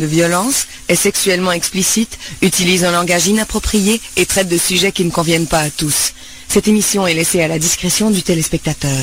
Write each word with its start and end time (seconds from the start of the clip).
de 0.00 0.06
violence, 0.06 0.68
est 0.86 0.94
sexuellement 0.94 1.50
explicite, 1.50 2.20
utilise 2.40 2.84
un 2.84 2.92
langage 2.92 3.26
inapproprié 3.26 4.00
et 4.16 4.26
traite 4.26 4.46
de 4.46 4.56
sujets 4.56 4.92
qui 4.92 5.04
ne 5.04 5.10
conviennent 5.10 5.48
pas 5.48 5.58
à 5.58 5.70
tous. 5.70 6.12
Cette 6.46 6.68
émission 6.68 7.04
est 7.08 7.14
laissée 7.14 7.42
à 7.42 7.48
la 7.48 7.58
discrétion 7.58 8.12
du 8.12 8.22
téléspectateur. 8.22 8.96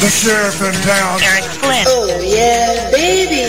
The 0.00 0.08
sheriff 0.08 0.62
in 0.62 0.72
town. 0.86 1.20
Oh 1.86 2.06
yeah, 2.24 2.90
baby. 2.90 3.42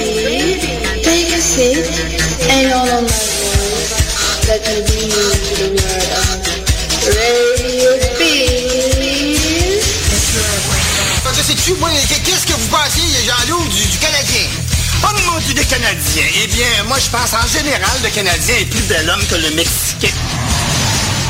Qu'est-ce 12.25 12.45
que 12.45 12.53
vous 12.53 12.67
pensez, 12.67 13.01
les 13.01 13.25
gens-loups, 13.25 13.69
du, 13.69 13.87
du 13.87 13.97
Canadien? 13.97 14.62
Oh 15.03 15.31
mon 15.31 15.39
Dieu, 15.39 15.53
des 15.53 15.65
Canadiens. 15.65 16.23
Eh 16.43 16.47
bien, 16.47 16.65
moi, 16.87 16.97
je 16.99 17.09
pense 17.09 17.33
en 17.33 17.47
général, 17.47 17.97
le 18.03 18.09
Canadien 18.09 18.55
est 18.59 18.65
plus 18.65 18.83
bel 18.83 19.09
homme 19.09 19.25
que 19.27 19.35
le 19.35 19.51
Mexicain. 19.51 20.13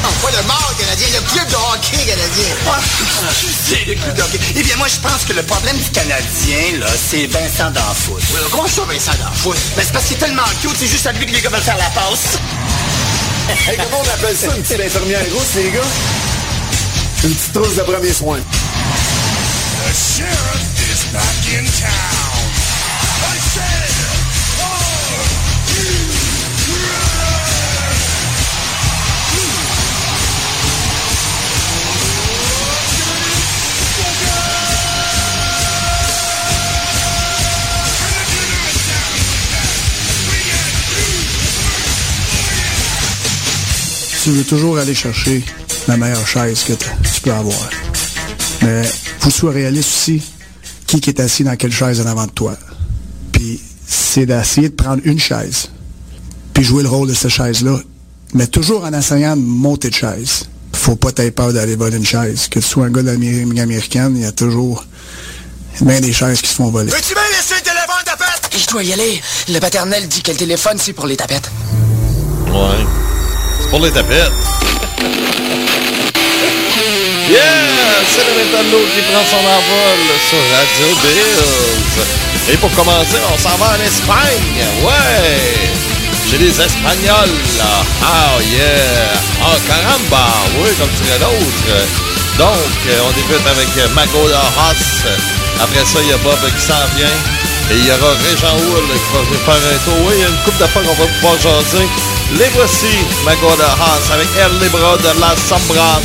Oh, 0.05 0.09
pas 0.21 0.31
le 0.31 0.43
mort 0.47 0.75
canadien, 0.77 1.07
le 1.13 1.21
club 1.31 1.47
de 1.47 1.55
hockey 1.55 1.97
canadien. 2.05 2.53
Oh, 2.67 2.71
excusez, 3.29 3.85
le 3.87 3.95
club 3.95 4.15
de 4.17 4.21
hockey. 4.21 4.39
Eh 4.55 4.63
bien, 4.63 4.75
moi, 4.75 4.87
je 4.89 4.99
pense 4.99 5.23
que 5.23 5.31
le 5.31 5.43
problème 5.43 5.77
du 5.77 5.89
Canadien, 5.91 6.79
là, 6.79 6.87
c'est 7.09 7.25
Vincent 7.27 7.71
D'Anfous. 7.71 8.19
Oui, 8.33 8.39
comment 8.51 8.67
ça, 8.67 8.81
Vincent 8.83 9.13
D'Anfous? 9.23 9.55
Ben, 9.77 9.83
c'est 9.85 9.93
parce 9.93 10.05
qu'il 10.05 10.17
est 10.17 10.19
tellement 10.19 10.43
cute, 10.61 10.75
c'est 10.77 10.87
juste 10.87 11.07
à 11.07 11.13
lui 11.13 11.25
que 11.25 11.31
les 11.31 11.39
gars 11.39 11.49
veulent 11.49 11.61
faire 11.61 11.77
la 11.77 11.89
passe. 11.89 12.37
Hey, 13.67 13.77
comment 13.77 14.01
on 14.01 14.09
appelle 14.13 14.37
ça, 14.37 14.47
une 14.55 14.63
petite 14.63 14.79
infirmière 14.79 15.19
rousse, 15.33 15.55
les 15.55 15.69
gars? 15.71 15.81
Une 17.25 17.33
petite 17.35 17.53
trousse 17.53 17.75
de 17.75 17.81
premier 17.81 18.13
soin. 18.13 18.37
The 18.39 19.93
sheriff 19.93 20.91
is 20.91 21.03
back 21.11 21.59
in 21.59 21.65
town. 21.65 22.42
Tu 44.23 44.31
veux 44.31 44.45
toujours 44.45 44.77
aller 44.77 44.95
chercher 44.95 45.43
la 45.85 45.97
meilleure 45.97 46.25
chaise 46.25 46.63
que 46.63 46.71
tu 46.71 47.21
peux 47.23 47.33
avoir. 47.33 47.69
Mais 48.61 48.83
faut 49.19 49.27
que 49.27 49.33
tu 49.33 49.39
sois 49.39 49.51
réaliste 49.51 49.89
aussi. 49.89 50.21
Qui 50.87 51.01
qui 51.01 51.09
est 51.09 51.19
assis 51.19 51.43
dans 51.43 51.57
quelle 51.57 51.73
chaise 51.73 51.99
en 51.99 52.05
avant 52.05 52.25
de 52.25 52.31
toi? 52.31 52.55
Puis 53.33 53.59
c'est 53.85 54.25
d'essayer 54.25 54.69
de 54.69 54.75
prendre 54.75 55.01
une 55.03 55.19
chaise, 55.19 55.67
puis 56.53 56.63
jouer 56.63 56.83
le 56.83 56.89
rôle 56.89 57.09
de 57.09 57.13
cette 57.13 57.31
chaise-là, 57.31 57.77
mais 58.33 58.47
toujours 58.47 58.85
en 58.85 58.93
essayant 58.93 59.35
de 59.35 59.41
monter 59.41 59.89
de 59.89 59.95
chaise. 59.95 60.47
Faut 60.71 60.95
pas 60.95 61.11
t'avoir 61.11 61.33
peur 61.33 61.53
d'aller 61.53 61.75
voler 61.75 61.97
une 61.97 62.05
chaise. 62.05 62.47
Que 62.47 62.59
tu 62.59 62.65
sois 62.65 62.85
un 62.85 62.91
gars 62.91 63.03
d'Amérique 63.03 63.59
américaine, 63.59 64.13
il 64.15 64.21
y 64.21 64.25
a 64.25 64.31
toujours 64.31 64.85
bien 65.81 65.99
des 65.99 66.13
chaises 66.13 66.41
qui 66.41 66.47
se 66.47 66.55
font 66.55 66.69
voler. 66.69 66.91
Veux-tu 66.91 67.13
bien 67.13 67.23
laisser 67.37 67.55
le 67.55 67.61
téléphone, 67.61 68.03
tapette? 68.05 68.57
Je 68.57 68.71
dois 68.71 68.83
y 68.83 68.93
aller. 68.93 69.21
Le 69.49 69.59
paternel 69.59 70.07
dit 70.07 70.21
que 70.21 70.31
le 70.31 70.37
téléphone, 70.37 70.77
c'est 70.79 70.93
pour 70.93 71.07
les 71.07 71.17
tapettes. 71.17 71.51
Ouais. 72.47 73.02
Pour 73.73 73.81
les 73.81 73.89
tapettes. 73.89 74.31
Yeah! 77.27 77.41
C'est 78.07 78.21
le 78.21 78.33
métallo 78.37 78.85
qui 78.93 79.01
prend 79.01 79.25
son 79.25 79.37
envol 79.37 79.99
sur 80.29 80.37
Radio 80.53 80.95
Bills. 81.01 82.53
Et 82.53 82.57
pour 82.57 82.71
commencer, 82.75 83.17
on 83.33 83.37
s'en 83.39 83.57
va 83.57 83.69
en 83.71 83.81
Espagne. 83.83 84.61
Ouais! 84.83 85.57
Chez 86.29 86.37
les 86.37 86.49
Espagnols. 86.49 87.33
Ah 88.03 88.37
yeah! 88.43 89.17
Ah 89.41 89.57
caramba! 89.67 90.27
Oui, 90.59 90.69
comme 90.77 90.93
dirait 91.03 91.17
l'autre. 91.17 91.87
Donc, 92.37 92.77
on 93.07 93.11
débute 93.13 93.47
avec 93.47 93.69
Mago 93.95 94.27
de 94.27 94.33
Haas. 94.33 95.07
Après 95.59 95.83
ça, 95.83 95.97
il 95.99 96.09
y 96.09 96.13
a 96.13 96.17
Bob 96.17 96.37
qui 96.55 96.61
s'en 96.61 96.85
vient. 96.95 97.42
Et 97.71 97.75
il 97.75 97.85
y 97.85 97.91
aura 97.91 98.13
Régent 98.23 98.55
Wool 98.67 98.83
qui 98.91 99.09
va 99.13 99.21
venir 99.23 99.39
faire 99.45 99.55
un 99.55 99.77
tour. 99.85 100.05
Oui, 100.05 100.13
il 100.17 100.21
y 100.21 100.23
a 100.23 100.29
une 100.29 100.37
coupe 100.43 100.55
fois 100.55 100.81
qu'on 100.81 100.93
va 100.93 101.07
pouvoir 101.07 101.35
jaser. 101.39 101.87
Les 102.37 102.49
voici, 102.55 102.93
Mago 103.25 103.55
de 103.55 103.63
Haas, 103.63 104.13
avec 104.13 104.27
El 104.37 104.59
Libra 104.59 104.97
de 104.97 105.19
las 105.19 105.39
Sombras. 105.47 106.01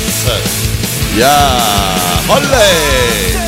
Yeah! 1.16 1.28
Olé! 2.28 3.47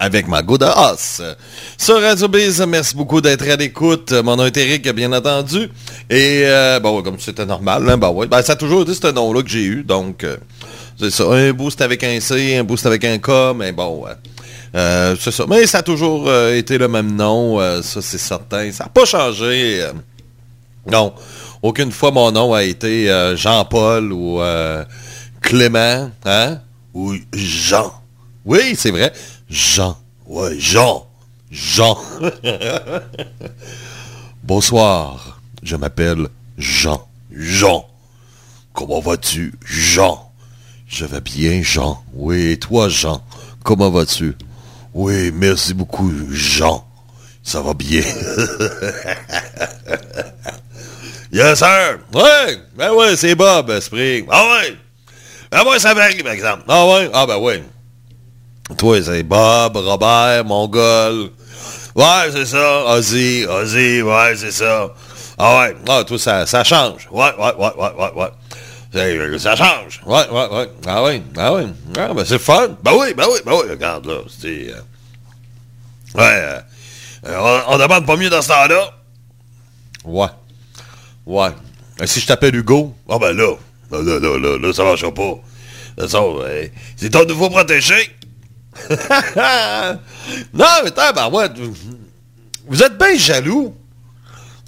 Avec 0.00 0.26
ma 0.26 0.40
de 0.40 0.64
Os. 0.64 1.20
Sur 1.76 2.00
Radio 2.00 2.26
Biz, 2.26 2.64
merci 2.66 2.96
beaucoup 2.96 3.20
d'être 3.20 3.46
à 3.46 3.56
l'écoute. 3.56 4.12
Mon 4.12 4.34
nom 4.34 4.46
est 4.46 4.56
Eric, 4.56 4.88
bien 4.94 5.12
entendu. 5.12 5.70
Et, 6.08 6.42
euh, 6.46 6.80
bon, 6.80 7.02
comme 7.02 7.20
c'était 7.20 7.44
normal, 7.44 7.86
hein, 7.88 7.98
ben 7.98 8.08
ouais, 8.08 8.26
ben, 8.26 8.40
ça 8.40 8.54
a 8.54 8.56
toujours 8.56 8.82
été 8.82 8.94
ce 8.94 9.08
nom-là 9.08 9.42
que 9.42 9.50
j'ai 9.50 9.62
eu. 9.62 9.84
Donc, 9.84 10.24
euh, 10.24 10.38
c'est 10.98 11.10
ça. 11.10 11.24
Un 11.24 11.52
boost 11.52 11.82
avec 11.82 12.02
un 12.02 12.18
C, 12.18 12.56
un 12.56 12.64
boost 12.64 12.86
avec 12.86 13.04
un 13.04 13.18
K, 13.18 13.54
mais 13.54 13.72
bon. 13.72 14.06
Euh, 14.74 15.16
c'est 15.20 15.32
ça. 15.32 15.44
Mais 15.46 15.66
ça 15.66 15.78
a 15.78 15.82
toujours 15.82 16.32
été 16.48 16.78
le 16.78 16.88
même 16.88 17.14
nom, 17.14 17.58
ça 17.82 18.00
c'est 18.00 18.18
certain. 18.18 18.72
Ça 18.72 18.84
n'a 18.84 18.90
pas 18.90 19.04
changé. 19.04 19.86
non. 20.90 21.12
Aucune 21.62 21.92
fois 21.92 22.10
mon 22.10 22.32
nom 22.32 22.54
a 22.54 22.62
été 22.62 23.34
Jean-Paul 23.36 24.14
ou 24.14 24.40
Clément, 25.42 26.10
hein? 26.24 26.58
Ou 26.94 27.16
Jean. 27.34 27.92
Oui, 28.46 28.74
c'est 28.76 28.90
vrai. 28.90 29.12
Jean. 29.50 29.96
Ouais, 30.26 30.58
Jean. 30.60 31.06
Jean. 31.50 31.98
Bonsoir. 34.44 35.40
Je 35.62 35.74
m'appelle 35.74 36.28
Jean. 36.56 37.04
Jean. 37.32 37.84
Comment 38.72 39.00
vas-tu, 39.00 39.52
Jean? 39.64 40.30
Je 40.86 41.04
vais 41.04 41.20
bien, 41.20 41.62
Jean. 41.62 42.00
Oui, 42.14 42.52
et 42.52 42.58
toi, 42.58 42.88
Jean? 42.88 43.22
Comment 43.64 43.90
vas-tu? 43.90 44.36
Oui, 44.94 45.32
merci 45.34 45.74
beaucoup, 45.74 46.12
Jean. 46.30 46.86
Ça 47.42 47.60
va 47.60 47.74
bien. 47.74 48.02
yes, 51.32 51.58
sir. 51.58 51.98
Ouais, 52.14 52.58
ben 52.76 52.92
ouais, 52.92 53.16
c'est 53.16 53.34
Bob, 53.34 53.80
Spring. 53.80 54.26
Ah 54.30 54.60
ouais. 54.62 54.76
Ben 55.50 55.64
ouais, 55.64 55.80
ça 55.80 55.94
varie, 55.94 56.22
par 56.22 56.32
exemple. 56.32 56.62
Ah 56.68 56.86
ouais? 56.86 57.10
Ah 57.12 57.26
ben 57.26 57.38
ouais. 57.38 57.64
Toi, 58.78 59.02
c'est 59.02 59.22
Bob, 59.22 59.76
Robert, 59.76 60.44
Mongol. 60.44 61.30
Ouais, 61.94 62.30
c'est 62.32 62.46
ça. 62.46 62.84
Ozzy, 62.94 63.44
Ozzy, 63.48 64.02
ouais, 64.02 64.36
c'est 64.36 64.52
ça. 64.52 64.88
Ah 65.38 65.58
ouais. 65.60 65.76
Ah, 65.88 66.04
toi, 66.04 66.18
ça, 66.18 66.46
ça 66.46 66.62
change. 66.64 67.08
Ouais, 67.10 67.32
ouais, 67.38 67.54
ouais, 67.58 67.72
ouais, 67.76 67.92
ouais, 67.98 68.12
ouais. 68.14 68.28
C'est- 68.92 69.38
Ça 69.38 69.56
change. 69.56 70.00
Ouais, 70.06 70.28
ouais, 70.30 70.48
ouais. 70.52 70.68
Ah 70.86 71.02
ouais, 71.02 71.22
ah 71.36 71.52
ouais. 71.54 71.66
Ah, 71.96 72.12
ben 72.14 72.24
c'est 72.24 72.38
fun. 72.40 72.68
Ben 72.82 72.92
oui, 72.98 73.14
ben 73.14 73.24
oui, 73.30 73.38
ben 73.44 73.52
oui. 73.52 73.70
Regarde, 73.70 74.06
là, 74.06 74.18
c'est... 74.40 74.70
euh, 74.72 74.80
Ouais, 76.14 76.22
euh, 76.24 76.58
euh, 77.26 77.62
on, 77.68 77.74
on 77.74 77.78
demande 77.78 78.04
pas 78.06 78.16
mieux 78.16 78.30
dans 78.30 78.42
ce 78.42 78.48
temps-là. 78.48 78.90
Ouais. 80.04 80.26
Ouais. 81.26 81.50
Euh, 82.00 82.06
Si 82.06 82.18
je 82.20 82.26
t'appelle 82.26 82.54
Hugo, 82.56 82.94
ah 83.08 83.18
ben 83.20 83.32
là, 83.32 83.54
là, 83.92 84.02
là, 84.02 84.18
là, 84.18 84.38
là, 84.38 84.58
là, 84.58 84.72
ça 84.72 84.82
marchera 84.84 85.12
pas. 85.12 85.22
De 85.22 86.02
toute 86.02 86.10
façon, 86.10 86.38
euh, 86.40 86.66
c'est 86.96 87.10
ton 87.10 87.24
nouveau 87.26 87.48
protégé. 87.50 87.94
non, 90.54 90.64
mais 90.82 90.88
attends, 90.88 91.12
ben 91.14 91.28
ouais, 91.30 91.48
vous- 92.66 92.82
êtes 92.82 92.96
bien 92.98 93.16
jaloux. 93.16 93.74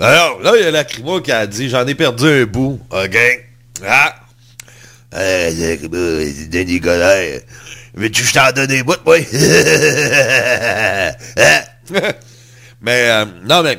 Alors, 0.00 0.40
là, 0.40 0.52
il 0.56 0.64
y 0.64 0.66
a 0.66 0.70
la 0.70 0.84
crimo 0.84 1.20
qui 1.20 1.30
a 1.30 1.46
dit, 1.46 1.68
j'en 1.68 1.86
ai 1.86 1.94
perdu 1.94 2.26
un 2.26 2.44
bout. 2.44 2.80
OK? 2.90 3.16
Ah! 3.86 4.14
Euh, 5.14 5.50
la 5.50 5.76
Crimo, 5.76 6.48
Denis 6.50 6.80
Goddard. 6.80 7.40
Veux-tu 7.94 8.22
que 8.22 8.28
je 8.28 8.32
t'en 8.32 8.50
donne 8.52 8.66
des 8.66 8.82
bouts, 8.82 8.94
moi? 9.04 9.18
Hein? 11.36 11.62
mais, 12.80 13.10
euh, 13.10 13.24
non, 13.44 13.62
mais, 13.62 13.78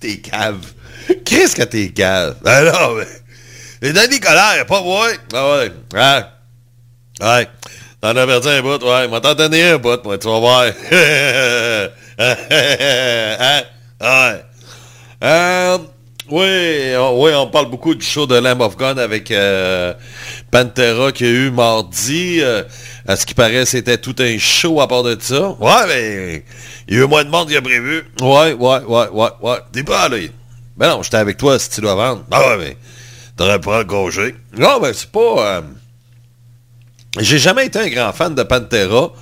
t'es 0.00 0.16
cave? 0.18 0.60
Qu'est-ce 1.24 1.54
que 1.56 1.62
t'es 1.64 1.90
cave? 1.90 2.36
Ah 2.44 2.62
non, 2.62 2.94
mais, 3.82 3.92
Denis 3.92 4.20
Goddard, 4.20 4.64
pas 4.66 4.80
moi. 4.82 5.08
Ah 5.34 5.50
ouais, 5.58 5.72
ah. 5.94 6.32
Ouais. 7.20 7.48
T'en 8.00 8.14
as 8.16 8.26
perdu 8.26 8.48
un 8.48 8.62
bout, 8.62 8.82
ouais. 8.84 9.08
Moi, 9.08 9.20
t'en 9.20 9.34
donné 9.34 9.62
un 9.70 9.78
bout, 9.78 10.04
moi, 10.04 10.18
tu 10.18 10.28
vas 10.28 10.38
voir. 10.38 10.62
hein? 12.18 13.62
Ouais. 14.00 14.44
Euh, 15.24 15.78
oui, 16.28 16.94
on, 16.98 17.22
oui, 17.22 17.30
on 17.34 17.46
parle 17.46 17.70
beaucoup 17.70 17.94
du 17.94 18.04
show 18.04 18.26
de 18.26 18.36
Lamb 18.36 18.60
of 18.60 18.76
God 18.76 18.98
avec 18.98 19.30
euh, 19.30 19.94
Pantera 20.50 21.12
qu'il 21.12 21.26
y 21.26 21.30
a 21.30 21.32
eu 21.32 21.50
mardi. 21.50 22.38
Euh, 22.40 22.64
à 23.06 23.16
ce 23.16 23.24
qui 23.24 23.32
paraît, 23.34 23.64
c'était 23.64 23.96
tout 23.98 24.16
un 24.18 24.36
show 24.38 24.80
à 24.80 24.88
part 24.88 25.02
de 25.02 25.16
ça. 25.18 25.50
Ouais, 25.60 25.86
mais 25.86 26.44
il 26.88 26.96
y 26.96 27.00
a 27.00 27.04
eu 27.04 27.06
moins 27.06 27.24
de 27.24 27.30
monde 27.30 27.48
qu'il 27.48 27.56
a 27.56 27.62
prévu. 27.62 28.04
Ouais, 28.20 28.52
ouais, 28.52 28.80
ouais, 28.86 29.08
ouais, 29.10 29.28
ouais. 29.40 29.58
T'es 29.72 29.84
pas 29.84 30.02
allé. 30.02 30.30
Ben 30.76 30.90
non, 30.90 31.02
j'étais 31.02 31.16
avec 31.16 31.38
toi 31.38 31.58
si 31.58 31.70
tu 31.70 31.80
dois 31.80 31.94
vendre. 31.94 32.24
Ah 32.30 32.48
ouais, 32.48 32.56
mais 32.58 32.76
t'aurais 33.36 33.60
pas 33.60 33.80
un 33.80 33.84
congé. 33.84 34.34
Non, 34.58 34.80
ben 34.80 34.92
c'est 34.92 35.10
pas... 35.10 35.62
j'ai 37.18 37.38
jamais 37.38 37.66
été 37.66 37.78
un 37.78 37.88
grand 37.88 38.12
fan 38.12 38.34
de 38.34 38.42
Pantera. 38.42 39.12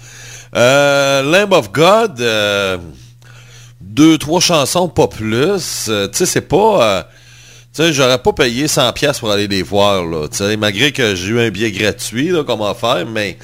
Euh, 0.56 1.22
Lamb 1.22 1.52
of 1.52 1.72
God, 1.72 2.20
euh, 2.20 2.78
deux, 3.80 4.18
trois 4.18 4.40
chansons, 4.40 4.88
pas 4.88 5.08
plus. 5.08 5.86
Euh, 5.88 6.08
tu 6.08 6.18
sais, 6.18 6.26
c'est 6.26 6.40
pas... 6.40 7.08
tu 7.74 7.82
sais, 7.82 7.92
j'aurais 7.92 8.18
pas 8.18 8.32
payé 8.32 8.68
100 8.68 8.92
pièces 8.92 9.18
pour 9.18 9.30
aller 9.30 9.48
les 9.48 9.62
voir, 9.62 10.04
là. 10.04 10.28
Tu 10.28 10.38
sais, 10.38 10.56
malgré 10.56 10.92
que 10.92 11.14
j'ai 11.14 11.28
eu 11.28 11.40
un 11.40 11.50
billet 11.50 11.72
gratuit, 11.72 12.28
là, 12.28 12.44
comment 12.44 12.74
faire, 12.74 13.06
mais... 13.06 13.36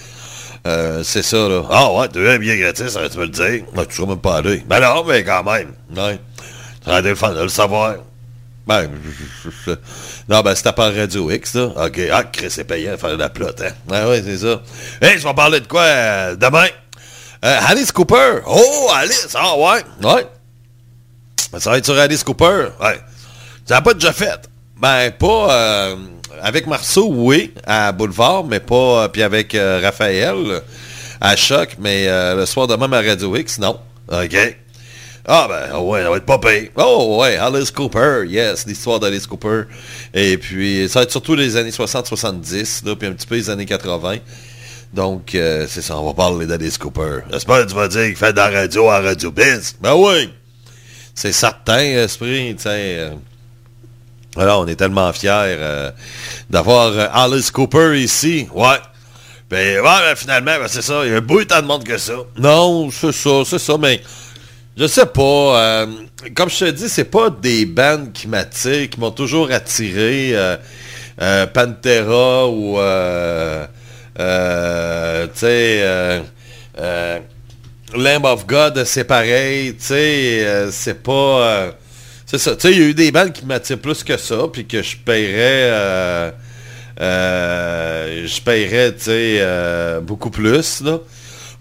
c'est 1.03 1.23
ça, 1.23 1.49
là. 1.49 1.63
Ah 1.71 1.93
ouais, 1.93 2.09
tu 2.09 2.19
as 2.19 2.23
eu 2.23 2.29
un 2.29 2.39
billet 2.39 2.59
gratuit, 2.59 2.91
ça 2.91 3.09
tu 3.09 3.19
me 3.19 3.25
le 3.25 3.31
dire? 3.31 3.65
Ah, 3.77 3.85
tu 3.87 3.97
serais 3.97 4.07
même 4.07 4.19
pas 4.19 4.37
allé. 4.37 4.63
Ben 4.67 4.81
non, 4.81 5.05
mais 5.05 5.25
quand 5.25 5.43
même. 5.43 5.73
Ouais. 5.97 6.19
Fun 7.15 7.35
de 7.35 7.43
le 7.43 7.49
savoir. 7.49 7.97
Ben, 8.71 8.89
non, 10.29 10.43
ben, 10.43 10.55
c'était 10.55 10.71
pas 10.73 10.93
Radio 10.93 11.29
X, 11.29 11.55
là. 11.55 11.73
OK. 11.87 12.01
Ah, 12.13 12.23
Chris, 12.23 12.51
c'est 12.51 12.69
de 12.69 12.97
faire 12.97 13.11
de 13.11 13.17
la 13.17 13.29
plotte, 13.29 13.61
hein. 13.63 13.73
Ah 13.91 14.09
ouais, 14.09 14.23
c'est 14.25 14.39
ça. 14.39 14.63
Hey, 15.03 15.19
je 15.19 15.27
vais 15.27 15.35
parler 15.35 15.59
de 15.59 15.67
quoi 15.67 15.83
euh, 15.83 16.37
demain? 16.37 16.69
Euh, 17.45 17.59
Alice 17.67 17.91
Cooper. 17.91 18.39
Oh, 18.47 18.89
Alice. 18.95 19.35
Ah, 19.35 19.57
ouais. 19.57 19.83
Ouais. 20.05 20.25
Ben, 21.53 21.59
ça 21.59 21.71
va 21.71 21.79
être 21.79 21.85
sur 21.85 21.99
Alice 21.99 22.23
Cooper. 22.23 22.69
Ouais. 22.81 23.01
Ça 23.65 23.75
n'a 23.75 23.83
pas 23.83 23.93
déjà 23.93 24.13
fait. 24.13 24.49
Ben, 24.81 25.11
pas... 25.19 25.53
euh, 25.53 25.97
avec 26.41 26.69
Marceau, 26.69 27.09
oui, 27.11 27.53
à 27.67 27.91
Boulevard, 27.91 28.45
mais 28.45 28.61
pas... 28.61 29.09
Puis 29.09 29.25
avec 29.25 29.57
Raphaël, 29.83 30.63
à 31.21 31.35
Choc, 31.35 31.75
mais 31.81 32.07
le 32.37 32.47
soir 32.47 32.69
de 32.69 32.77
même 32.77 32.93
à 32.93 33.01
Radio 33.01 33.35
X, 33.35 33.59
non. 33.59 33.81
OK. 34.13 34.37
Ah 35.27 35.47
ben 35.49 35.69
ah 35.73 35.81
ouais, 35.83 36.03
ça 36.03 36.11
va 36.11 36.17
être 36.17 36.25
pas 36.27 36.39
payé. 36.39 36.73
Oh 36.77 37.19
ouais, 37.21 37.37
Alice 37.37 37.71
Cooper, 37.71 38.25
yes, 38.27 38.67
l'histoire 38.67 38.99
d'Alice 38.99 39.27
Cooper. 39.27 39.63
Et 40.15 40.39
puis 40.39 40.89
ça 40.89 41.01
va 41.01 41.03
être 41.05 41.11
surtout 41.11 41.35
les 41.35 41.57
années 41.57 41.71
60-70, 41.71 42.87
là, 42.87 42.97
puis 42.97 43.09
un 43.09 43.13
petit 43.13 43.27
peu 43.27 43.35
les 43.37 43.51
années 43.51 43.67
80. 43.67 44.17
Donc 44.95 45.35
euh, 45.35 45.67
c'est 45.69 45.83
ça, 45.83 45.97
on 45.99 46.07
va 46.07 46.15
parler 46.15 46.47
d'Alice 46.47 46.79
Cooper. 46.79 47.21
J'espère 47.31 47.65
que 47.65 47.71
tu 47.71 47.75
vas 47.75 47.89
dire 47.89 48.07
qu'il 48.07 48.17
fait 48.17 48.33
de 48.33 48.39
la 48.39 48.51
radio 48.51 48.89
à 48.89 49.01
Radio 49.01 49.31
Biz. 49.31 49.77
Ben 49.81 49.95
oui! 49.95 50.33
C'est 51.15 51.33
certain, 51.33 51.81
Esprit, 51.81 52.55
tu 52.57 52.63
sais. 52.63 52.97
euh, 52.99 53.11
on 54.37 54.67
est 54.67 54.77
tellement 54.77 55.13
fiers 55.13 55.31
euh, 55.31 55.91
d'avoir 56.49 56.93
Alice 57.15 57.51
Cooper 57.51 58.01
ici. 58.01 58.49
Ouais. 58.55 58.79
Ben, 59.51 59.81
ouais, 59.81 59.83
ben, 59.83 60.17
finalement, 60.17 60.59
ben, 60.61 60.69
c'est 60.69 60.83
ça. 60.83 61.05
Il 61.05 61.11
y 61.11 61.15
a 61.15 61.19
un 61.19 61.21
de 61.61 61.67
monde 61.67 61.85
que 61.85 61.99
ça. 61.99 62.15
Non, 62.39 62.89
c'est 62.91 63.13
ça, 63.13 63.43
c'est 63.45 63.59
ça, 63.59 63.77
mais 63.77 64.01
je 64.77 64.87
sais 64.87 65.07
pas. 65.07 65.23
euh, 65.83 65.87
comme 66.35 66.49
je 66.49 66.59
te 66.59 66.71
dis, 66.71 66.89
c'est 66.89 67.05
pas 67.05 67.31
des 67.31 67.67
bandes 67.67 68.13
qui 68.13 68.29
m'attirent, 68.29 68.89
qui 68.89 68.99
m'ont 69.01 69.11
toujours 69.11 69.51
attiré. 69.51 70.31
euh, 70.35 70.57
euh, 71.21 71.47
Pantera 71.47 72.49
ou... 72.49 72.77
Tu 74.17 75.39
sais... 75.39 76.23
Lamb 77.93 78.25
of 78.25 78.47
God, 78.47 78.85
c'est 78.85 79.05
pareil. 79.05 79.75
Tu 79.75 79.85
sais, 79.85 80.67
c'est 80.71 81.03
pas... 81.03 81.73
c'est 82.25 82.39
ça. 82.39 82.55
Tu 82.55 82.63
sais, 82.69 82.73
il 82.73 82.79
y 82.81 82.83
a 82.83 82.87
eu 82.87 82.95
des 82.95 83.11
bandes 83.11 83.33
qui 83.33 83.45
m'attirent 83.45 83.81
plus 83.81 84.05
que 84.05 84.17
ça, 84.17 84.45
puis 84.53 84.67
que 84.67 84.83
je 84.83 84.97
paierais... 84.97 86.33
je 86.99 88.41
paierais, 88.43 88.95
tu 88.95 89.05
sais, 89.05 89.45
beaucoup 90.03 90.31
plus, 90.31 90.81
là. 90.83 91.01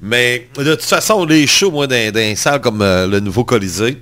Mais 0.01 0.47
de 0.57 0.75
toute 0.75 0.83
façon, 0.83 1.25
les 1.25 1.45
shows, 1.47 1.71
moi, 1.71 1.87
dans, 1.87 2.59
comme 2.61 2.81
euh, 2.81 3.07
le 3.07 3.19
nouveau 3.19 3.43
Colisée, 3.43 4.01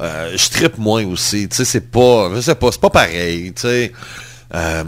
euh, 0.00 0.36
je 0.36 0.48
trippe 0.48 0.78
moins 0.78 1.04
aussi. 1.06 1.48
Tu 1.48 1.56
sais, 1.56 1.64
c'est 1.64 1.90
pas, 1.90 2.28
pas, 2.30 2.42
c'est 2.42 2.80
pas 2.80 2.90
pareil. 2.90 3.52
Tu 3.54 3.62
sais, 3.62 3.92
Euh, 4.54 4.84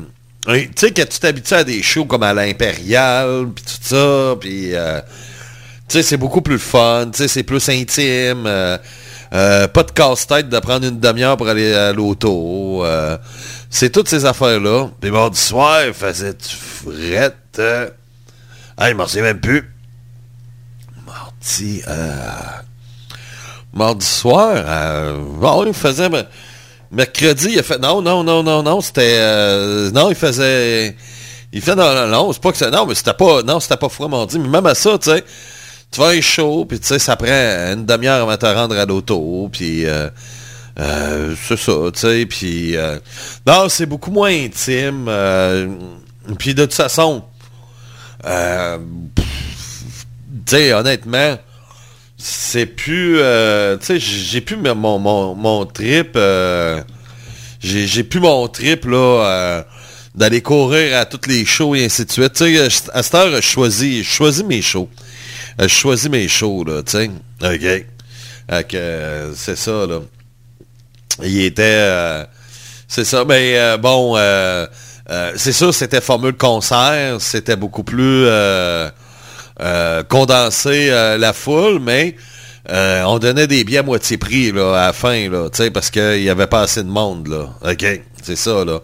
tu 0.46 0.70
sais, 0.76 0.90
quand 0.90 1.08
tu 1.08 1.18
t'habitues 1.18 1.54
à 1.54 1.64
des 1.64 1.82
shows 1.82 2.04
comme 2.04 2.22
à 2.22 2.34
l'Impérial, 2.34 3.48
puis 3.54 3.64
tout 3.64 3.78
ça, 3.80 4.36
puis 4.38 4.72
tu 5.88 5.96
sais, 5.96 6.02
c'est 6.02 6.16
beaucoup 6.16 6.42
plus 6.42 6.58
fun. 6.58 7.08
Tu 7.12 7.18
sais, 7.18 7.28
c'est 7.28 7.44
plus 7.44 7.66
intime. 7.68 8.44
pas 9.30 9.82
de 9.82 9.90
casse-tête 9.94 10.48
de 10.48 10.58
prendre 10.58 10.86
une 10.86 11.00
demi-heure 11.00 11.36
pour 11.36 11.48
aller 11.48 11.72
à 11.72 11.92
l'auto. 11.92 12.84
c'est 13.70 13.90
toutes 13.90 14.08
ces 14.08 14.24
affaires-là. 14.26 14.88
Puis 15.00 15.10
mardi 15.10 15.40
soir, 15.40 15.86
il 15.86 15.94
faisait 15.94 16.34
du 16.34 16.48
fret. 16.48 17.34
Euh, 17.58 17.88
ah, 18.76 18.90
je 18.90 18.94
m'en 18.94 19.06
souviens 19.06 19.22
même 19.22 19.40
plus. 19.40 19.70
Euh, 21.88 22.20
mardi 23.72 24.06
soir, 24.06 24.54
euh, 24.56 25.64
il 25.66 25.74
faisait... 25.74 26.08
Mercredi, 26.90 27.48
il 27.52 27.58
a 27.58 27.62
fait... 27.62 27.78
Non, 27.78 28.00
non, 28.00 28.24
non, 28.24 28.42
non, 28.42 28.62
non, 28.62 28.80
c'était... 28.80 29.16
euh, 29.18 29.90
non, 29.90 30.10
il 30.10 30.16
faisait... 30.16 30.96
Il 31.52 31.60
fait 31.60 31.76
non, 31.76 31.94
non, 31.94 32.08
non, 32.08 32.32
c'est 32.32 32.42
pas 32.42 32.50
que 32.50 32.58
ça. 32.58 32.68
Non, 32.68 32.84
mais 32.84 32.96
c'était 32.96 33.14
pas. 33.14 33.44
Non, 33.44 33.60
c'était 33.60 33.76
pas 33.76 33.88
froid 33.88 34.08
mardi. 34.08 34.40
Mais 34.40 34.48
même 34.48 34.66
à 34.66 34.74
ça, 34.74 34.98
tu 34.98 35.08
sais, 35.08 35.24
tu 35.92 36.00
vas 36.00 36.20
chaud, 36.20 36.64
puis 36.64 36.80
tu 36.80 36.88
sais, 36.88 36.98
ça 36.98 37.14
prend 37.14 37.28
une 37.28 37.86
demi-heure 37.86 38.22
avant 38.22 38.32
de 38.32 38.36
te 38.36 38.46
rendre 38.46 38.76
à 38.76 38.84
l'auto, 38.84 39.48
puis 39.52 39.86
euh, 39.86 40.10
c'est 40.76 41.56
ça, 41.56 41.72
tu 41.92 42.00
sais, 42.00 42.26
puis 42.26 42.74
non, 43.46 43.68
c'est 43.68 43.86
beaucoup 43.86 44.10
moins 44.10 44.32
intime. 44.32 45.08
puis 46.36 46.54
de 46.56 46.64
toute 46.64 46.74
façon, 46.74 47.22
sais, 50.46 50.72
honnêtement, 50.72 51.38
c'est 52.16 52.66
plus, 52.66 53.18
euh, 53.20 53.76
j'ai 53.80 54.40
plus 54.40 54.56
mon, 54.56 54.98
mon, 54.98 55.34
mon 55.34 55.66
trip, 55.66 56.12
euh, 56.16 56.82
j'ai 57.60 58.04
plus 58.04 58.20
mon 58.20 58.46
trip, 58.48 58.84
là, 58.84 58.96
euh, 59.26 59.62
d'aller 60.14 60.40
courir 60.42 60.96
à 60.96 61.06
toutes 61.06 61.26
les 61.26 61.44
shows 61.44 61.74
et 61.74 61.84
ainsi 61.84 62.04
de 62.04 62.10
suite. 62.12 62.32
Tu 62.34 62.58
à 62.58 62.70
cette 63.02 63.14
heure, 63.14 63.34
je 63.34 63.40
choisis, 63.40 64.04
je 64.04 64.10
choisis 64.10 64.44
mes 64.44 64.62
shows. 64.62 64.88
Euh, 65.60 65.68
Je 65.68 65.74
choisis 65.74 66.08
mes 66.08 66.28
shows, 66.28 66.64
là, 66.64 66.82
tu. 66.82 67.10
OK. 67.42 68.72
Euh, 68.74 69.32
c'est 69.34 69.56
ça, 69.56 69.86
là. 69.86 70.00
Il 71.22 71.42
était... 71.42 72.26
c'est 72.88 73.04
ça, 73.04 73.24
mais 73.24 73.56
euh, 73.58 73.76
bon, 73.76 74.16
c'est 75.36 75.52
sûr, 75.52 75.72
c'était 75.74 76.00
formule 76.00 76.34
concert, 76.34 77.20
c'était 77.20 77.56
beaucoup 77.56 77.84
plus 77.84 78.26
euh, 79.60 80.02
condensé 80.02 80.88
euh, 80.90 81.18
la 81.18 81.32
foule, 81.32 81.78
mais 81.80 82.16
euh, 82.70 83.02
on 83.04 83.18
donnait 83.18 83.46
des 83.46 83.64
billets 83.64 83.78
à 83.78 83.82
moitié 83.82 84.16
prix 84.16 84.52
là, 84.52 84.72
à 84.72 84.86
la 84.86 84.92
fin, 84.92 85.28
là, 85.28 85.48
parce 85.72 85.90
qu'il 85.90 86.22
n'y 86.22 86.30
avait 86.30 86.46
pas 86.46 86.62
assez 86.62 86.82
de 86.82 86.88
monde, 86.88 87.28
là. 87.28 87.48
OK, 87.70 88.00
c'est 88.22 88.36
ça, 88.36 88.64
là. 88.64 88.80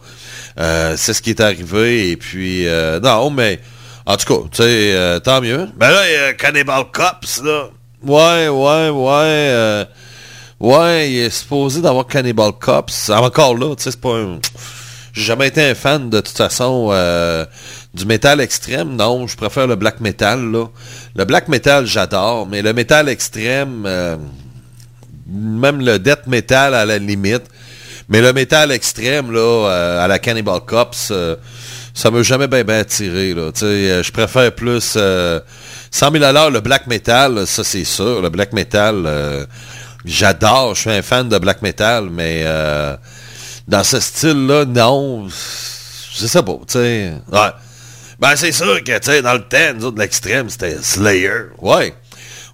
C'est 0.97 1.15
ce 1.15 1.23
qui 1.23 1.31
est 1.31 1.41
arrivé, 1.41 2.11
et 2.11 2.17
puis, 2.17 2.67
non, 3.03 3.31
mais, 3.31 3.61
en 4.07 4.17
tout 4.17 4.35
cas, 4.35 4.49
tu 4.51 4.63
sais, 4.63 4.93
euh, 4.95 5.21
tant 5.21 5.41
mieux. 5.41 5.69
Ben 5.77 5.91
là, 5.91 6.09
il 6.09 6.13
y 6.13 6.17
a 6.17 6.33
Cannibal 6.33 6.85
Cops, 6.93 7.43
là. 7.45 7.69
Ouais, 8.03 8.49
ouais, 8.49 8.89
ouais, 8.89 9.49
euh, 9.53 9.85
ouais, 10.59 11.11
il 11.11 11.19
est 11.19 11.31
supposé 11.31 11.81
d'avoir 11.81 12.07
Cannibal 12.07 12.53
Cops. 12.59 13.11
Encore 13.11 13.57
là, 13.57 13.75
tu 13.77 13.85
sais, 13.85 13.91
c'est 13.93 14.01
pas 14.01 14.17
un... 14.17 14.41
J'ai 15.13 15.23
jamais 15.23 15.49
été 15.49 15.63
un 15.63 15.75
fan, 15.75 16.09
de 16.09 16.21
toute 16.21 16.37
façon, 16.37 16.89
euh, 16.93 17.45
du 17.95 18.07
métal 18.07 18.41
extrême. 18.41 18.97
Non, 18.97 19.27
je 19.27 19.37
préfère 19.37 19.67
le 19.67 19.77
black 19.77 20.01
metal, 20.01 20.51
là. 20.51 20.67
Le 21.17 21.25
black 21.25 21.49
metal, 21.49 21.87
j'adore, 21.87 22.47
mais 22.47 22.63
le 22.63 22.73
métal 22.73 23.09
extrême, 23.09 23.85
euh, 23.87 24.17
même 25.29 25.81
le 25.81 25.99
death 25.99 26.27
metal 26.27 26.75
à 26.75 26.85
la 26.85 26.99
limite, 26.99 27.45
mais 28.09 28.21
le 28.21 28.33
métal 28.33 28.73
extrême, 28.73 29.33
là, 29.33 29.41
euh, 29.41 30.05
à 30.05 30.09
la 30.09 30.19
Cannibal 30.19 30.61
Cops, 30.67 31.09
euh, 31.11 31.37
ça 31.95 32.11
m'a 32.11 32.23
jamais 32.23 32.47
bien 32.47 32.69
attiré, 32.69 33.35
euh, 33.37 34.03
je 34.03 34.13
préfère 34.13 34.53
plus... 34.55 34.95
Euh, 34.97 35.41
100 35.93 36.13
000 36.13 36.25
à 36.25 36.51
le 36.51 36.61
black 36.61 36.87
metal, 36.87 37.49
ça 37.49 37.65
c'est 37.65 37.83
sûr. 37.83 38.23
Le 38.23 38.29
black 38.29 38.53
metal, 38.53 39.49
j'adore, 40.05 40.77
je 40.77 40.83
suis 40.83 40.91
un 40.91 41.03
fan 41.03 41.29
de 41.29 41.37
black 41.37 41.63
metal, 41.63 42.09
mais 42.13 42.45
dans 43.67 43.83
ce 43.83 43.99
style-là, 43.99 44.67
non, 44.67 45.27
je 45.29 46.27
sais 46.27 46.43
pas, 46.45 46.61
tu 46.69 46.75
sais. 46.75 47.13
Ouais. 47.33 47.51
Ben 48.21 48.37
c'est 48.37 48.53
sûr 48.53 48.85
que, 48.85 49.21
dans 49.23 49.33
le 49.33 49.43
temps, 49.43 49.75
nous 49.75 49.87
autres, 49.87 49.99
l'extrême, 49.99 50.51
c'était 50.51 50.77
Slayer. 50.83 51.47
Ouais. 51.59 51.95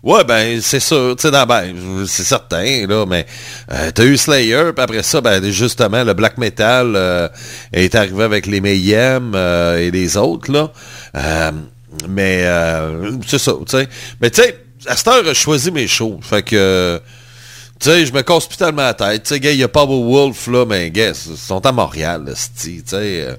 Ouais, 0.04 0.23
ben, 0.23 0.61
c'est 0.62 0.78
sûr, 0.78 1.16
ben, 1.16 1.75
c'est 2.06 2.23
certain, 2.23 2.87
là, 2.87 3.04
mais 3.06 3.26
euh, 3.73 3.90
t'as 3.92 4.04
eu 4.04 4.16
Slayer, 4.16 4.70
puis 4.73 4.85
après 4.85 5.02
ça, 5.02 5.20
ben, 5.20 5.42
justement, 5.50 6.04
le 6.04 6.14
black 6.14 6.38
metal 6.38 6.92
euh, 6.94 7.28
est 7.73 7.96
arrivé 7.96 8.23
avec 8.23 8.46
les 8.46 8.61
Mayhem 8.61 9.32
euh, 9.35 9.78
et 9.78 9.90
les 9.90 10.16
autres, 10.16 10.52
là. 10.52 10.70
Mais, 12.08 12.44
c'est 13.26 13.38
ça, 13.38 13.52
tu 13.68 13.76
sais. 13.76 13.88
Mais, 14.20 14.30
tu 14.30 14.42
sais, 14.42 14.56
à 14.87 14.94
cette 14.94 15.08
heure, 15.08 15.25
je 15.25 15.32
choisis 15.32 15.73
mes 15.73 15.88
shows. 15.88 16.20
Fait 16.23 16.44
que, 16.44 17.00
tu 17.80 17.90
sais, 17.90 18.06
je 18.06 18.12
me 18.12 18.23
casse 18.23 18.46
plus 18.46 18.58
tellement 18.58 18.82
la 18.82 18.94
tête. 18.94 19.25
Tu 19.25 19.35
sais, 19.35 19.40
il 19.42 19.58
y 19.58 19.64
a 19.64 19.68
Powerwolf, 19.68 20.46
là, 20.46 20.64
mais, 20.64 20.92
gars, 20.92 21.08
ils 21.08 21.37
sont 21.37 21.66
à 21.66 21.73
Montréal, 21.73 22.23
là, 22.26 22.32
tu 22.62 22.82
sais. 22.87 23.37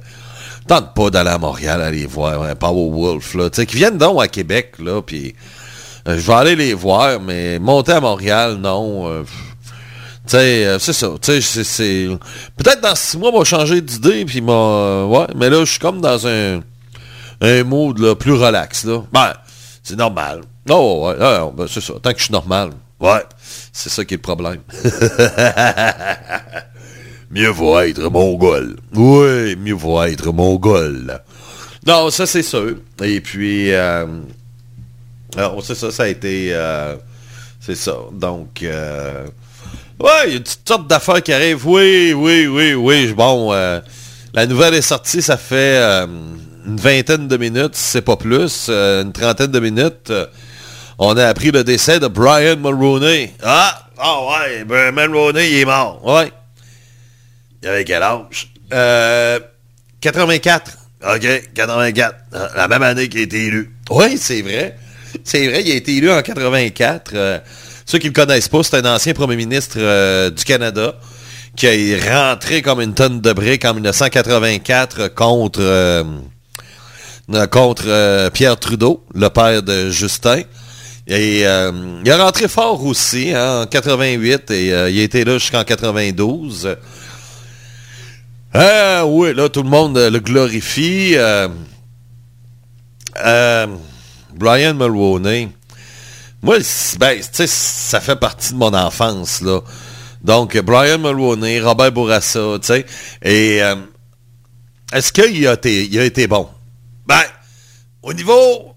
Tente 0.67 0.93
pas 0.93 1.09
d'aller 1.09 1.29
à 1.29 1.37
Montréal 1.37 1.81
aller 1.81 2.05
voir 2.05 2.43
un 2.43 2.55
Powerwolf, 2.55 3.33
là. 3.33 3.49
Tu 3.49 3.55
sais, 3.55 3.65
qui 3.65 3.77
viennent 3.77 3.97
donc 3.97 4.21
à 4.21 4.27
Québec, 4.27 4.73
là, 4.79 5.01
puis 5.01 5.35
euh, 6.07 6.17
je 6.17 6.27
vais 6.27 6.33
aller 6.33 6.55
les 6.55 6.73
voir, 6.73 7.19
mais 7.19 7.59
monter 7.59 7.93
à 7.93 8.01
Montréal, 8.01 8.57
non. 8.61 9.09
euh, 9.09 9.23
tu 9.23 10.31
sais, 10.31 10.65
euh, 10.65 10.79
c'est 10.79 10.93
ça. 10.93 11.09
Tu 11.21 11.41
sais, 11.41 11.63
c'est-. 11.63 12.07
Peut-être 12.57 12.81
dans 12.81 12.95
six 12.95 13.17
mois, 13.17 13.31
va 13.31 13.43
changer 13.43 13.81
d'idée, 13.81 14.25
puis 14.25 14.41
m'a... 14.41 15.05
ouais, 15.05 15.27
mais 15.35 15.49
là, 15.49 15.59
je 15.61 15.71
suis 15.71 15.79
comme 15.79 16.01
dans 16.01 16.27
un... 16.27 16.61
Un 17.39 17.63
mood, 17.63 17.99
là, 17.99 18.15
plus 18.15 18.33
relax, 18.33 18.83
là. 18.83 19.03
Ben, 19.13 19.31
c'est 19.83 19.95
normal. 19.95 20.41
Non, 20.67 21.05
ouais, 21.05 21.15
ouais, 21.15 21.39
ouais, 21.39 21.51
ben, 21.55 21.67
c'est 21.69 21.81
ça. 21.81 21.93
Tant 22.01 22.11
que 22.11 22.17
je 22.17 22.23
suis 22.23 22.33
normal. 22.33 22.71
Ouais, 22.99 23.23
c'est 23.71 23.89
ça 23.89 24.03
qui 24.03 24.15
est 24.15 24.17
le 24.17 24.23
problème. 24.23 24.61
mieux 27.31 27.49
vaut 27.49 27.79
être 27.79 28.09
mongol. 28.09 28.77
Oui, 28.93 29.55
mieux 29.55 29.73
vaut 29.73 30.01
être 30.03 30.31
mongol. 30.31 31.21
Non, 31.85 32.09
ça, 32.09 32.25
c'est 32.25 32.43
sûr. 32.43 32.75
Et 33.03 33.21
puis... 33.21 33.73
euh, 33.73 34.05
alors, 35.35 35.63
ça, 35.63 35.75
ça 35.75 36.03
a 36.03 36.07
été... 36.07 36.49
euh, 36.51 36.95
c'est 37.59 37.75
ça. 37.75 37.97
Donc, 38.13 38.63
euh, 38.63 39.25
ouais, 39.99 40.09
il 40.27 40.33
y 40.33 40.35
a 40.37 40.39
toutes 40.39 40.59
sortes 40.65 40.87
d'affaires 40.87 41.21
qui 41.21 41.33
arrivent. 41.33 41.67
Oui, 41.67 42.13
oui, 42.13 42.47
oui, 42.47 42.73
oui. 42.73 43.13
Bon, 43.13 43.51
euh, 43.51 43.81
la 44.33 44.45
nouvelle 44.45 44.73
est 44.73 44.81
sortie, 44.81 45.21
ça 45.21 45.35
fait 45.35 45.77
euh, 45.77 46.07
une 46.65 46.77
vingtaine 46.77 47.27
de 47.27 47.35
minutes, 47.37 47.75
c'est 47.75 48.01
pas 48.01 48.15
plus, 48.15 48.69
une 48.69 49.11
trentaine 49.11 49.51
de 49.51 49.59
minutes. 49.59 50.13
On 50.97 51.15
a 51.17 51.25
appris 51.25 51.51
le 51.51 51.63
décès 51.63 51.99
de 51.99 52.07
Brian 52.07 52.55
Mulroney. 52.55 53.33
Ah, 53.43 53.87
ah 53.97 54.17
ouais, 54.29 54.63
Brian 54.63 54.93
Mulroney, 54.93 55.51
il 55.51 55.57
est 55.59 55.65
mort. 55.65 55.99
Ouais. 56.05 56.31
Il 57.67 57.71
avait 57.71 57.83
quel 57.83 58.01
âge? 58.01 58.47
Euh, 58.71 59.39
84. 59.99 60.71
OK, 61.03 61.27
84. 61.53 62.15
Euh, 62.33 62.47
La 62.55 62.69
même 62.69 62.81
année 62.81 63.09
qu'il 63.09 63.19
a 63.19 63.23
été 63.23 63.43
élu. 63.43 63.73
Oui, 63.89 64.17
c'est 64.17 64.41
vrai. 64.41 64.77
C'est 65.25 65.45
vrai, 65.49 65.63
il 65.65 65.71
a 65.73 65.75
été 65.75 65.97
élu 65.97 66.09
en 66.09 66.21
84. 66.21 67.11
Euh, 67.13 67.39
ceux 67.85 67.97
qui 67.97 68.05
ne 68.05 68.11
le 68.11 68.15
connaissent 68.15 68.47
pas, 68.47 68.63
c'est 68.63 68.77
un 68.77 68.95
ancien 68.95 69.13
premier 69.13 69.35
ministre 69.35 69.75
euh, 69.79 70.29
du 70.29 70.45
Canada 70.45 70.95
qui 71.57 71.65
est 71.65 72.09
rentré 72.09 72.61
comme 72.61 72.79
une 72.79 72.93
tonne 72.93 73.19
de 73.19 73.33
briques 73.33 73.65
en 73.65 73.73
1984 73.73 75.09
contre, 75.09 75.59
euh, 75.61 76.05
euh, 77.33 77.47
contre 77.47 77.83
euh, 77.87 78.29
Pierre 78.29 78.57
Trudeau, 78.57 79.03
le 79.13 79.27
père 79.27 79.61
de 79.61 79.89
Justin. 79.89 80.43
Et 81.05 81.45
euh, 81.45 81.71
il 82.05 82.09
est 82.09 82.13
rentré 82.15 82.47
fort 82.47 82.81
aussi 82.85 83.33
hein, 83.33 83.63
en 83.63 83.65
88 83.65 84.51
et 84.51 84.71
euh, 84.71 84.89
il 84.89 84.99
a 85.01 85.03
été 85.03 85.25
là 85.25 85.33
jusqu'en 85.37 85.65
92. 85.65 86.77
Ah 88.53 89.03
oui, 89.05 89.33
là, 89.33 89.49
tout 89.49 89.63
le 89.63 89.69
monde 89.69 89.97
euh, 89.97 90.09
le 90.09 90.19
glorifie. 90.19 91.13
Euh, 91.15 91.47
euh, 93.25 93.67
Brian 94.35 94.73
Mulroney, 94.75 95.49
moi, 96.41 96.57
ben, 96.99 97.17
tu 97.19 97.23
sais, 97.31 97.47
ça 97.47 97.99
fait 97.99 98.15
partie 98.15 98.53
de 98.53 98.57
mon 98.57 98.73
enfance, 98.73 99.41
là. 99.41 99.61
Donc, 100.23 100.57
Brian 100.57 100.99
Mulroney, 100.99 101.59
Robert 101.61 101.91
Bourassa, 101.91 102.57
tu 102.61 102.67
sais, 102.67 102.85
et 103.23 103.61
euh, 103.63 103.75
est-ce 104.93 105.11
qu'il 105.11 105.47
a, 105.47 105.53
été- 105.53 105.85
il 105.85 105.99
a 105.99 106.03
été 106.03 106.27
bon? 106.27 106.47
Ben, 107.07 107.21
au 108.03 108.13
niveau 108.13 108.75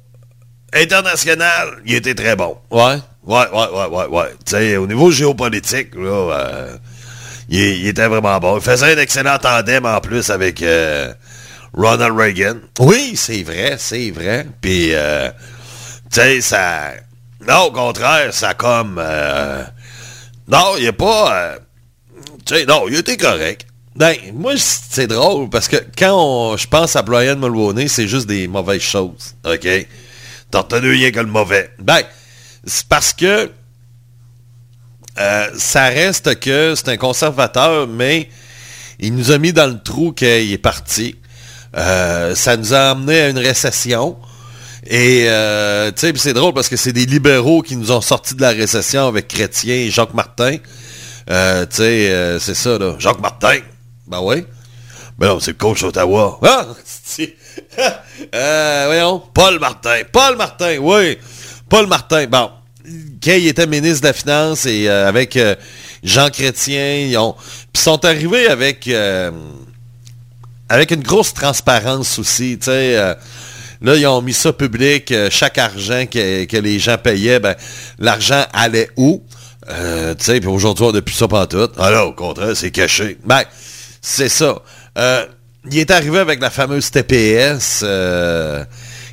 international, 0.73 1.83
il 1.85 1.95
était 1.95 2.15
très 2.15 2.37
bon. 2.37 2.57
Ouais, 2.71 2.97
ouais, 3.25 3.47
ouais, 3.53 3.69
ouais, 3.73 3.87
ouais, 3.87 4.07
ouais. 4.07 4.31
Tu 4.45 4.53
sais, 4.53 4.77
au 4.77 4.87
niveau 4.87 5.11
géopolitique, 5.11 5.95
là, 5.97 6.11
euh, 6.33 6.77
il, 7.51 7.61
il 7.61 7.89
était 7.89 8.07
vraiment 8.07 8.39
bon. 8.39 8.57
Il 8.57 8.63
faisait 8.63 8.95
un 8.95 8.99
excellent 8.99 9.37
tandem 9.39 9.85
en 9.85 10.01
plus 10.01 10.31
avec 10.31 10.63
euh, 10.63 11.13
Ronald 11.75 12.17
Reagan. 12.17 12.57
Oui, 12.79 13.13
c'est 13.17 13.43
vrai, 13.43 13.77
c'est 13.79 14.11
vrai. 14.11 14.47
Puis, 14.63 14.95
euh, 14.95 15.29
tu 16.11 16.21
sais, 16.21 16.41
ça... 16.41 16.93
Non, 17.47 17.65
au 17.65 17.73
contraire, 17.73 18.33
ça 18.33 18.55
comme... 18.55 18.97
euh, 18.99 19.63
non, 20.49 20.75
il 20.79 20.87
est 20.87 20.93
pas... 20.93 21.35
euh, 21.35 21.59
tu 22.47 22.55
sais, 22.55 22.65
non, 22.65 22.85
il 22.89 22.97
était 22.97 23.17
correct. 23.17 23.67
Ben, 23.97 24.17
moi, 24.33 24.55
c'est 24.57 25.09
drôle 25.09 25.51
parce 25.51 25.69
que 25.69 25.77
quand 25.99 26.57
je 26.57 26.67
pense 26.67 26.97
à 26.97 27.03
Brian 27.03 27.37
Mulroney, 27.37 27.89
c'est 27.89 28.09
juste 28.09 28.27
des 28.27 28.49
mauvaises 28.49 28.81
choses. 28.83 29.35
OK? 29.45 29.69
T'as 30.51 30.59
retenu 30.59 30.93
rien 30.93 31.11
que 31.11 31.21
le 31.21 31.27
mauvais. 31.27 31.71
Ben, 31.79 32.01
c'est 32.65 32.87
parce 32.87 33.13
que 33.13 33.51
euh, 35.21 35.49
ça 35.57 35.85
reste 35.85 36.41
que 36.41 36.75
c'est 36.75 36.89
un 36.89 36.97
conservateur, 36.97 37.87
mais 37.87 38.29
il 38.99 39.15
nous 39.15 39.31
a 39.31 39.39
mis 39.39 39.53
dans 39.53 39.67
le 39.67 39.79
trou 39.79 40.13
qu'il 40.13 40.53
est 40.53 40.59
parti. 40.59 41.17
Euh, 41.77 42.35
ça 42.35 42.57
nous 42.57 42.73
a 42.73 42.91
amené 42.91 43.21
à 43.21 43.29
une 43.29 43.39
récession. 43.39 44.17
Et 44.87 45.29
euh, 45.29 45.93
c'est 45.95 46.33
drôle 46.33 46.55
parce 46.55 46.69
que 46.69 46.77
c'est 46.77 46.93
des 46.93 47.05
libéraux 47.05 47.61
qui 47.61 47.77
nous 47.77 47.93
ont 47.93 48.01
sortis 48.01 48.35
de 48.35 48.41
la 48.41 48.51
récession 48.51 49.07
avec 49.07 49.29
Chrétien 49.29 49.75
et 49.75 49.91
Jacques 49.91 50.15
Martin. 50.15 50.57
C'est 51.29 52.55
ça, 52.55 52.79
là. 52.79 52.97
Jacques 52.99 53.21
Martin. 53.21 53.59
Ben 54.07 54.21
oui. 54.23 54.47
Ben 55.19 55.29
non, 55.29 55.41
c'est 55.41 55.51
le 55.51 55.59
coach 55.59 55.83
d'Ottawa. 55.83 56.41
Ah! 56.43 56.67
voyons, 58.87 59.23
Paul 59.35 59.59
Martin. 59.59 60.01
Paul 60.11 60.37
Martin, 60.37 60.79
oui. 60.79 61.19
Paul 61.69 61.87
Martin. 61.87 62.27
Bon, 62.27 62.51
quand 63.23 63.33
il 63.33 63.47
était 63.47 63.67
ministre 63.67 64.03
de 64.03 64.07
la 64.07 64.13
Finance 64.13 64.67
et 64.67 64.89
euh, 64.89 65.09
avec 65.09 65.37
euh, 65.37 65.55
Jean 66.03 66.31
Chrétien, 66.31 67.09
ils 67.09 67.19
sont 67.75 68.05
arrivés 68.05 68.47
avec 68.49 68.89
euh, 68.89 69.31
avec 70.69 70.91
une 70.91 71.03
grosse 71.03 71.35
transparence 71.35 72.19
aussi. 72.19 72.59
Là 72.67 73.17
ils 73.97 74.07
ont 74.07 74.21
mis 74.21 74.35
ça 74.35 74.53
public. 74.53 75.13
chaque 75.31 75.59
argent 75.59 76.05
que, 76.07 76.57
les 76.57 76.79
gens 76.79 76.99
payaient, 76.99 77.41
ben 77.41 77.55
l'argent 77.99 78.45
allait 78.53 78.91
où? 78.97 79.23
Puis 79.67 80.47
aujourd'hui 80.47 80.85
on 80.85 80.93
n'a 80.93 81.03
plus 81.03 81.15
ça 81.15 81.27
tout. 81.49 81.69
Alors 81.79 82.09
au 82.09 82.13
contraire, 82.13 82.57
c'est 82.57 82.71
caché. 82.71 83.19
Ben 83.25 83.43
c'est 84.01 84.29
ça. 84.29 84.63
Il 85.71 85.79
est 85.79 85.91
arrivé 85.91 86.19
avec 86.19 86.41
la 86.41 86.51
fameuse 86.51 86.91
TPS 86.91 87.85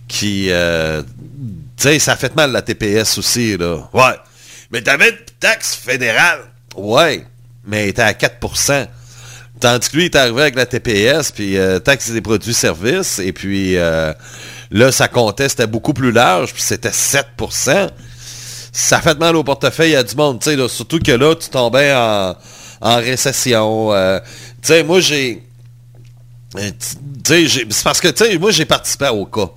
qui... 0.07 0.51
tu 1.77 1.83
sais, 1.83 1.99
ça 1.99 2.13
a 2.13 2.15
fait 2.15 2.35
mal 2.35 2.51
la 2.51 2.61
TPS 2.61 3.17
aussi, 3.17 3.55
là. 3.57 3.87
Ouais. 3.93 4.17
Mais 4.71 4.81
t'avais 4.81 5.09
une 5.11 5.17
taxe 5.39 5.75
fédérale. 5.75 6.39
Ouais. 6.75 7.23
Mais 7.65 7.83
elle 7.83 7.89
était 7.89 8.01
à 8.01 8.13
4% 8.13 8.87
Tandis 9.59 9.89
que 9.89 9.95
lui, 9.95 10.03
il 10.03 10.05
est 10.05 10.15
arrivé 10.15 10.41
avec 10.41 10.55
la 10.55 10.67
TPS, 10.67 11.31
puis 11.31 11.57
euh, 11.57 11.79
taxe 11.79 12.11
des 12.11 12.21
produits-services, 12.21 13.17
et 13.17 13.33
puis 13.33 13.75
euh, 13.75 14.13
là, 14.69 14.91
ça 14.91 15.07
comptait, 15.07 15.49
c'était 15.49 15.65
beaucoup 15.65 15.93
plus 15.93 16.11
large, 16.11 16.53
puis 16.53 16.61
c'était 16.61 16.89
7% 16.91 17.89
Ça 18.71 19.01
fait 19.01 19.17
mal 19.17 19.35
au 19.35 19.43
portefeuille 19.43 19.95
à 19.95 20.03
du 20.03 20.15
monde, 20.15 20.39
tu 20.41 20.55
sais, 20.55 20.67
surtout 20.67 20.99
que 20.99 21.11
là, 21.11 21.33
tu 21.33 21.49
tombais 21.49 21.91
en, 21.91 22.35
en 22.81 22.95
récession. 22.97 23.91
euh, 23.93 24.19
tu 24.61 24.67
sais, 24.67 24.83
moi, 24.83 24.99
j'ai... 24.99 25.41
euh, 26.55 26.71
j'ai- 27.27 27.65
c'est 27.71 27.83
parce 27.83 27.99
que, 27.99 28.09
tu 28.09 28.25
sais, 28.25 28.37
moi, 28.37 28.51
j'ai 28.51 28.65
participé 28.65 29.07
au 29.07 29.25
cas. 29.25 29.49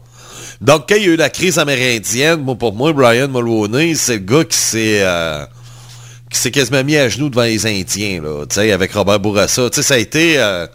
Donc, 0.60 0.88
quand 0.88 0.96
il 0.96 1.02
y 1.02 1.06
a 1.06 1.12
eu 1.12 1.16
la 1.16 1.30
crise 1.30 1.58
amérindienne, 1.58 2.40
moi, 2.42 2.54
pour 2.54 2.74
moi, 2.74 2.92
Brian 2.92 3.28
Mulroney, 3.28 3.94
c'est 3.94 4.14
le 4.14 4.18
gars 4.18 4.44
qui 4.44 4.58
s'est... 4.58 5.00
euh, 5.02 5.46
quasiment 6.52 6.84
mis 6.84 6.96
à 6.96 7.08
genoux 7.08 7.30
devant 7.30 7.44
les 7.44 7.66
Indiens, 7.66 8.20
là, 8.22 8.74
avec 8.74 8.92
Robert 8.92 9.20
Bourassa. 9.20 9.68
Ça 9.72 9.94
a 9.94 9.96
été... 9.96 10.38
euh, 10.38 10.66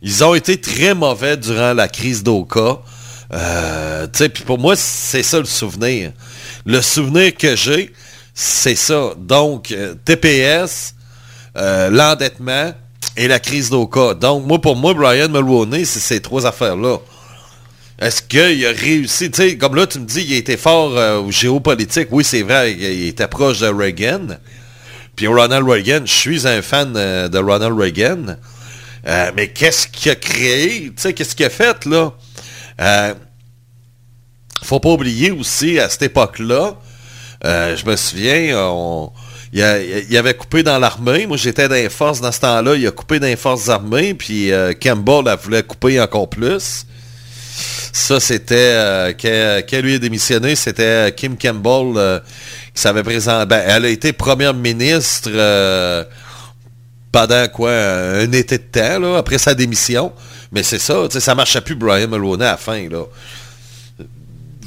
ils 0.00 0.24
ont 0.24 0.34
été 0.34 0.58
très 0.58 0.94
mauvais 0.94 1.36
durant 1.36 1.74
la 1.74 1.88
crise 1.88 2.22
d'Oka. 2.22 2.78
Euh, 3.34 4.06
pour 4.46 4.58
moi, 4.58 4.74
c'est 4.76 5.22
ça 5.22 5.38
le 5.38 5.44
souvenir. 5.44 6.12
Le 6.64 6.80
souvenir 6.80 7.34
que 7.36 7.54
j'ai, 7.54 7.92
c'est 8.32 8.76
ça. 8.76 9.10
Donc, 9.18 9.74
TPS, 10.06 10.94
l'endettement 11.54 12.72
et 13.16 13.28
la 13.28 13.40
crise 13.40 13.68
d'Oka. 13.68 14.14
Donc, 14.14 14.46
moi, 14.46 14.58
pour 14.58 14.76
moi, 14.76 14.94
Brian 14.94 15.28
Mulroney, 15.28 15.84
c'est 15.84 16.00
ces 16.00 16.20
trois 16.20 16.46
affaires-là. 16.46 16.98
Est-ce 17.98 18.22
qu'il 18.22 18.64
a 18.64 18.70
réussi, 18.70 19.28
tu 19.30 19.42
sais, 19.42 19.56
comme 19.56 19.74
là, 19.74 19.86
tu 19.88 19.98
me 19.98 20.04
dis, 20.04 20.22
il 20.22 20.34
été 20.34 20.56
fort 20.56 20.96
euh, 20.96 21.18
au 21.18 21.32
géopolitique. 21.32 22.08
Oui, 22.12 22.22
c'est 22.22 22.42
vrai, 22.42 22.72
il, 22.72 23.08
était 23.08 23.26
proche 23.26 23.58
de 23.58 23.66
Reagan. 23.66 24.38
Puis 25.16 25.26
Ronald 25.26 25.68
Reagan, 25.68 26.02
je 26.04 26.12
suis 26.12 26.46
un 26.46 26.62
fan 26.62 26.94
euh, 26.96 27.28
de 27.28 27.38
Ronald 27.38 27.76
Reagan. 27.76 28.36
Euh, 29.06 29.32
mais 29.34 29.48
qu'est-ce 29.48 29.88
qu'il 29.88 30.12
a 30.12 30.14
créé? 30.14 30.84
Tu 30.90 30.92
sais, 30.96 31.12
qu'est-ce 31.12 31.34
qu'il 31.34 31.46
a 31.46 31.50
fait, 31.50 31.86
là? 31.86 32.12
Faut 34.62 34.78
pas 34.78 34.90
oublier 34.90 35.32
aussi, 35.32 35.80
à 35.80 35.88
cette 35.88 36.02
époque-là, 36.02 36.76
je 37.42 37.84
me 37.84 37.96
souviens, 37.96 39.10
il, 39.52 40.16
avait 40.16 40.34
coupé 40.34 40.62
dans 40.62 40.78
l'armée. 40.78 41.26
Moi, 41.26 41.36
j'étais 41.36 41.68
dans 41.68 41.74
les 41.74 41.88
forces 41.88 42.20
dans 42.20 42.30
ce 42.30 42.40
temps-là. 42.40 42.76
Il 42.76 42.86
a 42.86 42.90
coupé 42.92 43.18
dans 43.18 43.26
les 43.26 43.36
forces 43.36 43.68
armées. 43.68 44.14
Puis 44.14 44.50
Campbell 44.80 45.24
elle 45.26 45.38
voulait 45.38 45.62
couper 45.62 46.00
encore 46.00 46.28
plus. 46.28 46.86
Ça, 47.92 48.20
c'était... 48.20 48.54
Euh, 48.56 49.12
lui 49.82 49.94
a 49.94 49.98
démissionné, 49.98 50.54
c'était 50.56 51.12
Kim 51.16 51.36
Campbell 51.36 51.94
euh, 51.96 52.20
qui 52.74 52.80
s'avait 52.80 53.02
présenté... 53.02 53.46
Ben, 53.46 53.62
elle 53.66 53.84
a 53.84 53.88
été 53.88 54.12
première 54.12 54.54
ministre 54.54 55.30
euh, 55.32 56.04
pendant, 57.12 57.48
quoi, 57.48 57.72
un 57.72 58.32
été 58.32 58.58
de 58.58 58.64
temps, 58.64 58.98
là, 58.98 59.18
après 59.18 59.38
sa 59.38 59.54
démission. 59.54 60.12
Mais 60.52 60.62
c'est 60.62 60.78
ça, 60.78 61.08
ça 61.10 61.34
marchait 61.34 61.60
plus 61.60 61.74
Brian 61.74 62.08
Mulroney 62.08 62.44
à 62.44 62.52
la 62.52 62.56
fin, 62.56 62.88
là 62.88 63.04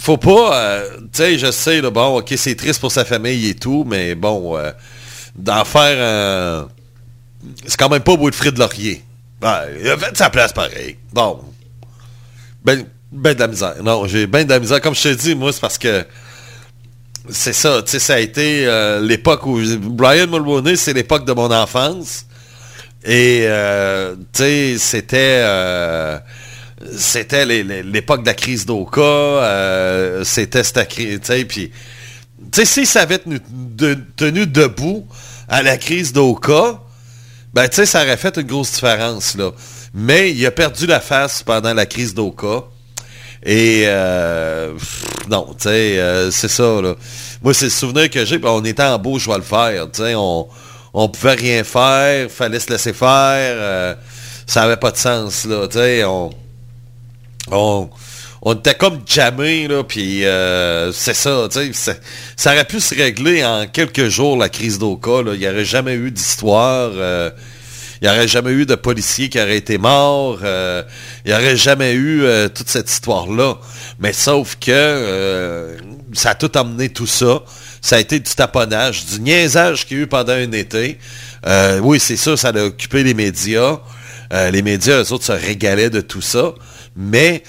faut 0.02 0.18
pas, 0.18 0.60
euh, 0.60 0.98
tu 0.98 1.08
sais, 1.14 1.38
je 1.38 1.52
sais, 1.52 1.82
bon, 1.82 2.18
ok, 2.18 2.34
c'est 2.36 2.56
triste 2.56 2.82
pour 2.82 2.92
sa 2.92 3.06
famille 3.06 3.50
et 3.50 3.56
tout, 3.56 3.86
mais 3.88 4.16
bon, 4.16 4.58
euh, 4.58 4.72
d'en 5.36 5.64
faire 5.64 6.66
un... 6.66 6.68
C'est 7.68 7.78
quand 7.78 7.90
même 7.90 8.02
pas 8.02 8.16
de 8.16 8.60
laurier. 8.60 9.04
Ouais, 9.42 9.80
il 9.80 9.90
a 9.90 9.98
fait 9.98 10.18
sa 10.18 10.30
place 10.30 10.54
pareil. 10.54 10.98
Bon. 11.14 11.44
Ben, 12.64 12.86
ben 13.12 13.34
de 13.34 13.39
la 13.39 13.47
misère. 13.47 13.76
Non, 13.84 14.08
j'ai 14.08 14.28
ben 14.28 14.45
de 14.45 14.50
la 14.50 14.60
misère. 14.60 14.82
Comme 14.82 14.95
je 14.95 15.04
te 15.04 15.13
dis, 15.13 15.36
moi, 15.36 15.52
c'est 15.52 15.62
parce 15.62 15.78
que 15.78 16.06
c'est 17.30 17.54
ça, 17.54 17.82
tu 17.84 17.91
sais, 17.91 18.00
ça 18.00 18.15
a 18.15 18.19
été 18.19 18.65
euh, 18.65 19.00
l'époque 19.00 19.45
où... 19.45 19.60
Brian 19.80 20.28
Mulroney, 20.28 20.76
c'est 20.76 20.93
l'époque 20.93 21.26
de 21.26 21.34
mon 21.34 21.52
enfance. 21.52 22.26
Et, 23.04 23.41
euh, 23.43 24.15
tu 24.34 24.41
sais, 24.41 24.76
c'était... 24.80 25.41
euh, 25.43 26.19
l'époque 26.84 28.21
de 28.21 28.26
la 28.26 28.34
crise 28.34 28.65
d'Oka, 28.65 30.24
c'était 30.24 30.63
cette 30.63 30.88
crise, 30.88 31.19
tu 31.19 31.28
sais, 31.28 31.45
puis, 31.45 31.71
tu 32.52 32.62
sais, 32.62 32.65
s'il 32.65 32.88
s'avait 32.88 33.19
tenu, 33.19 33.39
de- 33.52 34.00
tenu 34.15 34.47
debout 34.47 35.06
à 35.47 35.62
la 35.62 35.78
crise 35.78 36.12
d'Oka, 36.12 36.82
ben, 37.54 37.67
tu 37.67 37.76
sais, 37.76 37.86
ça 37.86 38.02
aurait 38.02 38.17
fait 38.17 38.36
une 38.38 38.47
grosse 38.47 38.71
différence, 38.71 39.36
là. 39.36 39.52
Mais 39.93 40.32
il 40.32 40.43
a 40.45 40.52
perdu 40.52 40.88
la 40.88 41.00
face 41.00 41.43
pendant 41.43 41.74
la 41.74 41.86
crise 41.86 42.15
d'Oka. 42.15 42.63
Et, 43.44 43.84
euh, 43.86 44.74
non, 45.30 45.48
tu 45.58 45.64
sais, 45.64 46.00
euh, 46.00 46.32
c'est 46.32 46.48
ça, 46.48 46.82
là. 46.82 46.96
Moi, 47.42 47.54
c'est 47.54 47.66
le 47.66 47.72
souvenir 47.72 48.10
que 48.10 48.24
j'ai, 48.24 48.40
on 48.44 48.64
était 48.64 48.84
en 48.84 49.00
beau, 49.00 49.18
je 49.18 49.30
vais 49.30 49.38
le 49.38 49.44
faire, 49.44 49.90
tu 49.92 50.04
sais, 50.04 50.14
on, 50.16 50.48
on 50.94 51.10
pouvait 51.10 51.34
rien 51.34 51.64
faire, 51.64 52.30
fallait 52.30 52.60
se 52.60 52.70
laisser 52.70 52.94
faire, 52.94 53.56
euh, 53.58 53.96
ça 54.46 54.64
avait 54.64 54.78
pas 54.78 54.92
de 54.92 54.98
sens, 54.98 55.46
là, 55.46 55.68
on 56.08 56.32
on, 57.50 57.90
on 58.44 58.54
était 58.54 58.76
comme 58.76 59.02
jammés, 59.06 59.68
là, 59.68 59.84
puis 59.84 60.26
euh, 60.26 60.92
c'est 60.92 61.14
ça, 61.14 61.48
tu 61.52 61.74
sais, 61.74 62.00
ça, 62.36 62.54
aurait 62.54 62.66
pu 62.66 62.80
se 62.80 62.96
régler 62.96 63.46
en 63.46 63.66
quelques 63.68 64.08
jours, 64.08 64.38
la 64.38 64.50
crise 64.50 64.80
d'Oka. 64.80 65.22
Il 65.34 65.40
n'y 65.40 65.48
aurait 65.48 65.66
jamais 65.66 65.94
eu 65.94 66.12
d'histoire, 66.12 66.92
il 68.02 68.10
n'y 68.10 68.16
aurait 68.16 68.28
jamais 68.28 68.52
eu 68.52 68.66
de 68.66 68.74
policier 68.74 69.30
qui 69.30 69.40
aurait 69.40 69.58
été 69.58 69.78
mort, 69.78 70.40
euh, 70.44 70.82
il 71.24 71.32
n'y 71.32 71.38
aurait 71.38 71.56
jamais 71.56 71.94
eu 71.94 72.24
euh, 72.24 72.50
toute 72.50 72.68
cette 72.68 72.90
histoire-là. 72.90 73.60
Mais 74.00 74.12
sauf 74.12 74.56
que 74.56 74.72
euh, 74.72 75.78
ça 76.14 76.32
a 76.32 76.36
tout 76.36 76.58
emmené 76.58 76.90
tout 76.90 77.06
ça. 77.06 77.44
Ça 77.80 77.98
a 77.98 78.00
été 78.00 78.20
du 78.20 78.32
taponnage, 78.32 79.06
du 79.06 79.22
niaisage 79.22 79.86
qu'il 79.86 79.98
y 79.98 80.00
a 80.00 80.04
eu 80.04 80.08
pendant 80.08 80.34
un 80.34 80.52
été. 80.52 80.98
Oui, 81.82 82.00
c'est 82.00 82.18
ça, 82.18 82.36
ça 82.38 82.50
a 82.50 82.64
occupé 82.64 83.04
les 83.04 83.14
médias. 83.14 83.80
Les 84.32 84.62
médias, 84.62 85.04
eux 85.04 85.14
autres, 85.14 85.26
se 85.26 85.32
régalaient 85.32 85.90
de 85.90 86.02
tout 86.02 86.22
ça. 86.22 86.54
Mais 86.96 87.44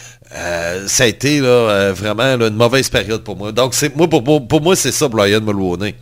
ça 0.86 1.04
a 1.04 1.06
été 1.06 1.40
là, 1.40 1.92
vraiment 1.92 2.24
une 2.24 2.56
mauvaise 2.56 2.88
période 2.88 3.24
pour 3.24 3.36
moi. 3.36 3.52
Donc, 3.52 3.74
c'est 3.74 3.94
moi 3.94 4.08
pour, 4.08 4.62
moi, 4.62 4.74
c'est 4.74 4.92
ça, 4.92 5.08
Brian 5.08 5.42
Mulroney. 5.42 5.94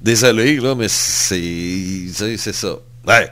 Désolé, 0.00 0.56
là, 0.56 0.76
mais 0.76 0.88
c'est 0.88 2.06
c'est 2.12 2.36
c'est 2.36 2.54
ça. 2.54 2.76
Ouais. 3.06 3.28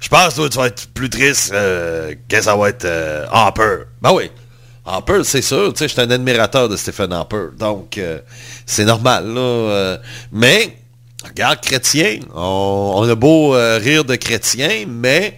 Je 0.00 0.08
pense 0.08 0.34
que 0.34 0.48
tu 0.48 0.58
vas 0.58 0.66
être 0.66 0.88
plus 0.94 1.10
triste 1.10 1.52
euh, 1.52 2.14
que 2.28 2.40
ça 2.40 2.54
va 2.56 2.68
être 2.68 2.84
euh, 2.84 3.26
Harper. 3.30 3.78
Ben 4.00 4.12
oui. 4.12 4.30
Harper, 4.86 5.20
c'est 5.24 5.42
sûr. 5.42 5.72
Tu 5.72 5.78
sais, 5.80 5.88
je 5.88 5.92
suis 5.92 6.00
un 6.00 6.10
admirateur 6.10 6.68
de 6.68 6.76
Stephen 6.76 7.12
Harper. 7.12 7.46
Donc, 7.58 7.98
euh, 7.98 8.20
c'est 8.64 8.84
normal, 8.84 9.26
là. 9.26 9.40
euh, 9.40 9.98
mais, 10.32 10.76
regarde, 11.24 11.60
chrétien. 11.60 12.20
On, 12.34 13.06
a 13.08 13.14
beau 13.14 13.50
rire 13.50 14.04
de 14.04 14.16
chrétien, 14.16 14.84
mais... 14.88 15.36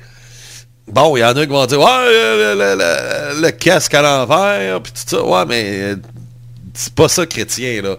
Bon, 0.87 1.17
il 1.17 1.21
y 1.21 1.25
en 1.25 1.37
a 1.37 1.47
qui 1.47 1.53
vont 1.53 1.67
dire, 1.67 1.79
ouais, 1.81 1.87
le, 1.87 3.43
le- 3.43 3.51
casque 3.53 3.95
à 3.95 4.03
l'envers, 4.03 4.81
puis 4.83 4.93
tout 4.93 5.03
ça. 5.07 5.23
Ouais, 5.25 5.45
mais 5.47 5.95
c'est 6.75 6.93
pas 6.95 7.09
ça 7.09 7.27
chrétien, 7.27 7.81
là. 7.83 7.97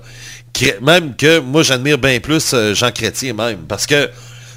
Même 0.82 1.16
que 1.16 1.40
moi, 1.40 1.64
j'admire 1.64 1.98
bien 1.98 2.20
plus 2.20 2.54
Jean 2.74 2.92
Chrétien, 2.92 3.34
même. 3.34 3.60
Parce 3.68 3.86
que 3.86 4.10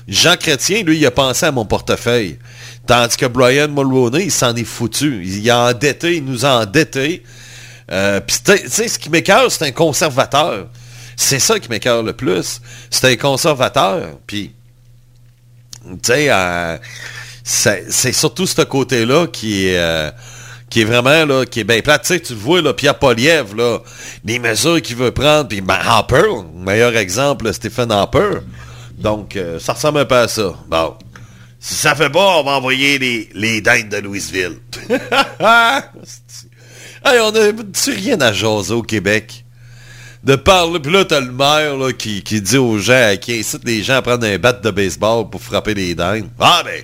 Jean 0.06 0.36
Chrétien, 0.36 0.82
lui, 0.82 0.98
il 0.98 1.06
a 1.06 1.10
pensé 1.10 1.46
à 1.46 1.52
mon 1.52 1.64
portefeuille. 1.64 2.38
Tandis 2.86 3.16
que 3.16 3.26
Brian 3.26 3.68
Mulroney, 3.68 4.24
il 4.24 4.30
s'en 4.32 4.54
est 4.54 4.64
foutu. 4.64 5.24
Il 5.24 5.48
a 5.50 5.70
endetté, 5.70 6.16
il 6.16 6.24
nous 6.24 6.44
a 6.44 6.60
endettés. 6.62 7.22
Euh, 7.90 8.20
puis, 8.20 8.36
tu 8.44 8.68
sais- 8.68 8.88
ce 8.88 8.98
qui 8.98 9.08
m'écœure, 9.10 9.50
c'est 9.50 9.64
un 9.66 9.70
conservateur. 9.72 10.66
C'est 11.16 11.38
ça 11.38 11.58
qui 11.58 11.68
m'écœure 11.70 12.02
le 12.02 12.12
plus. 12.12 12.60
C'est 12.90 13.10
un 13.12 13.16
conservateur. 13.16 14.18
Puis, 14.26 14.52
tu 15.84 15.98
sais, 16.02 16.26
euh, 16.30 16.76
c'est 17.42 18.12
surtout 18.12 18.46
ce 18.46 18.62
côté-là 18.62 19.26
qui 19.28 19.68
est, 19.68 19.78
euh, 19.78 20.10
vraiment, 20.84 21.44
qui 21.44 21.60
est 21.60 21.64
bien 21.64 21.80
plat. 21.80 21.98
Tu 21.98 22.08
sais, 22.08 22.20
le 22.20 22.34
vois, 22.34 22.74
Pierre 22.74 22.98
Poliev, 22.98 23.54
les 24.24 24.38
mesures 24.38 24.82
qu'il 24.82 24.96
veut 24.96 25.12
prendre, 25.12 25.48
puis 25.48 25.62
Harper, 25.68 26.24
meilleur 26.54 26.96
exemple, 26.96 27.52
Stephen 27.54 27.90
Harper. 27.92 28.40
Donc, 29.04 29.36
euh, 29.36 29.58
ça 29.60 29.74
ressemble 29.74 29.98
un 29.98 30.04
peu 30.06 30.16
à 30.16 30.28
ça. 30.28 30.54
Bon. 30.66 30.96
Si 31.60 31.74
ça 31.74 31.94
fait 31.94 32.08
pas, 32.08 32.38
on 32.38 32.42
va 32.42 32.52
envoyer 32.52 32.98
les, 32.98 33.28
les 33.34 33.60
dindes 33.60 33.90
de 33.90 33.98
Louisville. 33.98 34.58
Hey, 37.06 37.20
on 37.20 37.28
a-tu 37.34 37.90
rien 37.90 38.18
à 38.22 38.32
jaser 38.32 38.72
au 38.72 38.82
Québec? 38.82 39.44
De 40.22 40.36
parler, 40.36 40.80
puis 40.80 40.90
là, 40.90 41.04
t'as 41.04 41.20
le 41.20 41.32
maire 41.32 41.76
là, 41.76 41.92
qui, 41.92 42.22
qui 42.22 42.40
dit 42.40 42.56
aux 42.56 42.78
gens, 42.78 43.14
qui 43.20 43.38
incite 43.38 43.62
les 43.66 43.82
gens 43.82 43.96
à 43.96 44.00
prendre 44.00 44.26
un 44.26 44.38
bat 44.38 44.54
de 44.54 44.70
baseball 44.70 45.28
pour 45.28 45.42
frapper 45.42 45.74
les 45.74 45.94
dindes. 45.94 46.30
Ah 46.40 46.62
ben, 46.64 46.82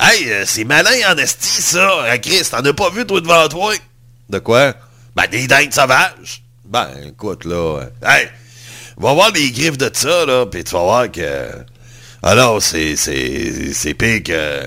hey, 0.00 0.32
euh, 0.32 0.42
c'est 0.44 0.64
malin 0.64 0.90
en 1.08 1.16
esti, 1.18 1.62
ça, 1.62 1.88
hein, 2.04 2.18
Chris, 2.18 2.42
t'en 2.50 2.64
as 2.64 2.72
pas 2.72 2.90
vu, 2.90 3.06
toi, 3.06 3.20
devant 3.20 3.46
toi? 3.46 3.74
De 4.28 4.40
quoi? 4.40 4.74
Ben, 5.14 5.28
des 5.30 5.46
dindes 5.46 5.72
sauvages. 5.72 6.42
Ben, 6.64 6.88
écoute, 7.06 7.44
là, 7.44 7.78
euh, 7.78 7.86
hey, 8.02 8.28
va 8.98 9.12
voir 9.14 9.30
les 9.32 9.50
griffes 9.50 9.78
de 9.78 9.90
ça, 9.92 10.24
là, 10.26 10.46
puis 10.46 10.64
tu 10.64 10.72
vas 10.74 10.82
voir 10.82 11.10
que... 11.10 11.48
Alors, 12.22 12.62
c'est, 12.62 12.96
c'est, 12.96 13.72
c'est 13.72 13.94
pire 13.94 14.22
que... 14.22 14.62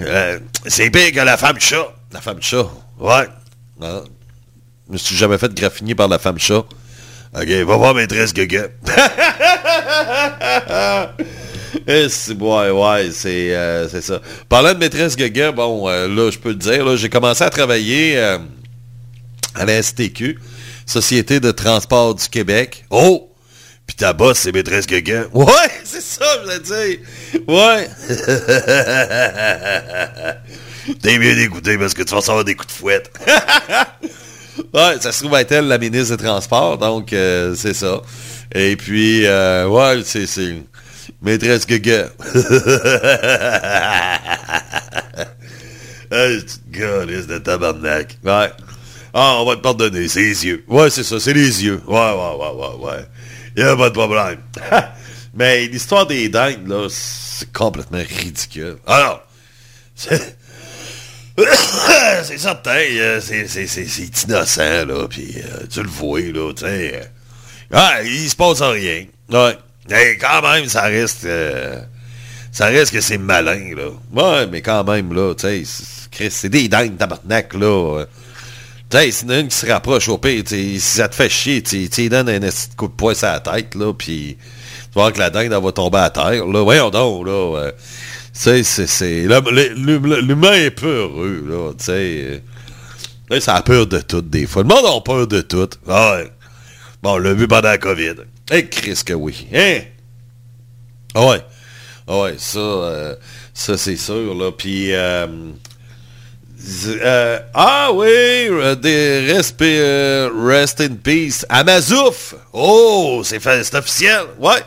euh, 0.00 0.38
c'est 0.66 0.90
pire 0.90 1.12
que 1.12 1.20
la 1.20 1.36
femme 1.36 1.60
chat. 1.60 1.86
La 2.12 2.20
femme 2.20 2.38
chat, 2.40 2.66
ouais. 2.98 3.26
Ah. 3.82 4.02
Je 4.88 4.92
me 4.94 4.98
suis 4.98 5.14
jamais 5.16 5.38
fait 5.38 5.52
graffiner 5.54 5.94
par 5.94 6.08
la 6.08 6.18
femme 6.18 6.38
chat. 6.38 6.64
OK, 7.32 7.46
va 7.48 7.76
voir 7.76 7.94
maîtresse 7.94 8.34
Gugu. 8.34 8.60
Eh, 11.86 12.08
c'est- 12.08 12.32
ouais, 12.34 12.70
ouais, 12.70 13.10
c'est 13.12 13.54
euh, 13.54 13.88
c'est 13.88 14.00
ça. 14.00 14.20
Parlant 14.48 14.74
de 14.74 14.78
maîtresse 14.78 15.16
Gugu, 15.16 15.52
bon, 15.52 15.88
euh, 15.88 16.08
là, 16.08 16.30
je 16.30 16.38
peux 16.38 16.48
le 16.50 16.56
dire, 16.56 16.84
là, 16.84 16.96
j'ai 16.96 17.08
commencé 17.08 17.44
à 17.44 17.50
travailler 17.50 18.18
euh, 18.18 18.38
à 19.54 19.64
la 19.64 19.80
STQ, 19.80 20.38
Société 20.84 21.38
de 21.38 21.52
transport 21.52 22.16
du 22.16 22.28
Québec. 22.28 22.84
Oh! 22.90 23.29
Puis 23.90 23.96
ta 23.96 24.12
boss, 24.12 24.38
c'est 24.38 24.52
maîtresse 24.52 24.86
Gugu. 24.86 25.22
Ouais, 25.32 25.52
c'est 25.82 26.00
ça, 26.00 26.24
je 26.36 26.42
voulais 26.44 26.60
dire. 26.60 26.98
Ouais. 27.48 27.90
T'es 31.02 31.18
mieux 31.18 31.34
d'écouter 31.34 31.76
parce 31.76 31.92
que 31.92 32.04
tu 32.04 32.10
vas 32.10 32.18
recevoir 32.18 32.44
des 32.44 32.54
coups 32.54 32.72
de 32.72 32.78
fouette. 32.78 33.10
ouais, 34.74 35.00
ça 35.00 35.10
se 35.10 35.24
trouve 35.24 35.36
être 35.36 35.50
elle, 35.50 35.66
la 35.66 35.78
ministre 35.78 36.16
des 36.16 36.22
Transports, 36.22 36.78
donc 36.78 37.12
euh, 37.12 37.56
c'est 37.56 37.74
ça. 37.74 38.00
Et 38.54 38.76
puis, 38.76 39.26
euh, 39.26 39.66
ouais, 39.66 40.02
c'est... 40.04 40.26
c'est 40.26 40.62
Maîtresse 41.20 41.66
Gugu. 41.66 41.90
hey, 46.12 46.44
de 46.72 47.38
tabarnak. 47.38 48.18
Ouais. 48.22 48.52
Ah, 49.12 49.38
on 49.40 49.46
va 49.46 49.56
te 49.56 49.62
pardonner, 49.62 50.06
c'est 50.06 50.20
les 50.20 50.46
yeux. 50.46 50.64
Ouais, 50.68 50.90
c'est 50.90 51.02
ça, 51.02 51.18
c'est 51.18 51.32
les 51.32 51.64
yeux. 51.64 51.80
Ouais, 51.88 51.96
ouais, 51.96 52.36
ouais, 52.38 52.52
ouais, 52.54 52.76
ouais. 52.86 53.04
Y 53.56 53.62
a 53.62 53.76
pas 53.76 53.88
de 53.88 53.94
problème. 53.94 54.38
Mais 55.34 55.66
l'histoire 55.66 56.06
des 56.06 56.28
dingues, 56.28 56.66
là, 56.66 56.88
c'est 56.90 57.50
complètement 57.52 57.98
ridicule. 57.98 58.76
Alors, 58.86 59.22
c'est... 59.94 60.36
c'est 62.24 62.38
certain, 62.38 62.70
euh, 62.70 63.20
c'est, 63.20 63.46
c'est, 63.46 63.66
c'est, 63.66 63.86
c'est 63.86 64.24
innocent, 64.24 64.84
là, 64.86 65.06
puis 65.08 65.36
euh, 65.38 65.66
tu 65.70 65.82
le 65.82 65.88
vois, 65.88 66.20
là, 66.20 66.52
tu 66.52 66.64
sais. 66.64 67.00
euh, 67.02 67.04
ah, 67.72 68.02
il 68.02 68.28
se 68.28 68.36
passe 68.36 68.60
rien. 68.60 69.06
Ouais. 69.30 69.56
Mais 69.88 70.16
quand 70.18 70.42
même, 70.42 70.66
ça 70.66 70.82
reste... 70.82 71.24
euh, 71.24 71.80
ça 72.52 72.66
reste 72.66 72.92
que 72.92 73.00
c'est 73.00 73.18
malin, 73.18 73.74
là. 73.76 73.90
Ouais, 74.12 74.46
mais 74.48 74.60
quand 74.60 74.84
même, 74.84 75.14
là, 75.14 75.34
tu 75.34 75.64
sais, 75.64 76.30
c'est 76.30 76.48
des 76.48 76.68
dingues, 76.68 76.96
tabarnak, 76.98 77.54
là. 77.54 78.04
Tu 78.90 78.96
sais, 78.96 79.10
s'il 79.12 79.28
y 79.28 79.30
en 79.30 79.34
a 79.36 79.38
une 79.38 79.48
qui 79.48 79.56
se 79.56 79.66
rapproche 79.66 80.08
au 80.08 80.18
pire, 80.18 80.42
si 80.46 80.80
ça 80.80 81.08
te 81.08 81.14
fait 81.14 81.28
chier, 81.28 81.62
tu 81.62 81.86
lui 81.96 82.08
donnes 82.08 82.28
un 82.28 82.40
coup 82.76 82.88
de 82.88 82.92
poing 82.92 83.14
sur 83.14 83.28
la 83.28 83.38
tête, 83.38 83.76
là, 83.76 83.92
puis 83.92 84.36
tu 84.36 84.88
voir 84.94 85.12
que 85.12 85.18
la 85.20 85.30
dingue, 85.30 85.52
elle 85.52 85.62
va 85.62 85.70
tomber 85.70 85.98
à 85.98 86.10
terre, 86.10 86.44
là. 86.44 86.62
Voyons 86.64 86.90
donc, 86.90 87.24
là. 87.26 87.32
euh. 87.32 87.72
Tu 88.32 88.64
c'est... 88.64 88.86
c'est- 88.88 89.26
L'humain 89.76 90.52
est 90.54 90.70
peureux, 90.72 91.44
là, 91.48 91.72
tu 91.74 91.90
euh. 91.90 92.38
Sais, 93.30 93.40
ça 93.40 93.54
a 93.54 93.62
peur 93.62 93.86
de 93.86 94.00
tout, 94.00 94.22
des 94.22 94.46
fois. 94.46 94.62
Le 94.62 94.68
monde 94.68 94.84
a 94.84 95.00
peur 95.00 95.28
de 95.28 95.40
tout. 95.40 95.68
Ouais. 95.86 96.32
Bon, 97.00 97.12
on 97.12 97.18
l'a 97.18 97.32
vu 97.32 97.46
pendant 97.46 97.68
la 97.68 97.78
COVID. 97.78 98.14
Eh, 98.50 98.66
Chris 98.68 99.02
que 99.06 99.12
oui. 99.12 99.46
Hein? 99.54 99.82
Ah 101.14 101.26
ouais. 101.28 101.40
Ah 102.08 102.20
ouais, 102.22 102.34
ça, 102.38 102.58
euh, 102.58 103.14
ça 103.54 103.76
c'est 103.76 103.96
sûr, 103.96 104.34
là. 104.34 104.50
Puis... 104.50 104.92
euh, 106.88 107.38
ah 107.54 107.90
oui, 107.92 108.06
euh, 108.08 108.74
des 108.74 109.32
resp 109.32 109.62
euh, 109.62 110.28
rest 110.44 110.80
in 110.80 110.94
peace. 111.02 111.46
Amazouf. 111.48 112.34
Oh, 112.52 113.22
c'est 113.24 113.44
officiel. 113.74 114.24
Ouais. 114.38 114.62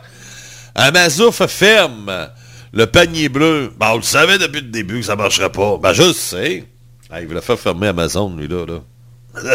Amazouf 0.75 1.45
ferme 1.47 2.29
le 2.71 2.85
panier 2.87 3.29
bleu. 3.29 3.71
Ben, 3.77 3.91
on 3.91 3.97
le 3.97 4.01
savait 4.01 4.37
depuis 4.37 4.61
le 4.61 4.67
début 4.69 5.01
que 5.01 5.05
ça 5.05 5.15
marcherait 5.15 5.51
pas. 5.51 5.77
Ben, 5.77 5.93
je 5.93 6.11
sais. 6.13 6.65
Ah, 7.09 7.21
il 7.21 7.27
voulait 7.27 7.41
faire 7.41 7.59
fermer 7.59 7.87
Amazon, 7.87 8.35
lui, 8.35 8.47
là. 8.47 8.65
là. 8.65 8.79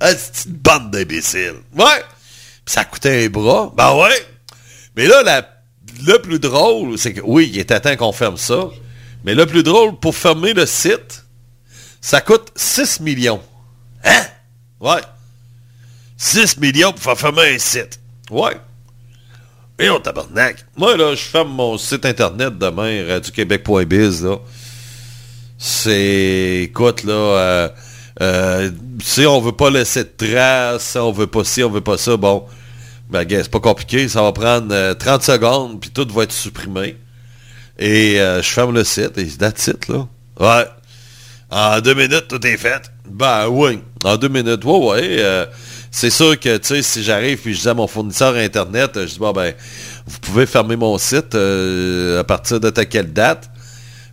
ah, 0.00 0.14
c'est 0.16 0.46
une 0.48 0.56
bande 0.56 0.90
d'imbéciles. 0.90 1.56
Ouais. 1.76 2.04
Puis 2.64 2.74
ça 2.74 2.84
coûtait 2.84 3.24
un 3.24 3.28
bras. 3.28 3.72
Ben 3.74 3.94
ouais. 3.94 4.26
Mais 4.96 5.06
là, 5.06 5.22
la- 5.22 5.48
le 6.04 6.18
plus 6.18 6.38
drôle, 6.38 6.98
c'est 6.98 7.12
que 7.14 7.20
oui, 7.24 7.50
il 7.52 7.58
était 7.58 7.80
temps 7.80 7.96
qu'on 7.96 8.12
ferme 8.12 8.36
ça. 8.36 8.68
Mais 9.24 9.34
le 9.34 9.46
plus 9.46 9.62
drôle, 9.62 9.98
pour 9.98 10.14
fermer 10.14 10.54
le 10.54 10.66
site, 10.66 11.24
ça 12.00 12.20
coûte 12.20 12.52
6 12.54 13.00
millions. 13.00 13.42
Hein? 14.04 14.22
Ouais. 14.80 15.00
6 16.16 16.58
millions 16.58 16.92
pour 16.92 17.02
faire 17.02 17.18
fermer 17.18 17.54
un 17.54 17.58
site. 17.58 18.00
Ouais. 18.30 18.56
Et 19.78 19.90
on 19.90 20.00
tabarnak. 20.00 20.64
Moi, 20.76 20.96
là, 20.96 21.14
je 21.14 21.22
ferme 21.22 21.50
mon 21.50 21.76
site 21.76 22.06
internet 22.06 22.56
demain, 22.56 23.06
radioquebec.biz, 23.06 24.24
là. 24.24 24.38
C'est... 25.58 26.62
Écoute, 26.64 27.04
là... 27.04 27.12
Euh, 27.12 27.68
euh, 28.22 28.70
si 29.02 29.26
on 29.26 29.40
veut 29.40 29.52
pas 29.52 29.68
laisser 29.68 30.04
de 30.04 30.10
traces, 30.16 30.96
on 30.96 31.12
veut 31.12 31.26
pas 31.26 31.44
ci, 31.44 31.62
on 31.62 31.70
veut 31.70 31.82
pas 31.82 31.98
ça, 31.98 32.16
bon... 32.16 32.46
Ben, 33.10 33.24
gars, 33.24 33.42
c'est 33.42 33.50
pas 33.50 33.60
compliqué. 33.60 34.08
Ça 34.08 34.22
va 34.22 34.32
prendre 34.32 34.68
euh, 34.72 34.94
30 34.94 35.22
secondes, 35.22 35.80
puis 35.80 35.90
tout 35.90 36.06
va 36.12 36.24
être 36.24 36.32
supprimé. 36.32 36.96
Et 37.78 38.20
euh, 38.20 38.42
je 38.42 38.48
ferme 38.48 38.74
le 38.74 38.84
site, 38.84 39.18
et 39.18 39.26
that's 39.26 39.66
it, 39.68 39.88
là. 39.88 40.08
Ouais. 40.40 40.66
En 41.50 41.80
deux 41.80 41.94
minutes, 41.94 42.26
tout 42.28 42.44
est 42.46 42.56
fait. 42.56 42.90
Ben 43.08 43.46
oui, 43.48 43.78
en 44.04 44.16
deux 44.16 44.28
minutes. 44.28 44.64
Ouais, 44.64 44.78
ouais. 44.78 45.16
euh, 45.20 45.46
c'est 45.90 46.10
sûr 46.10 46.38
que, 46.38 46.58
tu 46.58 46.66
sais, 46.66 46.82
si 46.82 47.02
j'arrive 47.02 47.38
puis 47.38 47.54
je 47.54 47.62
dis 47.62 47.68
à 47.68 47.74
mon 47.74 47.86
fournisseur 47.86 48.34
Internet, 48.34 48.96
euh, 48.96 49.06
je 49.06 49.14
dis, 49.14 49.18
bon, 49.18 49.32
ben, 49.32 49.54
vous 50.06 50.18
pouvez 50.18 50.44
fermer 50.44 50.76
mon 50.76 50.98
site 50.98 51.34
euh, 51.34 52.20
à 52.20 52.24
partir 52.24 52.60
de 52.60 52.68
quelle 52.70 53.12
date. 53.12 53.50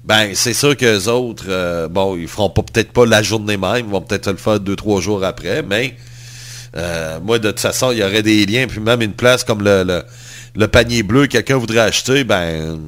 Ben, 0.06 0.32
c'est 0.34 0.54
sûr 0.54 0.78
que 0.78 0.86
les 0.86 1.08
autres, 1.08 1.46
euh, 1.50 1.88
bon, 1.88 2.16
ils 2.16 2.28
feront 2.28 2.50
pas 2.50 2.62
peut-être 2.62 2.92
pas 2.92 3.06
la 3.06 3.22
journée 3.22 3.58
même, 3.58 3.86
ils 3.88 3.92
vont 3.92 4.02
peut-être 4.02 4.32
le 4.32 4.38
faire 4.38 4.60
deux, 4.60 4.76
trois 4.76 5.02
jours 5.02 5.24
après, 5.24 5.62
mais 5.62 5.96
euh, 6.76 7.20
moi, 7.20 7.40
de 7.40 7.50
toute 7.52 7.60
façon, 7.60 7.92
il 7.92 8.00
y 8.00 8.04
aurait 8.04 8.24
des 8.24 8.46
liens, 8.46 8.66
puis 8.68 8.80
même 8.80 9.02
une 9.02 9.14
place 9.14 9.44
comme 9.44 9.64
le, 9.64 10.68
panier 10.68 11.04
bleu, 11.04 11.28
quelqu'un 11.28 11.58
voudrait 11.58 11.80
acheter, 11.80 12.24
ben, 12.24 12.80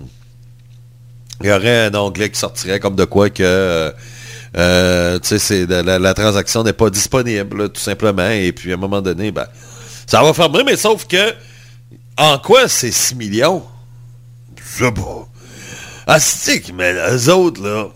il 1.41 1.47
y 1.47 1.51
aurait 1.51 1.87
un 1.87 1.95
onglet 1.95 2.29
qui 2.29 2.39
sortirait 2.39 2.79
comme 2.79 2.95
de 2.95 3.05
quoi 3.05 3.29
que, 3.29 3.43
euh, 3.43 3.91
euh, 4.57 5.19
c'est 5.21 5.67
la, 5.67 6.13
transaction 6.13 6.63
n'est 6.63 6.73
pas 6.73 6.89
disponible, 6.89 7.69
tout 7.69 7.81
simplement, 7.81 8.29
et 8.29 8.51
puis 8.51 8.71
à 8.71 8.75
un 8.75 8.77
moment 8.79 9.01
donné, 9.01 9.31
ben, 9.31 9.47
ça 10.07 10.23
va 10.23 10.33
fermer, 10.33 10.63
mais 10.65 10.77
sauf 10.77 11.05
que, 11.05 11.33
en 12.17 12.39
quoi 12.39 12.67
c'est 12.67 12.91
6 12.91 13.15
millions? 13.15 13.63
Je 14.57 14.85
sais 14.85 14.91
pas. 14.91 16.19
C'est 16.19 16.71
mais 16.73 16.93
eux 16.93 17.33
autres, 17.33 17.63
là, 17.63 17.87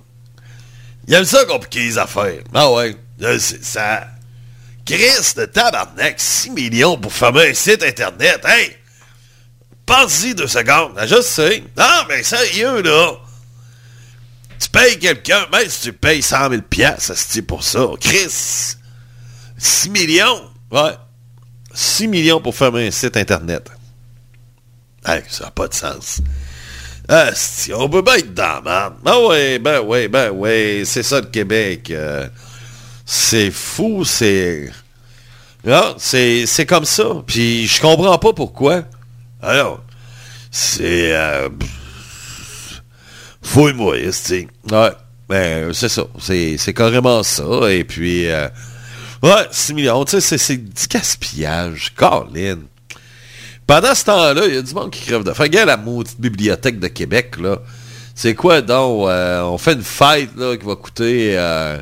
ils 1.08 1.14
aiment 1.14 1.26
ça 1.26 1.46
compliquer 1.46 1.80
les 1.80 1.98
affaires. 1.98 2.42
Ah 2.54 2.72
ouais, 2.72 2.96
là, 3.20 3.38
ça... 3.40 4.08
Chris 4.96 5.34
de 5.36 5.46
tabarnak, 5.46 6.20
6 6.20 6.50
millions 6.50 6.98
pour 6.98 7.14
fermer 7.14 7.50
un 7.50 7.54
site 7.54 7.84
Internet, 7.84 8.42
hey! 8.46 8.76
Pense-y 9.86 10.34
deux 10.36 10.48
secondes, 10.48 10.94
Ah, 10.98 11.06
je 11.06 11.22
sais. 11.22 11.64
Non, 11.78 12.06
mais 12.08 12.24
sérieux, 12.24 12.82
là! 12.82 13.12
Tu 14.60 14.70
payes 14.70 14.98
quelqu'un, 15.00 15.46
même 15.52 15.70
si 15.70 15.82
tu 15.82 15.94
payes 15.94 16.22
100 16.22 16.50
000 16.50 16.62
piastres, 16.64 17.14
c'est 17.16 17.44
pour 17.44 17.64
ça. 17.64 17.86
Chris! 18.00 18.76
6 19.58 19.90
millions? 19.90 20.50
Ouais. 20.72 20.96
6 21.74 22.08
millions 22.08 22.42
pour 22.42 22.56
fermer 22.56 22.88
un 22.88 22.92
site 22.92 23.16
Internet. 23.16 23.70
Hey, 25.06 25.22
ça 25.30 25.46
n'a 25.46 25.52
pas 25.52 25.68
de 25.68 25.74
sens. 25.74 26.20
Ah, 27.08 27.30
on 27.76 27.90
peut 27.90 28.02
bien 28.02 28.16
être 28.16 28.34
dans 28.34 28.62
merde. 28.64 28.96
Ah 29.06 29.20
ouais, 29.22 29.60
ben 29.60 29.82
ouais, 29.82 30.08
ben 30.08 30.30
ouais, 30.32 30.84
c'est 30.86 31.04
ça 31.04 31.22
le 31.22 31.28
Québec. 31.28 31.90
euh, 31.92 32.28
c'est 33.12 33.50
fou, 33.50 34.06
c'est... 34.06 34.70
C'est, 35.98 36.46
c'est 36.46 36.68
comme 36.68 36.86
ça. 36.86 37.06
Puis 37.26 37.66
je 37.66 37.82
comprends 37.82 38.20
pas 38.20 38.34
pourquoi. 38.34 38.84
Alors, 39.42 39.82
c'est... 40.52 41.16
Euh, 41.16 41.50
Fouille-moi, 43.42 43.98
esti. 43.98 44.48
Ouais, 44.72 44.92
ben 45.28 45.74
c'est 45.74 45.90
ça. 45.90 46.04
C'est, 46.20 46.58
c'est 46.60 46.74
carrément 46.76 47.24
ça. 47.24 47.72
Et 47.72 47.84
puis... 47.84 48.30
euh, 48.30 48.48
ouais, 49.24 49.48
6 49.50 49.74
millions, 49.74 50.06
tu 50.06 50.12
sais, 50.12 50.22
c'est, 50.22 50.38
c'est 50.38 50.58
du 50.58 50.88
gaspillage. 50.88 51.94
Colin. 51.96 52.60
Pendant 53.66 53.96
ce 53.96 54.06
temps-là, 54.06 54.44
il 54.46 54.54
y 54.54 54.58
a 54.58 54.62
du 54.62 54.74
monde 54.76 54.92
qui 54.92 55.04
crève 55.04 55.24
de. 55.24 55.32
Regarde 55.32 55.68
la 55.68 55.78
maudite 55.78 56.22
bibliothèque 56.22 56.80
de 56.80 56.88
Québec, 56.88 57.38
là. 57.40 57.58
C'est 58.14 58.36
quoi 58.36 58.62
donc? 58.62 59.08
euh, 59.10 59.42
on 59.42 59.58
fait 59.58 59.74
une 59.74 59.82
fête 59.82 60.30
là, 60.36 60.56
qui 60.56 60.66
va 60.66 60.76
coûter 60.76 61.36
euh, 61.40 61.82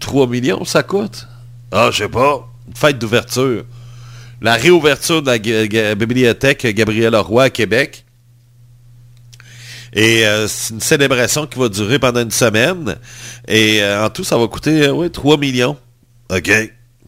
3 0.00 0.26
millions, 0.26 0.64
ça 0.64 0.82
coûte? 0.82 1.26
Ah, 1.72 1.90
je 1.92 1.98
sais 1.98 2.08
pas. 2.08 2.46
Une 2.66 2.74
fête 2.74 2.98
d'ouverture. 2.98 3.64
La 4.40 4.54
réouverture 4.54 5.22
de 5.22 5.30
la 5.30 5.94
bibliothèque 5.94 6.66
Gabriel 6.66 7.12
Leroy 7.12 7.44
à 7.44 7.50
Québec. 7.50 8.04
Et 9.94 10.26
euh, 10.26 10.46
c'est 10.48 10.74
une 10.74 10.80
célébration 10.80 11.46
qui 11.46 11.58
va 11.58 11.68
durer 11.68 11.98
pendant 11.98 12.20
une 12.20 12.30
semaine. 12.30 12.96
Et 13.48 13.82
euh, 13.82 14.04
en 14.04 14.10
tout, 14.10 14.22
ça 14.22 14.36
va 14.36 14.46
coûter 14.46 14.86
euh, 14.86 14.92
ouais, 14.92 15.08
3 15.08 15.38
millions. 15.38 15.78
OK. 16.30 16.50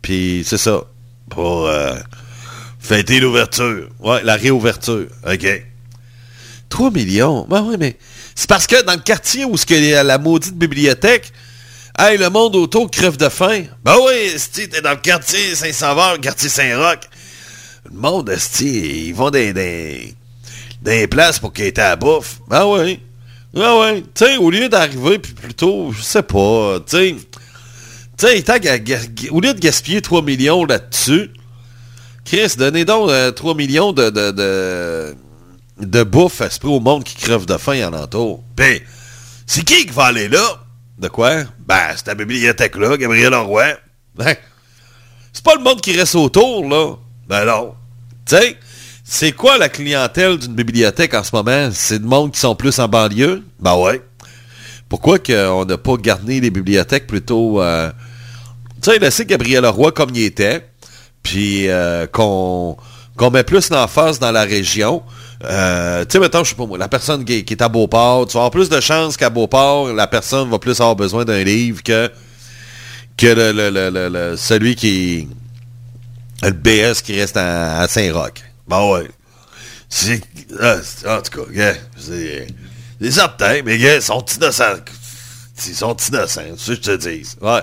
Puis 0.02 0.42
c'est 0.46 0.58
ça. 0.58 0.84
Pour 1.28 1.66
euh, 1.66 1.94
fêter 2.78 3.20
l'ouverture. 3.20 3.88
Ouais, 4.00 4.22
la 4.24 4.36
réouverture. 4.36 5.06
OK. 5.30 5.66
3 6.70 6.90
millions? 6.90 7.46
Ben 7.48 7.62
oui, 7.62 7.76
mais 7.78 7.96
c'est 8.34 8.48
parce 8.48 8.66
que 8.66 8.82
dans 8.82 8.94
le 8.94 9.00
quartier 9.00 9.44
où 9.44 9.56
ce 9.56 9.66
que 9.66 10.02
la 10.02 10.18
maudite 10.18 10.56
bibliothèque, 10.56 11.32
hey, 12.00 12.16
le 12.16 12.30
monde 12.30 12.56
autour 12.56 12.90
crève 12.90 13.16
de 13.16 13.28
faim. 13.28 13.64
Ben 13.84 13.94
oui, 14.02 14.14
esti, 14.34 14.68
t'es 14.68 14.80
dans 14.80 14.90
le 14.90 14.96
quartier 14.96 15.54
Saint-Sauveur, 15.54 16.14
le 16.14 16.18
quartier 16.18 16.48
Saint-Roch. 16.48 17.00
Le 17.84 17.98
monde, 17.98 18.30
esti, 18.30 19.08
ils 19.08 19.14
vont 19.14 19.30
dans 19.30 19.52
des, 19.52 20.14
des 20.82 21.06
places 21.06 21.38
pour 21.38 21.52
qu'ils 21.52 21.66
aient 21.66 21.78
à 21.78 21.90
la 21.90 21.96
bouffe. 21.96 22.40
Ben 22.48 22.64
oui. 22.66 23.00
Ben 23.52 23.74
oui. 23.80 24.04
Tu 24.14 24.36
au 24.38 24.50
lieu 24.50 24.68
d'arriver 24.68 25.18
puis 25.18 25.34
plutôt, 25.34 25.92
je 25.92 26.00
sais 26.00 26.22
pas, 26.22 26.78
tu 26.86 27.16
sais, 28.16 29.30
au 29.30 29.40
lieu 29.40 29.54
de 29.54 29.60
gaspiller 29.60 30.00
3 30.00 30.22
millions 30.22 30.64
là-dessus, 30.64 31.30
Chris, 32.24 32.54
donnez 32.56 32.84
donc 32.84 33.10
euh, 33.10 33.30
3 33.32 33.54
millions 33.54 33.92
de, 33.92 34.10
de, 34.10 35.14
de, 35.80 36.02
bouffe 36.02 36.40
à 36.40 36.50
ce 36.50 36.58
prix 36.60 36.68
au 36.68 36.80
monde 36.80 37.02
qui 37.02 37.16
crève 37.16 37.46
de 37.46 37.56
faim 37.56 37.88
en 37.88 37.94
entour. 37.94 38.44
Puis, 38.56 38.82
c'est 39.46 39.64
qui 39.64 39.86
qui 39.86 39.92
va 39.92 40.04
aller 40.06 40.28
là? 40.28 40.60
De 41.00 41.08
quoi? 41.08 41.44
Ben, 41.66 41.94
c'est 41.96 42.08
la 42.08 42.14
bibliothèque-là, 42.14 42.98
Gabriel 42.98 43.30
Leroy. 43.30 43.64
Ben, 44.14 44.36
c'est 45.32 45.42
pas 45.42 45.54
le 45.54 45.62
monde 45.62 45.80
qui 45.80 45.98
reste 45.98 46.14
autour, 46.14 46.68
là. 46.68 46.96
Ben 47.26 47.46
non. 47.46 47.74
Tu 48.26 48.36
sais, 48.36 48.58
c'est 49.02 49.32
quoi 49.32 49.56
la 49.56 49.70
clientèle 49.70 50.36
d'une 50.36 50.54
bibliothèque 50.54 51.14
en 51.14 51.24
ce 51.24 51.34
moment? 51.34 51.70
C'est 51.72 52.00
le 52.00 52.04
monde 52.04 52.32
qui 52.32 52.40
sont 52.40 52.54
plus 52.54 52.78
en 52.78 52.86
banlieue? 52.86 53.42
Ben 53.58 53.76
ouais. 53.76 54.02
Pourquoi 54.90 55.18
qu'on 55.18 55.64
n'a 55.64 55.78
pas 55.78 55.96
garni 55.96 56.38
les 56.38 56.50
bibliothèques 56.50 57.06
plutôt... 57.06 57.62
euh, 57.62 57.90
tu 58.82 58.90
sais, 58.90 58.98
laisser 58.98 59.24
Gabriel 59.24 59.62
Leroy 59.62 59.92
comme 59.92 60.10
il 60.14 60.24
était, 60.24 60.68
puis 61.22 61.70
euh, 61.70 62.06
qu'on 62.08 62.76
qu'on 63.16 63.30
met 63.30 63.44
plus 63.44 63.70
l'emphase 63.70 64.18
dans 64.18 64.32
la 64.32 64.42
région. 64.42 65.02
Euh, 65.44 66.04
tu 66.04 66.12
sais, 66.12 66.18
mettons, 66.18 66.44
je 66.44 66.50
sais 66.50 66.54
pas 66.54 66.66
moi, 66.66 66.76
la 66.76 66.88
personne 66.88 67.24
qui, 67.24 67.32
est 67.48 67.62
à 67.62 67.68
Beauport, 67.68 68.26
tu 68.26 68.34
vas 68.34 68.40
avoir 68.40 68.50
plus 68.50 68.68
de 68.68 68.78
chances 68.80 69.16
qu'à 69.16 69.30
Beauport, 69.30 69.92
la 69.92 70.06
personne 70.06 70.50
va 70.50 70.58
plus 70.58 70.78
avoir 70.80 70.96
besoin 70.96 71.24
d'un 71.24 71.42
livre 71.42 71.82
que, 71.82 72.10
que 73.16 73.26
le, 73.26 73.70
le- 73.70 74.08
le- 74.08 74.36
celui 74.36 74.74
qui... 74.76 75.28
Le 76.42 76.52
BS 76.52 77.02
qui 77.02 77.18
reste 77.20 77.36
à, 77.36 77.86
Saint-Roch. 77.88 78.42
Ben 78.68 78.82
ouais. 78.90 79.08
Ah, 80.60 80.76
en 81.06 81.20
tout 81.22 81.44
cas, 81.44 81.50
gars, 81.52 81.74
c'est... 81.98 82.46
C'est 83.02 83.10
certain, 83.12 83.62
mais 83.64 83.78
ils 83.78 84.02
sont 84.02 84.22
innocents. 84.36 84.64
Ils 85.66 85.74
sont 85.74 85.96
innocents, 85.96 86.40
c'est 86.56 86.58
ce 86.58 86.72
que 86.72 86.76
je 86.76 86.80
te 86.80 86.96
dis. 87.08 87.26
Ouais. 87.40 87.60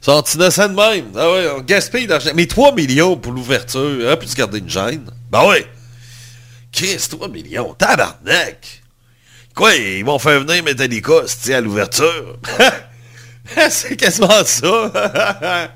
Ils 0.00 0.04
sont 0.04 0.22
innocents 0.34 0.68
de 0.68 0.74
même. 0.74 1.04
Ah 1.14 1.30
ouais, 1.30 1.46
on 1.56 1.60
gaspille 1.60 2.06
d'argent. 2.06 2.30
Mais 2.34 2.46
3 2.46 2.74
millions 2.74 3.16
pour 3.18 3.32
l'ouverture, 3.32 3.80
on 4.00 4.04
aurait 4.06 4.18
pu 4.18 4.26
se 4.26 4.34
garder 4.36 4.58
une 4.60 4.68
gêne. 4.70 5.04
Ben 5.30 5.46
ouais. 5.46 5.66
Chris, 6.72 7.06
3 7.10 7.28
millions. 7.28 7.74
Tabarnak. 7.74 8.82
Quoi, 9.54 9.74
ils 9.74 10.04
vont 10.04 10.18
faire 10.18 10.40
venir 10.40 10.62
Metallica, 10.62 11.22
c'est 11.26 11.54
à 11.54 11.60
l'ouverture? 11.60 12.38
c'est 13.70 13.96
quasiment 13.96 14.44
ça. 14.44 14.92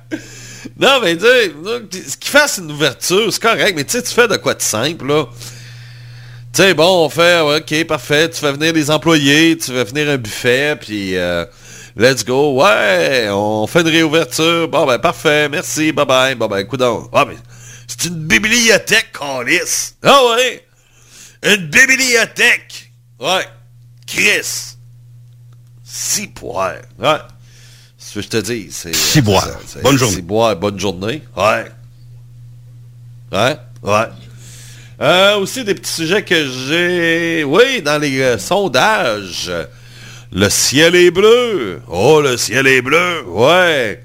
non, 0.78 1.00
mais 1.02 1.18
ce 1.18 2.16
qu'ils 2.16 2.30
fassent 2.30 2.58
une 2.58 2.70
ouverture, 2.70 3.32
c'est 3.32 3.42
correct, 3.42 3.74
mais 3.76 3.84
tu 3.84 3.92
sais, 3.92 4.02
tu 4.02 4.14
fais 4.14 4.28
de 4.28 4.36
quoi 4.36 4.54
de 4.54 4.62
simple, 4.62 5.06
là. 5.06 5.26
Tu 6.52 6.62
sais, 6.62 6.72
bon, 6.72 7.04
on 7.04 7.08
fait, 7.08 7.40
ok, 7.40 7.84
parfait, 7.86 8.30
tu 8.30 8.38
fais 8.38 8.52
venir 8.52 8.72
des 8.72 8.88
employés, 8.90 9.56
tu 9.58 9.72
fais 9.72 9.84
venir 9.84 10.08
un 10.08 10.18
buffet, 10.18 10.76
puis 10.80 11.16
euh, 11.16 11.44
let's 11.96 12.24
go, 12.24 12.62
ouais, 12.62 13.28
on 13.30 13.66
fait 13.66 13.80
une 13.80 13.88
réouverture, 13.88 14.68
bon, 14.68 14.86
ben, 14.86 14.98
parfait, 15.00 15.48
merci, 15.48 15.90
bye 15.90 16.06
bye, 16.06 16.36
bon, 16.36 16.46
ben, 16.46 16.58
écoute 16.58 16.78
donc, 16.78 17.10
ah, 17.12 17.24
mais 17.26 17.34
c'est 17.88 18.04
une 18.04 18.14
bibliothèque, 18.14 19.10
Calis. 19.18 19.94
Ah 20.04 20.20
ouais, 20.30 20.64
une 21.44 21.66
bibliothèque, 21.66 22.90
ouais, 23.20 23.46
Chris, 24.06 24.74
six 25.84 26.26
poires, 26.28 26.74
ouais, 26.98 27.16
c'est 27.98 28.08
ce 28.10 28.14
que 28.14 28.22
je 28.22 28.28
te 28.28 28.36
dis, 28.38 28.68
c'est... 28.70 28.94
Ciboire. 28.94 29.46
c'est- 29.66 29.74
c'est- 29.74 29.82
Bonne 29.82 29.96
journée. 29.98 30.16
Ciboire, 30.16 30.56
bonne 30.56 30.78
journée, 30.80 31.22
ouais, 31.36 31.64
ouais, 33.32 33.56
ouais. 33.82 34.06
Euh, 35.00 35.38
aussi 35.38 35.64
des 35.64 35.74
petits 35.74 35.90
sujets 35.92 36.22
que 36.22 36.46
j'ai. 36.48 37.42
Oui, 37.42 37.82
dans 37.82 38.00
les 38.00 38.20
euh, 38.20 38.38
sondages. 38.38 39.50
Le 40.30 40.48
ciel 40.48 40.94
est 40.94 41.10
bleu. 41.10 41.82
Oh, 41.88 42.20
le 42.20 42.36
ciel 42.36 42.68
est 42.68 42.80
bleu. 42.80 43.24
Ouais. 43.26 44.00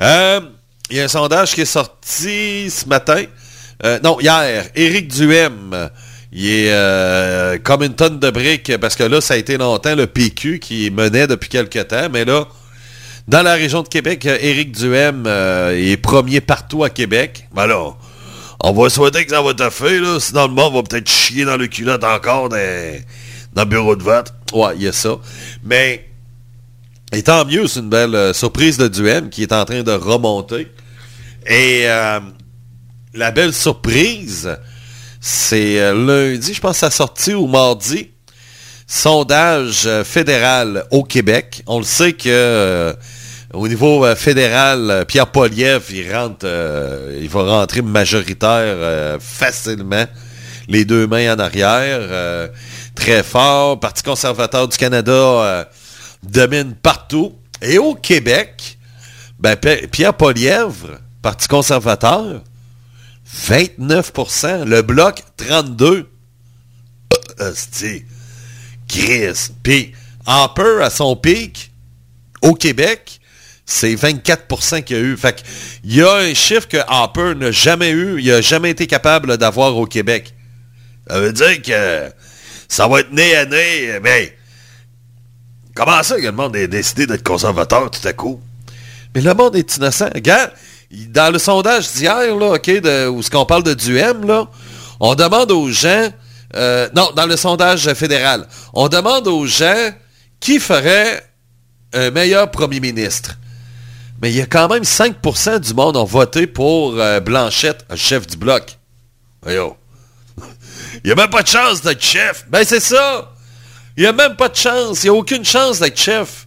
Euh, 0.00 0.40
Il 0.90 0.98
y 0.98 1.00
a 1.00 1.04
un 1.04 1.08
sondage 1.08 1.54
qui 1.54 1.62
est 1.62 1.64
sorti 1.64 2.68
ce 2.70 2.86
matin. 2.86 3.24
Euh, 3.84 3.98
non, 4.04 4.20
hier. 4.20 4.66
Éric 4.74 5.08
Duhem. 5.08 5.88
Il 6.34 6.48
est 6.48 6.72
euh, 6.72 7.58
comme 7.62 7.82
une 7.82 7.94
tonne 7.94 8.18
de 8.18 8.30
briques 8.30 8.72
parce 8.78 8.96
que 8.96 9.04
là, 9.04 9.20
ça 9.20 9.34
a 9.34 9.36
été 9.36 9.58
longtemps 9.58 9.94
le 9.94 10.06
PQ 10.06 10.60
qui 10.60 10.90
menait 10.90 11.26
depuis 11.26 11.50
quelques 11.50 11.88
temps. 11.88 12.08
Mais 12.10 12.24
là, 12.24 12.48
dans 13.28 13.42
la 13.42 13.52
région 13.52 13.82
de 13.82 13.88
Québec, 13.88 14.24
Éric 14.24 14.72
Duhem 14.72 15.24
euh, 15.26 15.76
est 15.76 15.98
premier 15.98 16.40
partout 16.40 16.84
à 16.84 16.90
Québec. 16.90 17.48
Ben 17.54 17.66
là, 17.66 17.92
on 18.60 18.72
va 18.72 18.88
souhaiter 18.88 19.26
que 19.26 19.30
ça 19.30 19.42
va 19.42 19.52
te 19.52 19.68
faire, 19.68 20.00
là. 20.00 20.18
Sinon, 20.20 20.48
le 20.48 20.54
monde 20.54 20.72
va 20.74 20.82
peut-être 20.82 21.10
chier 21.10 21.44
dans 21.44 21.58
le 21.58 21.66
culotte 21.66 22.02
encore 22.02 22.48
dans, 22.48 23.00
dans 23.52 23.62
le 23.64 23.68
bureau 23.68 23.94
de 23.94 24.02
vote. 24.02 24.32
Ouais, 24.54 24.72
il 24.76 24.84
y 24.84 24.88
a 24.88 24.92
ça. 24.92 25.18
Mais, 25.62 26.08
et 27.12 27.22
tant 27.22 27.44
mieux, 27.44 27.66
c'est 27.66 27.80
une 27.80 27.90
belle 27.90 28.14
euh, 28.14 28.32
surprise 28.32 28.78
de 28.78 28.88
Duhem 28.88 29.28
qui 29.28 29.42
est 29.42 29.52
en 29.52 29.66
train 29.66 29.82
de 29.82 29.92
remonter. 29.92 30.68
Et 31.46 31.86
la 33.14 33.30
belle 33.32 33.52
surprise, 33.52 34.56
c'est 35.24 35.80
euh, 35.80 35.94
lundi, 35.94 36.52
je 36.52 36.60
pense, 36.60 36.78
sa 36.78 36.90
sortie 36.90 37.32
ou 37.32 37.46
mardi. 37.46 38.10
Sondage 38.88 39.86
euh, 39.86 40.02
fédéral 40.02 40.84
au 40.90 41.04
Québec. 41.04 41.62
On 41.68 41.78
le 41.78 41.84
sait 41.84 42.12
que 42.12 42.28
euh, 42.28 42.92
au 43.54 43.68
niveau 43.68 44.04
fédéral, 44.16 45.04
Pierre 45.06 45.28
Poliev, 45.28 45.84
il 45.90 45.98
il 47.22 47.28
va 47.28 47.42
rentrer 47.44 47.82
majoritaire 47.82 49.20
facilement, 49.20 50.06
les 50.66 50.84
deux 50.84 51.06
mains 51.06 51.34
en 51.34 51.38
arrière, 51.38 52.48
très 52.94 53.22
fort. 53.22 53.78
Parti 53.78 54.02
conservateur 54.02 54.66
du 54.68 54.76
Canada 54.78 55.68
domine 56.22 56.74
partout. 56.74 57.34
Et 57.60 57.76
au 57.76 57.94
Québec, 57.94 58.78
ben, 59.38 59.54
Pierre 59.56 60.14
Polièvre, 60.14 60.98
Parti 61.20 61.46
conservateur, 61.46 62.40
29%. 63.34 64.64
Le 64.64 64.82
bloc, 64.82 65.22
32%. 65.38 66.06
Hostie. 67.38 68.04
Chris. 68.88 69.50
Puis, 69.62 69.92
Harper, 70.26 70.82
à 70.82 70.90
son 70.90 71.16
pic, 71.16 71.72
au 72.42 72.54
Québec, 72.54 73.20
c'est 73.64 73.94
24% 73.94 74.82
qu'il 74.82 74.96
y 74.96 75.00
a 75.00 75.02
eu. 75.02 75.16
Fait 75.16 75.42
il 75.84 75.96
y 75.96 76.02
a 76.02 76.14
un 76.14 76.34
chiffre 76.34 76.68
que 76.68 76.78
Harper 76.86 77.34
n'a 77.34 77.50
jamais 77.50 77.90
eu, 77.90 78.20
il 78.20 78.28
n'a 78.28 78.40
jamais 78.40 78.70
été 78.70 78.86
capable 78.86 79.36
d'avoir 79.38 79.76
au 79.76 79.86
Québec. 79.86 80.34
Ça 81.08 81.20
veut 81.20 81.32
dire 81.32 81.62
que 81.62 82.12
ça 82.68 82.86
va 82.88 83.00
être 83.00 83.12
nez 83.12 83.34
à 83.36 83.44
nez, 83.46 83.98
mais 84.02 84.36
comment 85.74 86.02
ça 86.02 86.16
que 86.16 86.22
le 86.22 86.32
monde 86.32 86.56
a 86.56 86.66
décidé 86.66 87.06
d'être 87.06 87.24
conservateur 87.24 87.90
tout 87.90 88.06
à 88.06 88.12
coup? 88.12 88.40
Mais 89.14 89.20
le 89.20 89.34
monde 89.34 89.56
est 89.56 89.76
innocent. 89.76 90.08
Regarde, 90.14 90.52
dans 90.92 91.32
le 91.32 91.38
sondage 91.38 91.90
d'hier, 91.92 92.36
là, 92.36 92.54
OK, 92.54 92.70
où 93.10 93.22
ce 93.22 93.30
qu'on 93.30 93.46
parle 93.46 93.62
de 93.62 93.74
Duhem, 93.74 94.46
on 95.00 95.14
demande 95.14 95.50
aux 95.50 95.70
gens, 95.70 96.12
euh, 96.54 96.88
non, 96.94 97.10
dans 97.16 97.26
le 97.26 97.36
sondage 97.36 97.92
fédéral, 97.94 98.46
on 98.74 98.88
demande 98.88 99.26
aux 99.26 99.46
gens 99.46 99.90
qui 100.38 100.60
ferait 100.60 101.26
un 101.94 102.10
meilleur 102.10 102.50
premier 102.50 102.80
ministre. 102.80 103.38
Mais 104.20 104.30
il 104.30 104.36
y 104.36 104.40
a 104.40 104.46
quand 104.46 104.68
même 104.68 104.82
5% 104.84 105.58
du 105.58 105.74
monde 105.74 105.96
ont 105.96 106.04
voté 106.04 106.46
pour 106.46 106.94
euh, 106.96 107.20
Blanchette, 107.20 107.84
chef 107.96 108.26
du 108.26 108.36
bloc. 108.36 108.78
Il 111.04 111.06
n'y 111.06 111.10
a 111.10 111.14
même 111.16 111.30
pas 111.30 111.42
de 111.42 111.48
chance 111.48 111.82
d'être 111.82 112.02
chef. 112.02 112.46
Ben 112.48 112.64
c'est 112.64 112.80
ça. 112.80 113.32
Il 113.96 114.02
n'y 114.02 114.08
a 114.08 114.12
même 114.12 114.36
pas 114.36 114.48
de 114.48 114.56
chance. 114.56 115.02
Il 115.02 115.10
n'y 115.10 115.16
a 115.16 115.18
aucune 115.18 115.44
chance 115.44 115.80
d'être 115.80 115.98
chef. 115.98 116.46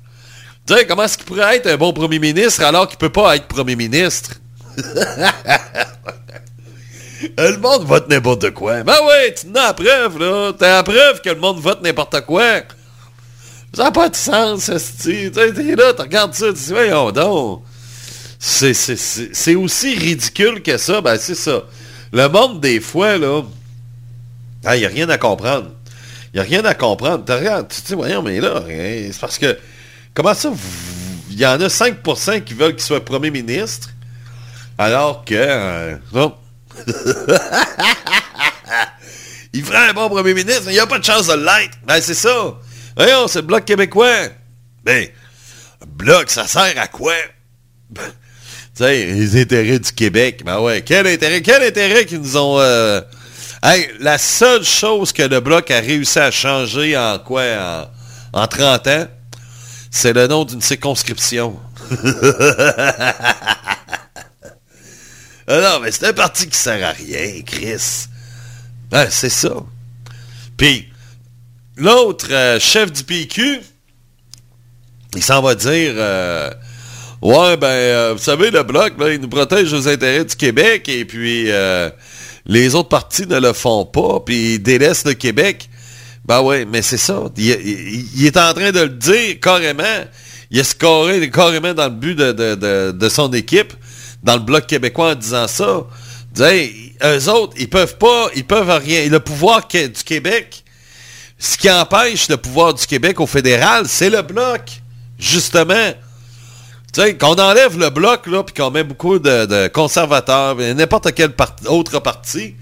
Tu 0.67 0.73
comment 0.87 1.03
est-ce 1.03 1.17
qu'il 1.17 1.25
pourrait 1.27 1.57
être 1.57 1.67
un 1.67 1.77
bon 1.77 1.93
premier 1.93 2.17
ministre 2.19 2.63
alors 2.63 2.87
qu'il 2.87 2.97
peut 2.97 3.11
pas 3.11 3.35
être 3.35 3.47
premier 3.47 3.75
ministre? 3.75 4.31
Le 7.37 7.57
monde 7.57 7.83
vote 7.85 8.09
n'importe 8.09 8.51
quoi. 8.51 8.83
Ben 8.83 8.95
ouais, 9.07 9.33
tu 9.33 9.47
n'as 9.47 9.67
la 9.67 9.73
preuve, 9.73 10.19
là. 10.19 10.53
T'as 10.57 10.75
la 10.77 10.83
preuve 10.83 11.21
que 11.21 11.29
le 11.29 11.39
monde 11.39 11.59
vote 11.59 11.81
n'importe 11.81 12.21
quoi. 12.21 12.61
Ça 13.73 13.83
n'a 13.85 13.91
pas 13.91 14.09
de 14.09 14.15
sens, 14.15 14.69
esti. 14.69 15.31
T'es 15.31 15.53
t'es 15.53 15.75
là, 15.75 15.93
tu 15.93 16.01
regardes 16.01 16.33
ça, 16.33 16.47
tu 16.47 16.53
dis, 16.53 16.71
voyons 16.71 17.11
donc. 17.11 17.63
C'est- 18.37 19.55
aussi 19.55 19.95
ridicule 19.95 20.61
que 20.61 20.77
ça, 20.77 21.01
ben 21.01 21.17
c'est 21.17 21.35
ça. 21.35 21.63
Le 22.11 22.27
monde, 22.27 22.61
des 22.61 22.79
fois, 22.79 23.17
là, 23.17 23.41
il 24.73 24.79
n'y 24.79 24.85
a 24.85 24.89
rien 24.89 25.09
à 25.09 25.17
comprendre. 25.17 25.71
Il 26.33 26.39
n'y 26.39 26.41
a 26.41 26.43
rien 26.43 26.65
à 26.65 26.73
comprendre. 26.73 27.23
Tu 27.69 27.81
te 27.81 27.95
voyons, 27.95 28.21
mais 28.21 28.39
là, 28.39 28.63
hein, 28.69 29.09
c'est 29.11 29.19
parce 29.19 29.37
que, 29.37 29.57
comment 30.15 30.33
ça, 30.33 30.51
il 31.29 31.37
y 31.39 31.45
en 31.45 31.61
a 31.61 31.67
5% 31.67 32.43
qui 32.43 32.53
veulent 32.55 32.73
qu'il 32.73 32.81
soit 32.83 33.03
premier 33.05 33.29
ministre, 33.29 33.89
alors 34.77 35.23
que, 35.23 35.35
euh, 35.35 35.95
non. 36.13 36.35
il 39.53 39.63
ferait 39.63 39.89
un 39.89 39.93
bon 39.93 40.09
premier 40.09 40.33
ministre, 40.33 40.63
mais 40.65 40.71
il 40.71 40.75
n'y 40.75 40.79
a 40.79 40.87
pas 40.87 40.99
de 40.99 41.03
chance 41.05 41.27
de 41.27 41.33
l'être. 41.33 41.77
Ben, 41.85 42.01
c'est 42.01 42.13
ça. 42.13 42.55
Voyons, 42.97 43.27
c'est 43.27 43.39
le 43.39 43.47
Bloc 43.47 43.63
québécois. 43.65 44.27
Ben, 44.83 45.07
Bloc, 45.87 46.29
ça 46.29 46.47
sert 46.47 46.73
à 46.77 46.87
quoi? 46.87 47.13
Ben, 47.89 48.01
tu 48.75 48.83
sais, 48.83 49.05
les 49.05 49.41
intérêts 49.41 49.79
du 49.79 49.91
Québec. 49.91 50.41
Ben 50.45 50.59
ouais, 50.59 50.81
quel 50.81 51.07
intérêt, 51.07 51.41
quel 51.41 51.63
intérêt 51.63 52.05
qu'ils 52.05 52.19
nous 52.21 52.37
ont... 52.37 52.59
euh, 52.59 53.01
Hey, 53.63 53.89
la 53.99 54.17
seule 54.17 54.63
chose 54.63 55.11
que 55.13 55.23
le 55.23 55.39
Bloc 55.39 55.71
a 55.71 55.79
réussi 55.79 56.19
à 56.19 56.29
changer 56.29 56.95
en 56.97 57.17
quoi? 57.19 57.43
En, 58.33 58.41
en 58.41 58.47
30 58.47 58.87
ans, 58.87 59.07
c'est 59.95 60.11
le 60.11 60.27
nom 60.27 60.43
d'une 60.43 60.61
circonscription. 60.61 61.57
Ah 65.47 65.59
non, 65.61 65.79
mais 65.79 65.91
c'est 65.91 66.07
un 66.07 66.13
parti 66.13 66.47
qui 66.49 66.57
sert 66.57 66.83
à 66.83 66.89
rien, 66.91 67.39
Chris. 67.45 68.07
Ah, 68.91 69.11
c'est 69.11 69.29
ça. 69.29 69.53
Puis, 70.57 70.89
l'autre 71.77 72.25
euh, 72.31 72.59
chef 72.59 72.91
du 72.91 73.03
PQ, 73.03 73.59
il 75.15 75.21
s'en 75.23 75.43
va 75.43 75.53
dire... 75.53 75.93
euh, 75.97 76.49
Ouais, 77.21 77.57
ben, 77.57 77.67
euh, 77.67 78.13
vous 78.13 78.23
savez, 78.23 78.49
le 78.49 78.63
Bloc, 78.63 78.93
là, 78.97 79.13
il 79.13 79.21
nous 79.21 79.29
protège 79.29 79.71
les 79.71 79.87
intérêts 79.87 80.25
du 80.25 80.35
Québec 80.35 80.89
et 80.89 81.05
puis 81.05 81.47
les 82.47 82.73
autres 82.73 82.89
partis 82.89 83.27
ne 83.27 83.39
le 83.39 83.53
font 83.53 83.85
pas, 83.85 84.21
puis 84.25 84.55
ils 84.55 84.59
délaissent 84.59 85.05
le 85.05 85.13
Québec. 85.13 85.69
Ben 86.25 86.41
ouais, 86.41 86.65
mais 86.65 86.81
c'est 86.81 86.97
ça. 86.97 87.23
Il, 87.37 88.25
est 88.25 88.37
en 88.37 88.53
train 88.53 88.71
de 88.71 88.79
le 88.81 88.89
dire 88.89 89.39
carrément. 89.39 89.83
Il 90.49 90.59
a 90.59 90.63
scoré 90.63 91.29
carrément 91.29 91.73
dans 91.73 91.85
le 91.85 91.91
but 91.91 92.15
de, 92.15 92.31
de- 92.31 92.91
de- 92.91 93.09
son 93.09 93.31
équipe, 93.33 93.73
dans 94.23 94.33
le 94.33 94.39
Bloc 94.39 94.65
québécois 94.65 95.11
en 95.11 95.15
disant 95.15 95.47
ça. 95.47 95.85
Hey, 96.39 96.93
eux 97.03 97.29
autres, 97.29 97.53
ils 97.57 97.69
peuvent 97.69 97.97
pas, 97.97 98.29
ils 98.35 98.43
peuvent 98.43 98.69
rien. 98.69 99.07
Le 99.07 99.19
pouvoir 99.19 99.67
du 99.67 100.03
Québec, 100.03 100.63
ce 101.37 101.57
qui 101.57 101.69
empêche 101.69 102.27
le 102.27 102.37
pouvoir 102.37 102.73
du 102.73 102.85
Québec 102.87 103.19
au 103.19 103.27
fédéral, 103.27 103.85
c'est 103.87 104.09
le 104.09 104.21
Bloc, 104.21 104.81
justement. 105.19 105.93
Qu'on 107.19 107.35
enlève 107.35 107.77
le 107.77 107.89
bloc, 107.89 108.25
là, 108.27 108.43
puis 108.43 108.53
qu'on 108.53 108.71
met 108.71 108.85
beaucoup 108.85 109.19
de, 109.19 109.67
conservateurs, 109.67 110.55
n'importe 110.55 111.13
quel 111.13 111.33
autre 111.67 111.99
parti, 111.99 112.55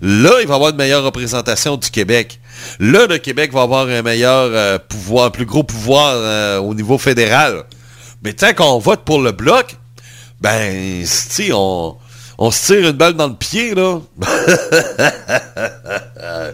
là, 0.00 0.40
il 0.40 0.46
va 0.46 0.54
y 0.54 0.56
avoir 0.56 0.70
une 0.70 0.76
meilleure 0.76 1.04
représentation 1.04 1.76
du 1.76 1.90
Québec. 1.90 2.40
Là, 2.80 3.06
le 3.06 3.18
Québec 3.18 3.52
va 3.52 3.62
avoir 3.62 3.86
un 3.88 4.02
meilleur 4.02 4.50
euh, 4.52 4.78
pouvoir, 4.78 5.26
un 5.26 5.30
plus 5.30 5.46
gros 5.46 5.62
pouvoir 5.62 6.14
euh, 6.14 6.58
au 6.58 6.74
niveau 6.74 6.98
fédéral. 6.98 7.64
Mais 8.24 8.32
tant 8.32 8.54
qu'on 8.54 8.78
vote 8.78 9.02
pour 9.04 9.20
le 9.20 9.32
bloc, 9.32 9.76
ben, 10.40 11.04
si 11.04 11.50
on, 11.52 11.96
on 12.38 12.50
se 12.50 12.66
tire 12.66 12.88
une 12.88 12.96
balle 12.96 13.14
dans 13.14 13.28
le 13.28 13.34
pied, 13.34 13.74
là. 13.74 14.00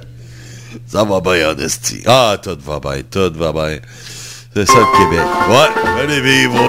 Ça 0.86 1.02
va 1.04 1.20
bien, 1.20 1.50
en 1.50 1.58
esti. 1.58 2.02
Ah, 2.06 2.38
tout 2.42 2.56
va 2.64 2.80
bien, 2.80 3.02
tout 3.10 3.32
va 3.34 3.52
bien. 3.52 3.78
C'est 4.54 4.66
ça 4.66 4.78
le 4.78 4.98
Québec. 4.98 5.26
Ouais, 5.48 5.68
allez 6.02 6.20
vivre. 6.20 6.68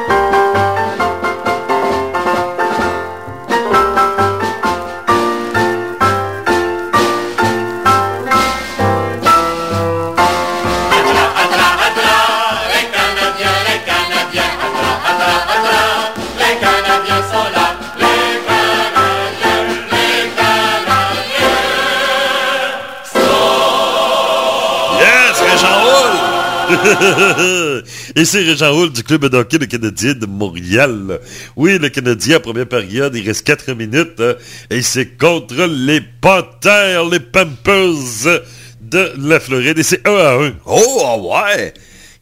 C'est 28.25 28.41
Régent 28.41 28.71
Roule 28.73 28.91
du 28.91 29.03
club 29.03 29.25
de 29.25 29.37
hockey 29.37 29.57
le 29.57 29.65
Canadien 29.65 30.13
de 30.13 30.25
Montréal. 30.25 31.19
Oui, 31.55 31.77
le 31.79 31.89
Canadien, 31.89 32.37
en 32.37 32.39
première 32.39 32.67
période, 32.67 33.15
il 33.15 33.25
reste 33.25 33.45
4 33.45 33.73
minutes. 33.73 34.19
hein, 34.19 34.35
et 34.69 34.81
c'est 34.81 35.17
contre 35.17 35.65
les 35.65 36.01
Panthers, 36.01 37.05
les 37.09 37.19
Pampers 37.19 38.43
de 38.81 39.13
la 39.17 39.39
Floride. 39.39 39.79
Et 39.79 39.83
c'est 39.83 40.07
1 40.07 40.11
à 40.11 40.33
1. 40.35 40.53
Oh, 40.65 41.01
ah 41.05 41.17
ouais! 41.17 41.73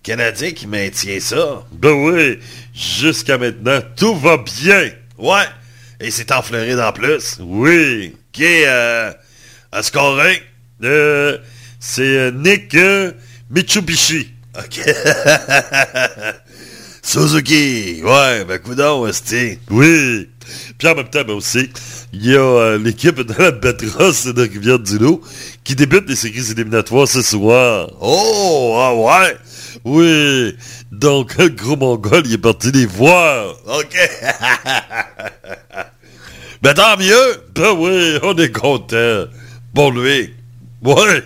Canadien 0.04 0.52
qui 0.52 0.68
maintient 0.68 1.20
ça. 1.20 1.64
Ben 1.72 1.92
oui, 1.92 2.40
jusqu'à 2.74 3.38
maintenant, 3.38 3.80
tout 3.96 4.16
va 4.16 4.38
bien. 4.38 4.90
Ouais. 5.18 5.46
Et 6.00 6.12
c'est 6.12 6.32
en 6.32 6.42
Floride 6.42 6.80
en 6.80 6.92
plus. 6.94 7.38
Oui. 7.42 8.16
Qui 8.32 8.44
est 8.46 8.68
euh, 8.68 9.12
scorer? 9.82 10.42
Euh, 10.84 11.38
c'est 11.80 12.04
euh, 12.04 12.32
Nick 12.32 12.76
euh, 12.76 13.12
Mitsubishi. 13.50 14.32
OK. 14.58 14.82
Suzuki. 17.04 18.02
Ouais, 18.04 18.44
ben 18.44 18.60
coudon, 18.60 19.08
esti. 19.08 19.60
Oui. 19.70 20.30
Puis 20.78 20.88
en 20.88 20.96
même 20.96 21.10
temps, 21.10 21.24
ben 21.26 21.34
aussi, 21.36 21.70
il 22.12 22.26
y 22.26 22.36
a 22.36 22.40
euh, 22.40 22.78
l'équipe 22.78 23.20
de 23.20 23.34
la 23.38 23.52
Betros 23.52 24.34
de 24.34 24.42
Rivière-du-Loup 24.42 25.22
qui 25.64 25.76
débute 25.76 26.10
les 26.10 26.16
séries 26.16 26.52
éliminatoires 26.52 27.08
ce 27.08 27.22
soir. 27.22 27.90
Oh, 28.02 28.76
ah 28.78 28.96
ouais. 28.96 29.38
Oui. 29.86 30.58
Donc, 30.92 31.38
le 31.38 31.50
gros 31.50 31.76
mongol, 31.76 32.24
il 32.26 32.34
est 32.34 32.38
parti 32.38 32.72
les 32.72 32.86
voir. 32.86 33.56
OK. 33.68 33.96
ben 36.62 36.74
tant 36.74 36.98
mieux. 36.98 37.44
Ben 37.54 37.72
oui, 37.78 38.18
on 38.24 38.36
est 38.38 38.52
content. 38.52 39.26
Bon, 39.74 39.92
lui. 39.92 40.34
Ouais. 40.82 41.24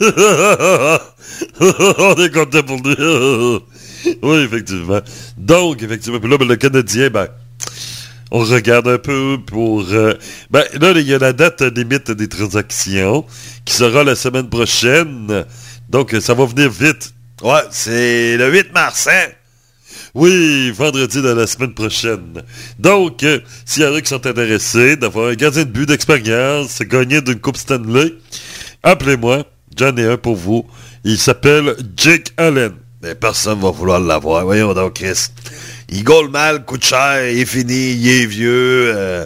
on 1.60 2.14
est 2.14 2.32
content 2.32 2.62
pour 2.62 2.76
lui. 2.76 3.60
oui, 4.22 4.36
effectivement. 4.38 5.00
Donc, 5.36 5.82
effectivement, 5.82 6.20
puis 6.20 6.30
là, 6.30 6.38
ben, 6.38 6.48
le 6.48 6.56
Canadien, 6.56 7.10
ben, 7.10 7.28
on 8.30 8.40
regarde 8.40 8.88
un 8.88 8.98
peu 8.98 9.38
pour... 9.46 9.86
euh, 9.90 10.14
ben, 10.50 10.64
là, 10.80 10.92
il 10.92 11.06
y 11.06 11.14
a 11.14 11.18
la 11.18 11.32
date 11.32 11.62
limite 11.62 12.10
des 12.10 12.28
transactions 12.28 13.24
qui 13.64 13.74
sera 13.74 14.04
la 14.04 14.14
semaine 14.14 14.48
prochaine. 14.48 15.44
Donc, 15.88 16.14
ça 16.20 16.34
va 16.34 16.44
venir 16.46 16.70
vite. 16.70 17.14
Ouais, 17.42 17.62
c'est 17.70 18.36
le 18.36 18.50
8 18.50 18.72
mars, 18.72 19.08
hein? 19.10 19.30
Oui, 20.14 20.70
vendredi 20.70 21.20
de 21.20 21.28
la 21.28 21.46
semaine 21.46 21.74
prochaine. 21.74 22.42
Donc, 22.78 23.22
euh, 23.22 23.40
s'il 23.66 23.82
y 23.82 23.86
en 23.86 23.94
a 23.94 24.00
qui 24.00 24.08
sont 24.08 24.26
intéressés 24.26 24.96
d'avoir 24.96 25.28
un 25.28 25.34
gardien 25.34 25.64
de 25.64 25.70
but 25.70 25.86
d'expérience, 25.86 26.80
gagné 26.80 27.20
d'une 27.20 27.38
Coupe 27.38 27.58
Stanley, 27.58 28.14
appelez-moi. 28.82 29.44
J'en 29.78 29.94
ai 29.96 30.06
un 30.06 30.16
pour 30.16 30.36
vous. 30.36 30.66
Il 31.08 31.18
s'appelle 31.18 31.76
Jake 31.96 32.32
Allen. 32.36 32.72
Mais 33.00 33.14
personne 33.14 33.60
va 33.60 33.70
vouloir 33.70 34.00
l'avoir. 34.00 34.44
Voyons 34.44 34.74
donc, 34.74 34.94
Chris. 34.94 35.28
Il 35.88 36.02
gaule 36.02 36.30
mal, 36.30 36.64
coûte 36.64 36.84
cher, 36.84 37.30
il 37.30 37.38
est 37.38 37.46
fini, 37.46 37.92
il 37.92 38.08
est 38.08 38.26
vieux. 38.26 38.92
euh, 38.92 39.24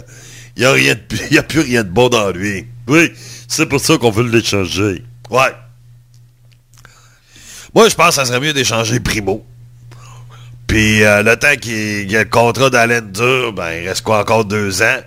il 0.55 0.63
n'y 0.63 1.37
a, 1.37 1.39
a 1.39 1.43
plus 1.43 1.61
rien 1.61 1.83
de 1.83 1.89
bon 1.89 2.07
dans 2.07 2.29
lui. 2.29 2.67
Oui, 2.87 3.11
c'est 3.47 3.65
pour 3.65 3.79
ça 3.79 3.97
qu'on 3.97 4.11
veut 4.11 4.29
l'échanger. 4.29 5.03
Ouais. 5.31 5.55
Moi, 7.73 7.89
je 7.89 7.95
pense 7.95 8.09
que 8.09 8.13
ça 8.13 8.25
serait 8.25 8.39
mieux 8.39 8.53
d'échanger 8.53 8.99
Primo. 8.99 9.43
Puis 10.67 11.03
euh, 11.03 11.23
le 11.23 11.35
temps 11.35 11.55
qu'il 11.59 12.11
y 12.11 12.15
a 12.15 12.23
le 12.23 12.29
contrat 12.29 12.69
d'Allen 12.69 13.11
dur, 13.11 13.53
ben 13.53 13.71
il 13.71 13.87
reste 13.87 14.03
quoi 14.03 14.19
encore 14.19 14.45
deux 14.45 14.83
ans? 14.83 14.99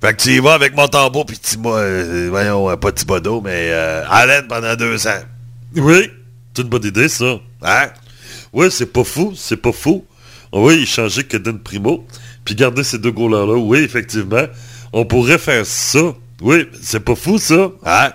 Fait 0.00 0.14
que 0.14 0.22
tu 0.22 0.30
y 0.30 0.38
vas 0.38 0.54
avec 0.54 0.74
mon 0.74 0.88
tambour 0.88 1.26
puis 1.26 1.38
Timo, 1.38 1.76
euh, 1.76 2.28
voyons, 2.30 2.70
euh, 2.70 2.76
pas 2.76 2.90
Thibodeau, 2.92 3.42
mais 3.42 3.68
euh, 3.70 4.02
Allen 4.08 4.46
pendant 4.48 4.74
deux 4.74 5.06
ans. 5.06 5.20
Oui, 5.76 6.10
c'est 6.54 6.62
une 6.62 6.68
bonne 6.68 6.84
idée 6.84 7.08
ça. 7.08 7.40
Hein? 7.62 7.88
Oui, 8.52 8.66
c'est 8.70 8.92
pas 8.92 9.04
fou, 9.04 9.32
c'est 9.36 9.56
pas 9.56 9.72
fou. 9.72 10.04
Oui, 10.52 10.84
changer 10.84 11.24
Kaden 11.24 11.58
Primo, 11.58 12.06
puis 12.44 12.54
garder 12.54 12.84
ces 12.84 12.98
deux 12.98 13.10
goalers-là. 13.10 13.56
Oui, 13.56 13.78
effectivement, 13.78 14.44
on 14.92 15.06
pourrait 15.06 15.38
faire 15.38 15.64
ça. 15.64 16.14
Oui, 16.42 16.68
c'est 16.82 17.00
pas 17.00 17.14
fou 17.14 17.38
ça. 17.38 17.70
Hein? 17.84 18.12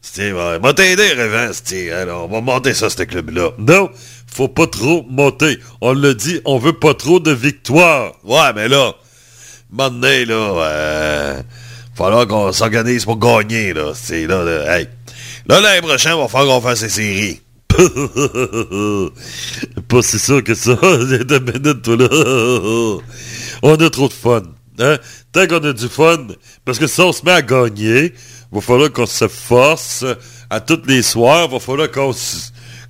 C'était, 0.00 0.32
ouais, 0.32 0.58
m'a 0.58 0.72
t'aider, 0.72 1.12
Révent, 1.12 1.52
c'était, 1.52 1.90
alors, 1.90 2.24
on 2.24 2.32
va 2.32 2.40
monter 2.40 2.72
ça, 2.72 2.88
ce 2.88 3.02
club-là. 3.02 3.50
Non, 3.58 3.90
faut 4.26 4.48
pas 4.48 4.66
trop 4.66 5.04
monter. 5.10 5.58
On 5.82 5.92
l'a 5.92 6.14
dit, 6.14 6.40
on 6.46 6.58
veut 6.58 6.72
pas 6.72 6.94
trop 6.94 7.20
de 7.20 7.32
victoires. 7.32 8.12
Ouais, 8.24 8.52
mais 8.54 8.68
là, 8.68 8.94
donné, 9.70 10.24
là, 10.24 10.34
euh, 10.34 11.42
falloir 11.94 12.26
qu'on 12.26 12.52
s'organise 12.52 13.04
pour 13.04 13.18
gagner, 13.18 13.74
là. 13.74 13.92
C'est 13.94 14.26
là, 14.26 14.44
là, 14.44 14.78
hey. 14.78 14.88
Là, 15.48 15.60
l'année 15.60 15.80
prochaine, 15.80 16.12
il 16.14 16.20
va 16.20 16.28
falloir 16.28 16.60
qu'on 16.60 16.68
fasse 16.68 16.80
ces 16.80 16.90
séries. 16.90 17.40
Pas 19.88 20.02
si 20.02 20.18
sûr 20.18 20.44
que 20.44 20.54
ça. 20.54 20.74
de 20.74 21.38
minutes, 21.38 21.82
toi, 21.82 21.96
là. 21.96 22.08
On 23.62 23.74
a 23.74 23.90
trop 23.90 24.08
de 24.08 24.12
fun. 24.12 24.42
Hein? 24.78 24.98
Tant 25.32 25.46
qu'on 25.46 25.64
a 25.64 25.72
du 25.72 25.88
fun, 25.88 26.26
parce 26.64 26.78
que 26.78 26.86
si 26.86 27.00
on 27.00 27.12
se 27.12 27.24
met 27.24 27.32
à 27.32 27.40
gagner, 27.42 28.12
il 28.12 28.54
va 28.54 28.60
falloir 28.60 28.92
qu'on 28.92 29.06
se 29.06 29.26
force 29.26 30.04
à 30.50 30.60
tous 30.60 30.82
les 30.86 31.02
soirs, 31.02 31.46
il 31.48 31.52
va 31.52 31.60
falloir 31.60 31.90
qu'on 31.90 32.12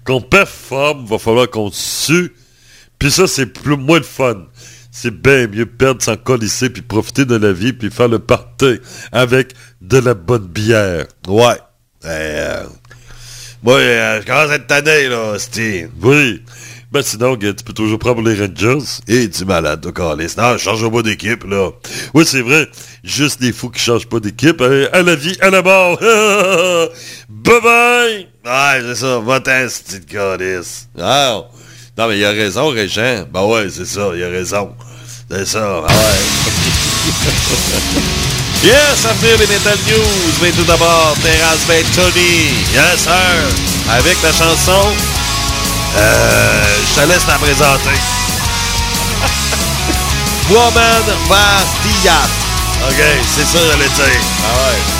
qu'on 0.04 0.20
performe, 0.20 1.02
il 1.04 1.08
va 1.08 1.18
falloir 1.18 1.48
qu'on 1.48 1.70
sue. 1.70 2.34
Puis 2.98 3.12
ça, 3.12 3.26
c'est 3.28 3.46
plus 3.46 3.76
moins 3.76 4.00
de 4.00 4.04
fun. 4.04 4.46
C'est 4.90 5.14
bien 5.14 5.46
mieux 5.46 5.66
perdre 5.66 6.02
sans 6.02 6.16
colisser, 6.16 6.70
puis 6.70 6.82
profiter 6.82 7.24
de 7.24 7.36
la 7.36 7.52
vie, 7.52 7.72
puis 7.72 7.90
faire 7.90 8.08
le 8.08 8.18
party 8.18 8.80
avec 9.12 9.52
de 9.80 9.98
la 9.98 10.14
bonne 10.14 10.46
bière. 10.46 11.06
Ouais. 11.28 11.58
Euh, 12.04 12.64
moi, 13.62 13.74
euh, 13.76 14.20
je 14.20 14.26
commence 14.26 14.50
à 14.50 14.54
être 14.56 14.66
tanné, 14.66 15.08
là, 15.08 15.38
Steve. 15.38 15.90
Oui. 16.02 16.42
Ben 16.90 17.02
sinon, 17.02 17.36
tu 17.36 17.52
peux 17.52 17.74
toujours 17.74 17.98
prendre 17.98 18.22
les 18.22 18.34
Rangers. 18.40 18.78
Et 19.08 19.28
tu 19.28 19.42
es 19.42 19.44
malade, 19.44 19.82
toi, 19.82 19.92
Carlis. 19.92 20.32
Non, 20.38 20.52
je 20.56 20.58
change 20.62 20.90
pas 20.90 21.02
d'équipe, 21.02 21.44
là. 21.44 21.70
Oui, 22.14 22.24
c'est 22.26 22.40
vrai. 22.40 22.66
Juste 23.04 23.40
les 23.42 23.52
fous 23.52 23.68
qui 23.68 23.80
changent 23.80 24.06
pas 24.08 24.20
d'équipe. 24.20 24.60
hein, 24.62 24.86
À 24.92 25.02
la 25.02 25.14
vie, 25.14 25.36
à 25.40 25.50
la 25.50 25.60
mort. 25.60 25.98
bye 27.28 27.60
bye. 27.62 28.28
Ouais, 28.44 28.80
c'est 28.86 28.94
ça. 28.94 29.18
Va-t'en, 29.18 29.66
petit 29.66 30.00
Carlis. 30.06 30.86
Ah, 30.98 31.42
non, 31.98 32.08
mais 32.08 32.18
il 32.18 32.24
a 32.24 32.30
raison, 32.30 32.68
Régent. 32.68 33.26
Ben 33.30 33.42
ouais, 33.44 33.68
c'est 33.70 33.84
ça, 33.84 34.10
il 34.14 34.22
a 34.22 34.28
raison. 34.28 34.74
C'est 35.30 35.44
ça, 35.44 35.82
ah 35.86 35.92
ouais. 35.92 36.18
Yes, 38.62 39.06
à 39.06 39.12
venir 39.14 39.38
les 39.38 39.46
Metal 39.46 39.78
News, 39.86 40.32
mais 40.42 40.50
tout 40.50 40.64
d'abord, 40.64 41.14
Terrace 41.22 41.64
Ben 41.68 41.84
Tony. 41.94 42.50
Yes, 42.74 43.02
sir. 43.02 43.12
Avec 43.88 44.20
la 44.20 44.32
chanson, 44.32 44.82
euh, 45.96 46.64
je 46.88 47.00
te 47.00 47.06
laisse 47.06 47.26
la 47.28 47.34
présenter. 47.34 47.98
Woman. 50.50 51.04
Diat. 52.02 52.12
OK, 52.88 53.02
c'est 53.34 53.46
ça, 53.46 53.58
j'allais 53.70 53.88
dire. 53.88 54.20
Ah 54.42 54.70
ouais. 54.70 54.97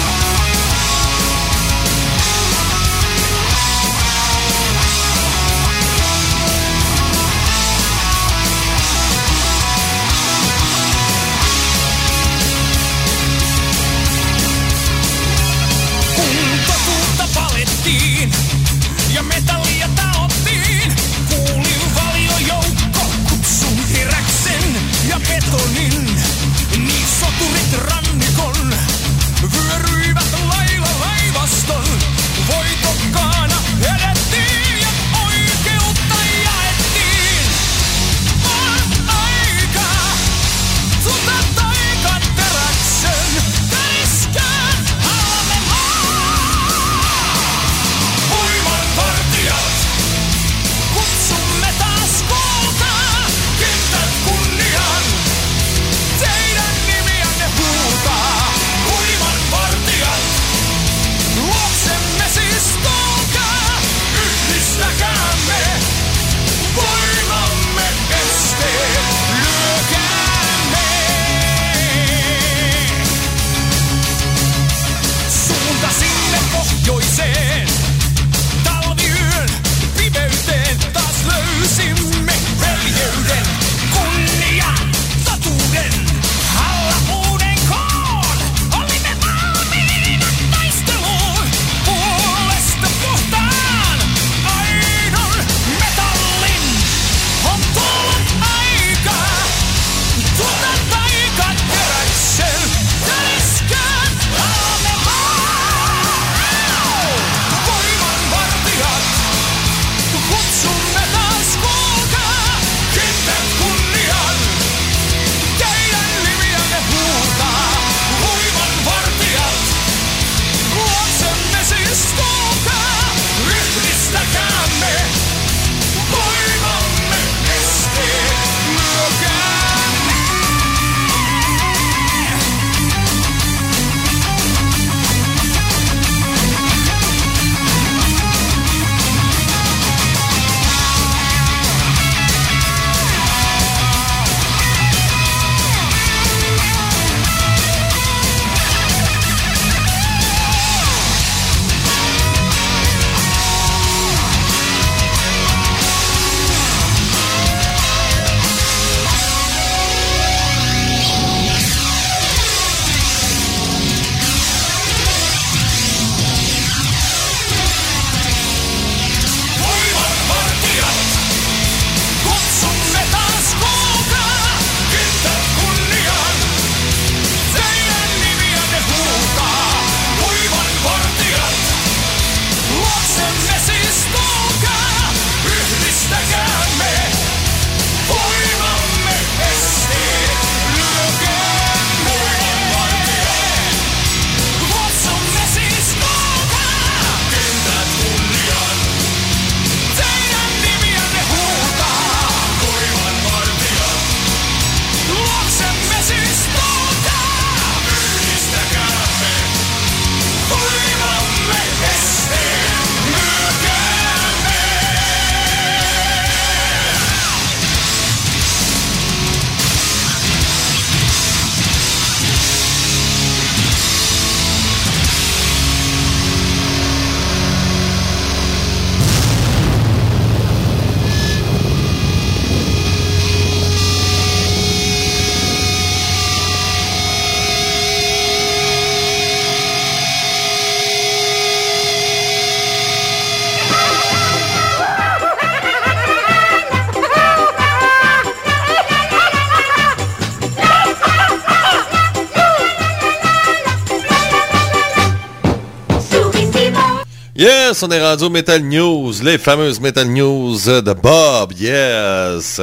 Yes, 257.69 257.83
on 257.83 257.91
est 257.91 258.03
rendu 258.03 258.31
Metal 258.31 258.63
News, 258.63 259.13
les 259.23 259.37
fameuses 259.37 259.79
Metal 259.79 260.09
News 260.09 260.57
de 260.57 260.93
Bob, 260.95 261.53
yes. 261.53 262.63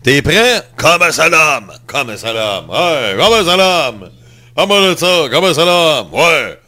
T'es 0.00 0.22
prêt? 0.22 0.62
Comme 0.76 1.02
un 1.02 1.10
salam, 1.10 1.72
comme 1.88 2.10
un 2.10 2.16
salam, 2.16 2.70
ouais, 2.70 3.16
comme 3.18 3.32
un 3.32 3.44
salam. 3.44 4.10
Comment 4.56 4.80
de 4.80 4.94
ça, 4.96 5.24
comme 5.28 5.44
un 5.46 5.54
salam, 5.54 6.06
ouais, 6.12 6.58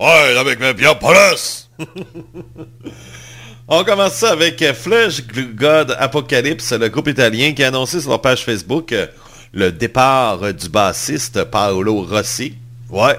ouais, 0.00 0.36
avec 0.36 0.58
mes 0.58 0.74
police. 0.74 1.70
On 3.68 3.84
commence 3.84 4.14
ça 4.14 4.32
avec 4.32 4.64
Flesh 4.72 5.22
God 5.54 5.94
Apocalypse, 6.00 6.72
le 6.72 6.88
groupe 6.88 7.06
italien 7.06 7.52
qui 7.52 7.62
a 7.62 7.68
annoncé 7.68 8.00
sur 8.00 8.10
leur 8.10 8.20
page 8.20 8.44
Facebook 8.44 8.90
euh, 8.90 9.06
le 9.52 9.70
départ 9.70 10.52
du 10.52 10.68
bassiste 10.68 11.44
Paolo 11.44 12.02
Rossi. 12.02 12.54
Ouais. 12.90 13.16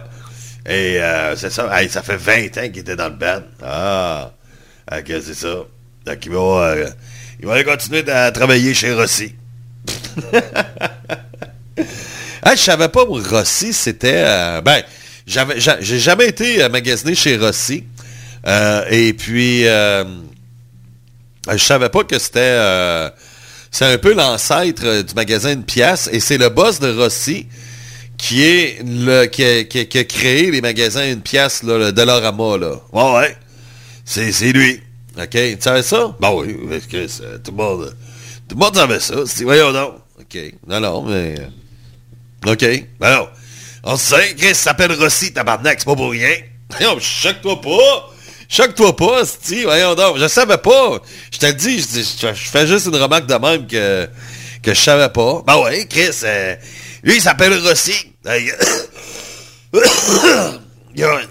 Et 0.67 1.01
euh, 1.01 1.35
c'est 1.37 1.49
ça. 1.49 1.69
Ça 1.89 2.03
fait 2.03 2.17
20 2.17 2.57
ans 2.57 2.69
qu'il 2.69 2.79
était 2.79 2.95
dans 2.97 3.07
le 3.09 3.15
band. 3.15 3.41
Ah. 3.63 4.31
Ok, 4.91 5.05
c'est 5.07 5.33
ça. 5.33 5.55
Donc 6.05 6.25
il 6.25 6.31
va, 6.31 6.39
euh, 6.39 6.89
il 7.39 7.45
va 7.45 7.53
aller 7.53 7.63
continuer 7.63 8.09
à 8.09 8.31
travailler 8.31 8.73
chez 8.73 8.93
Rossi. 8.93 9.33
ah, 12.43 12.55
je 12.55 12.61
savais 12.61 12.89
pas 12.89 13.03
où 13.03 13.13
Rossi 13.21 13.73
c'était. 13.73 14.23
euh, 14.25 14.61
ben, 14.61 14.81
j'avais, 15.25 15.59
j'a- 15.59 15.79
j'ai 15.81 15.99
jamais 15.99 16.27
été 16.27 16.63
euh, 16.63 16.69
magasiné 16.69 17.15
chez 17.15 17.37
Rossi. 17.37 17.83
Et 18.91 19.13
puis, 19.13 19.63
je 19.63 20.05
savais 21.57 21.89
pas 21.89 22.03
que 22.05 22.17
c'était. 22.17 22.57
c'est 23.71 23.85
un 23.93 23.97
peu 23.97 24.13
l'ancêtre 24.13 25.01
du 25.03 25.13
magasin 25.13 25.51
Une 25.53 25.63
Pièce. 25.65 26.09
Et 26.13 26.19
c'est 26.21 26.37
le 26.37 26.49
boss 26.49 26.79
de 26.79 26.89
Rossi 26.95 27.47
qui 28.17 28.43
est 28.43 28.79
le 28.83 29.25
qui 29.25 29.43
a, 29.43 29.63
qui 29.63 29.79
a- 29.79 29.85
qui 29.85 29.97
a 29.99 30.03
créé 30.03 30.51
les 30.51 30.61
magasins 30.61 31.05
Une 31.11 31.21
Pièce, 31.21 31.63
là, 31.63 31.77
le 31.77 31.91
Dollarama. 31.91 32.57
Là. 32.57 32.71
Ouais, 32.91 33.13
ouais. 33.19 33.37
C'est, 34.05 34.31
c'est 34.31 34.51
lui. 34.51 34.81
OK? 35.17 35.29
Tu 35.31 35.57
savais 35.59 35.83
ça? 35.83 36.15
Ben 36.19 36.31
oui, 36.31 36.55
parce 36.69 36.85
que 36.85 37.07
c'est- 37.07 37.43
tout 37.43 37.51
le 37.51 37.57
monde. 37.57 37.95
Tout 38.47 38.55
le 38.55 38.63
monde 38.63 38.75
savait 38.75 38.99
ça. 38.99 39.15
C'est, 39.25 39.43
voyons 39.43 39.71
donc. 39.71 39.95
OK. 40.19 40.37
Non, 40.67 40.79
non, 40.79 41.03
mais. 41.03 41.35
euh, 41.39 42.51
OK. 42.53 42.65
Ben 42.99 43.15
non. 43.17 43.27
On 43.83 43.95
sait, 43.97 44.35
Chris 44.37 44.55
s'appelle 44.55 44.91
Rossi, 44.93 45.31
tabarnak, 45.33 45.79
c'est 45.79 45.85
pas 45.85 45.95
pour 45.95 46.11
rien. 46.11 46.33
Voyons, 46.71 46.99
choque-toi 46.99 47.61
pas. 47.61 48.09
Choque-toi 48.49 48.95
pas, 48.95 49.23
si 49.25 49.63
voyons 49.63 49.93
donc. 49.95 50.17
Je 50.17 50.27
savais 50.27 50.57
pas. 50.57 50.99
Je 51.31 51.37
te 51.37 51.45
le 51.45 51.53
dis, 51.53 51.79
je, 51.79 51.99
je- 52.01 52.33
je 52.33 52.49
fais 52.49 52.65
juste 52.67 52.87
une 52.87 52.95
remarque 52.95 53.25
de 53.27 53.35
même 53.35 53.67
que, 53.67 54.07
que 54.63 54.73
je 54.73 54.79
savais 54.79 55.09
pas. 55.09 55.43
Ben 55.45 55.57
ouais, 55.61 55.85
Chris, 55.89 56.09
euh, 56.23 56.55
lui, 57.07 57.15
il 57.15 57.21
s'appelle 57.21 57.53
Rossi. 57.65 58.13
Il- 60.95 61.03
a, 61.03 61.21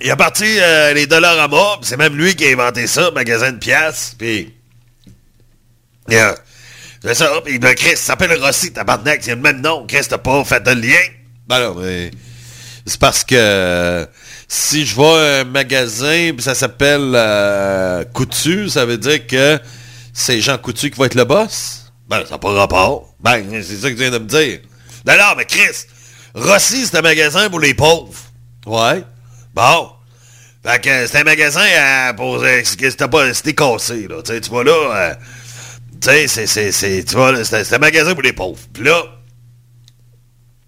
il 0.00 0.10
a 0.10 0.16
parti 0.16 0.44
euh, 0.44 0.92
les 0.92 1.06
dollars 1.06 1.40
à 1.40 1.48
mort, 1.48 1.80
c'est 1.82 1.96
même 1.96 2.14
lui 2.16 2.34
qui 2.36 2.46
a 2.46 2.50
inventé 2.52 2.86
ça, 2.86 3.10
magasin 3.10 3.52
de 3.52 3.58
pièces, 3.58 4.14
puis... 4.18 4.54
Yeah. 6.08 6.36
C'est 7.02 7.14
ça, 7.14 7.30
puis 7.44 7.58
ben, 7.58 7.74
Chris 7.74 7.96
s'appelle 7.96 8.32
Rossi, 8.42 8.72
tabarnak, 8.72 9.20
c'est 9.22 9.34
le 9.34 9.40
même 9.40 9.60
nom. 9.60 9.86
Chris, 9.86 10.06
t'as 10.08 10.18
pas 10.18 10.44
fait 10.44 10.62
de 10.62 10.70
lien? 10.72 11.00
Ben 11.48 11.60
non, 11.60 11.74
mais... 11.80 12.10
C'est 12.86 13.00
parce 13.00 13.24
que 13.24 13.34
euh, 13.34 14.06
si 14.46 14.86
je 14.86 14.94
vois 14.94 15.20
un 15.40 15.44
magasin, 15.44 16.32
puis 16.34 16.42
ça 16.42 16.54
s'appelle 16.54 17.12
euh, 17.14 18.04
Coutu, 18.14 18.68
ça 18.68 18.84
veut 18.84 18.98
dire 18.98 19.26
que 19.26 19.58
c'est 20.12 20.40
Jean 20.40 20.58
Coutu 20.58 20.90
qui 20.90 20.98
va 20.98 21.06
être 21.06 21.14
le 21.14 21.24
boss? 21.24 21.92
Ben, 22.08 22.24
ça 22.24 22.32
n'a 22.32 22.38
pas 22.38 22.52
rapport. 22.52 23.14
Ben, 23.20 23.44
c'est 23.62 23.76
ça 23.76 23.88
que 23.90 23.94
tu 23.94 24.00
viens 24.00 24.10
de 24.10 24.18
me 24.18 24.26
dire. 24.26 24.60
Non, 25.06 25.34
mais 25.36 25.44
Chris, 25.44 25.86
Rossi, 26.34 26.86
c'est 26.86 26.96
un 26.98 27.02
magasin 27.02 27.48
pour 27.50 27.60
les 27.60 27.74
pauvres. 27.74 28.14
Ouais. 28.66 29.02
Bon. 29.54 29.90
Fait 30.64 30.80
que 30.82 31.06
c'est 31.06 31.18
un 31.20 31.24
magasin 31.24 31.60
euh, 31.64 32.12
pour... 32.14 32.42
euh, 32.42 32.62
t'as 32.96 33.08
pas... 33.08 33.30
Cassé, 33.54 34.08
là. 34.08 34.22
Tu 34.22 34.50
vas 34.50 34.64
là... 34.64 34.72
euh, 34.72 35.14
tu 36.00 36.08
sais, 36.08 36.28
c'est... 36.28 36.46
c'est- 36.46 36.72
c'est- 36.72 37.04
Tu 37.04 37.14
vois, 37.14 37.32
là, 37.32 37.44
c'est 37.44 37.72
un- 37.74 37.78
magasin 37.78 38.12
pour 38.14 38.22
les 38.22 38.32
pauvres. 38.32 38.58
Puis 38.72 38.84
là... 38.84 39.02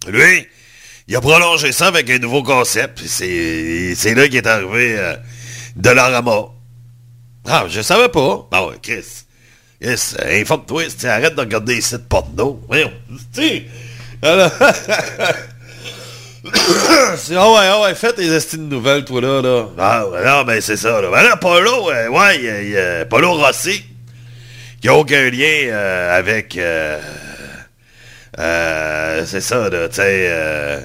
Lui, 0.09 0.47
il 1.09 1.16
a 1.16 1.20
prolongé 1.20 1.72
ça 1.72 1.89
avec 1.89 2.09
un 2.09 2.18
nouveau 2.18 2.43
concept. 2.43 3.03
C'est 3.07 3.95
c'est 3.95 4.14
là 4.14 4.26
qu'il 4.28 4.37
est 4.37 4.47
arrivé 4.47 4.97
euh, 4.99 5.16
Dollarama. 5.76 6.47
Ah, 7.47 7.64
je 7.68 7.83
savais 7.83 8.09
pas. 8.09 8.49
Ah 8.53 8.66
ouais, 8.66 8.76
Chris. 8.83 9.05
Yes, 9.81 10.16
euh, 10.20 10.41
informe-toi, 10.41 10.85
arrête 11.05 11.35
de 11.35 11.41
regarder 11.41 11.74
les 11.76 11.81
sites 11.83 12.09
porno. 12.09 12.62
Voyons, 12.68 12.93
tu 13.35 13.43
sais. 13.43 13.66
Alors- 14.23 14.51
C'est- 17.18 17.37
ah 17.37 17.51
ouais, 17.51 17.66
ah 17.71 17.81
ouais, 17.83 17.95
fais 17.95 18.12
tes 18.14 18.27
estimes 18.27 18.68
nouvelles, 18.68 19.05
toi, 19.05 19.21
là, 19.21 19.43
là. 19.43 19.66
Ah, 19.79 20.07
ouais, 20.07 20.25
non, 20.25 20.45
ben, 20.45 20.61
c'est 20.61 20.77
ça, 20.77 21.01
là. 21.01 21.11
Ben 21.11 21.23
là, 21.23 21.37
Polo, 21.37 21.91
euh, 21.91 22.09
ouais, 22.09 23.05
Polo 23.11 23.33
Rossi, 23.35 23.85
qui 24.81 24.89
a 24.89 24.95
aucun 24.95 25.29
lien 25.31 25.66
euh, 25.68 26.18
avec... 26.18 26.57
euh, 26.57 26.99
euh, 28.39 29.25
c'est 29.27 29.43
ça, 29.43 29.68
là, 29.68 29.89
tu 29.89 29.97
sais... 29.97 30.27
euh, 30.31 30.81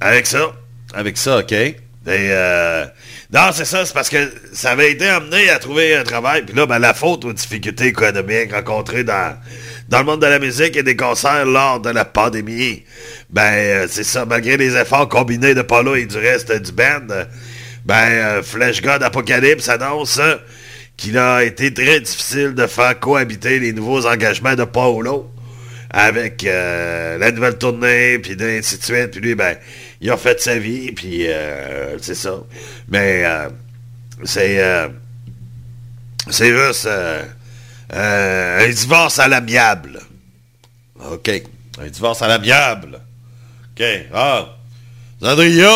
avec 0.00 0.26
ça. 0.26 0.52
Avec 0.94 1.16
ça, 1.16 1.38
OK. 1.38 1.52
Et, 1.52 1.76
euh, 2.06 2.84
non, 3.32 3.50
c'est 3.52 3.64
ça, 3.64 3.84
c'est 3.84 3.94
parce 3.94 4.08
que 4.08 4.32
ça 4.52 4.70
avait 4.70 4.92
été 4.92 5.08
amené 5.08 5.50
à 5.50 5.58
trouver 5.58 5.96
un 5.96 6.04
travail. 6.04 6.42
Puis 6.42 6.54
là, 6.54 6.66
ben, 6.66 6.78
la 6.78 6.94
faute 6.94 7.24
aux 7.24 7.32
difficultés 7.32 7.86
économiques 7.86 8.52
rencontrées 8.52 9.02
dans, 9.02 9.36
dans 9.88 9.98
le 9.98 10.04
monde 10.04 10.20
de 10.20 10.26
la 10.26 10.38
musique 10.38 10.76
et 10.76 10.82
des 10.82 10.96
concerts 10.96 11.46
lors 11.46 11.80
de 11.80 11.90
la 11.90 12.04
pandémie. 12.04 12.82
Ben, 13.30 13.52
euh, 13.52 13.86
c'est 13.88 14.04
ça, 14.04 14.24
malgré 14.24 14.56
les 14.56 14.76
efforts 14.76 15.08
combinés 15.08 15.54
de 15.54 15.62
Paulo 15.62 15.94
et 15.94 16.06
du 16.06 16.16
reste 16.16 16.52
du 16.52 16.72
band, 16.72 17.06
ben, 17.84 18.08
euh, 18.10 18.42
Flash 18.42 18.82
God 18.82 19.02
Apocalypse 19.02 19.68
annonce 19.68 20.20
qu'il 20.96 21.18
a 21.18 21.44
été 21.44 21.72
très 21.72 22.00
difficile 22.00 22.54
de 22.54 22.66
faire 22.66 22.98
cohabiter 22.98 23.58
les 23.58 23.72
nouveaux 23.72 24.06
engagements 24.06 24.54
de 24.54 24.64
Paulo 24.64 25.30
avec 25.90 26.44
euh, 26.44 27.18
la 27.18 27.32
nouvelle 27.32 27.56
tournée, 27.56 28.18
puis 28.18 28.36
ainsi 28.40 28.78
de 28.78 28.82
suite. 28.84 29.10
Puis 29.12 29.20
lui, 29.20 29.34
ben, 29.34 29.56
il 30.00 30.10
a 30.10 30.16
fait 30.16 30.40
sa 30.40 30.58
vie, 30.58 30.92
puis 30.92 31.26
euh, 31.26 31.96
c'est 32.00 32.14
ça. 32.14 32.42
Mais 32.88 33.22
euh, 33.24 33.48
c'est 34.24 34.60
c'est 36.28 36.54
juste 36.54 36.88
euh, 37.92 38.66
un 38.66 38.68
divorce 38.68 39.18
à 39.18 39.28
l'amiable. 39.28 40.00
OK. 41.12 41.30
Un 41.78 41.86
divorce 41.88 42.22
à 42.22 42.28
l'amiable. 42.28 43.00
OK. 43.72 43.84
Ah. 44.12 44.46
Zandria. 45.20 45.70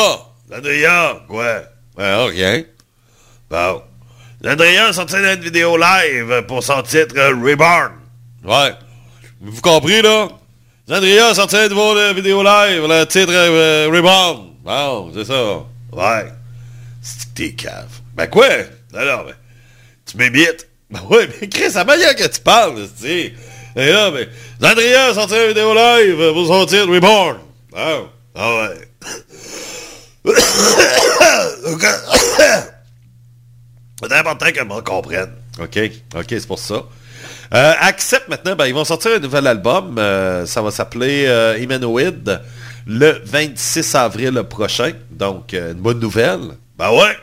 Zandria. 0.50 1.22
Quoi? 1.28 1.62
Ouais, 1.96 2.14
OK. 2.26 2.66
Bon. 3.50 3.82
Zandria 4.42 4.86
a 4.86 4.92
sorti 4.92 5.16
une 5.16 5.40
vidéo 5.40 5.76
live 5.76 6.46
pour 6.46 6.62
son 6.62 6.82
titre 6.82 7.14
euh, 7.18 7.34
Reborn. 7.34 7.92
Ouais. 8.42 8.72
Vous 9.40 9.60
compris, 9.60 10.00
là? 10.00 10.28
Zandria 10.88 11.28
a 11.28 11.34
sorti 11.34 11.56
une 11.56 11.72
euh, 11.78 12.12
vidéo 12.14 12.42
live, 12.42 12.86
le 12.88 13.04
titre 13.04 13.32
euh, 13.32 13.90
Reborn. 13.92 14.54
Bon, 14.64 15.12
c'est 15.14 15.26
ça. 15.26 15.58
Ouais. 15.92 16.32
C'est 17.02 17.52
cave. 17.52 18.00
Ben 18.14 18.26
quoi? 18.28 18.48
Alors, 18.94 19.26
tu 20.06 20.16
m'imites. 20.16 20.69
Ben 20.92 21.00
ouais, 21.08 21.28
mais 21.40 21.48
Chris, 21.48 21.72
la 21.74 21.84
manière 21.84 22.16
que 22.16 22.26
tu 22.26 22.40
parles, 22.40 22.74
tu 22.98 23.06
sais. 23.06 23.32
Et 23.76 23.92
là, 23.92 24.10
ben, 24.10 24.26
Zandria 24.60 25.06
a 25.06 25.14
sorti 25.14 25.34
une 25.34 25.48
vidéo 25.48 25.72
live 25.72 26.32
pour 26.32 26.46
son 26.48 26.66
titre 26.66 26.88
Reborn. 26.88 27.38
Bon. 27.70 28.08
Ah 28.34 28.56
ouais. 28.56 28.88
C'est 34.02 34.12
important 34.12 34.46
que 34.50 34.64
monde 34.64 34.84
comprenne. 34.84 35.30
OK. 35.60 35.78
OK, 36.16 36.26
c'est 36.28 36.46
pour 36.46 36.58
ça. 36.58 36.82
Euh, 37.52 37.72
Accept 37.80 38.28
maintenant, 38.28 38.56
ben, 38.56 38.66
ils 38.66 38.74
vont 38.74 38.84
sortir 38.84 39.12
un 39.12 39.18
nouvel 39.18 39.46
album. 39.46 39.96
Euh, 39.98 40.46
ça 40.46 40.62
va 40.62 40.70
s'appeler 40.70 41.26
euh, 41.26 41.56
le 42.86 43.20
26 43.24 43.94
avril 43.94 44.42
prochain. 44.48 44.92
Donc, 45.10 45.54
euh, 45.54 45.72
une 45.72 45.78
bonne 45.80 46.00
nouvelle. 46.00 46.52
Ben 46.78 46.90
ouais. 46.90 47.16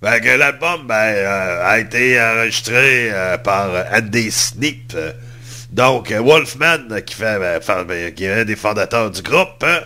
Ben, 0.00 0.20
que 0.20 0.28
l'album 0.28 0.86
ben, 0.86 0.94
euh, 0.94 1.66
a 1.66 1.80
été 1.80 2.20
enregistré 2.20 3.10
euh, 3.10 3.36
par 3.38 3.70
Andy 3.92 4.30
Snip. 4.30 4.96
Donc, 5.72 6.12
Wolfman, 6.12 7.00
qui, 7.04 7.14
fait, 7.14 7.38
ben, 7.38 7.84
ben, 7.84 8.14
qui 8.14 8.24
est 8.24 8.40
un 8.40 8.44
des 8.44 8.54
fondateurs 8.54 9.10
du 9.10 9.22
groupe, 9.22 9.62
hein, 9.62 9.80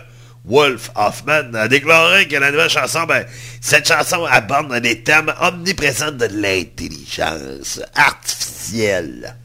Wolf 0.45 0.91
Hoffman, 0.95 1.53
a 1.55 1.67
déclaré 1.67 2.27
que 2.27 2.35
la 2.35 2.51
nouvelle 2.51 2.69
chanson, 2.69 3.03
ben, 3.05 3.25
cette 3.61 3.87
chanson 3.87 4.25
aborde 4.25 4.77
des 4.81 5.01
thèmes 5.01 5.33
omniprésents 5.41 6.11
de 6.11 6.25
l'intelligence 6.25 7.81
artificielle. 7.95 9.35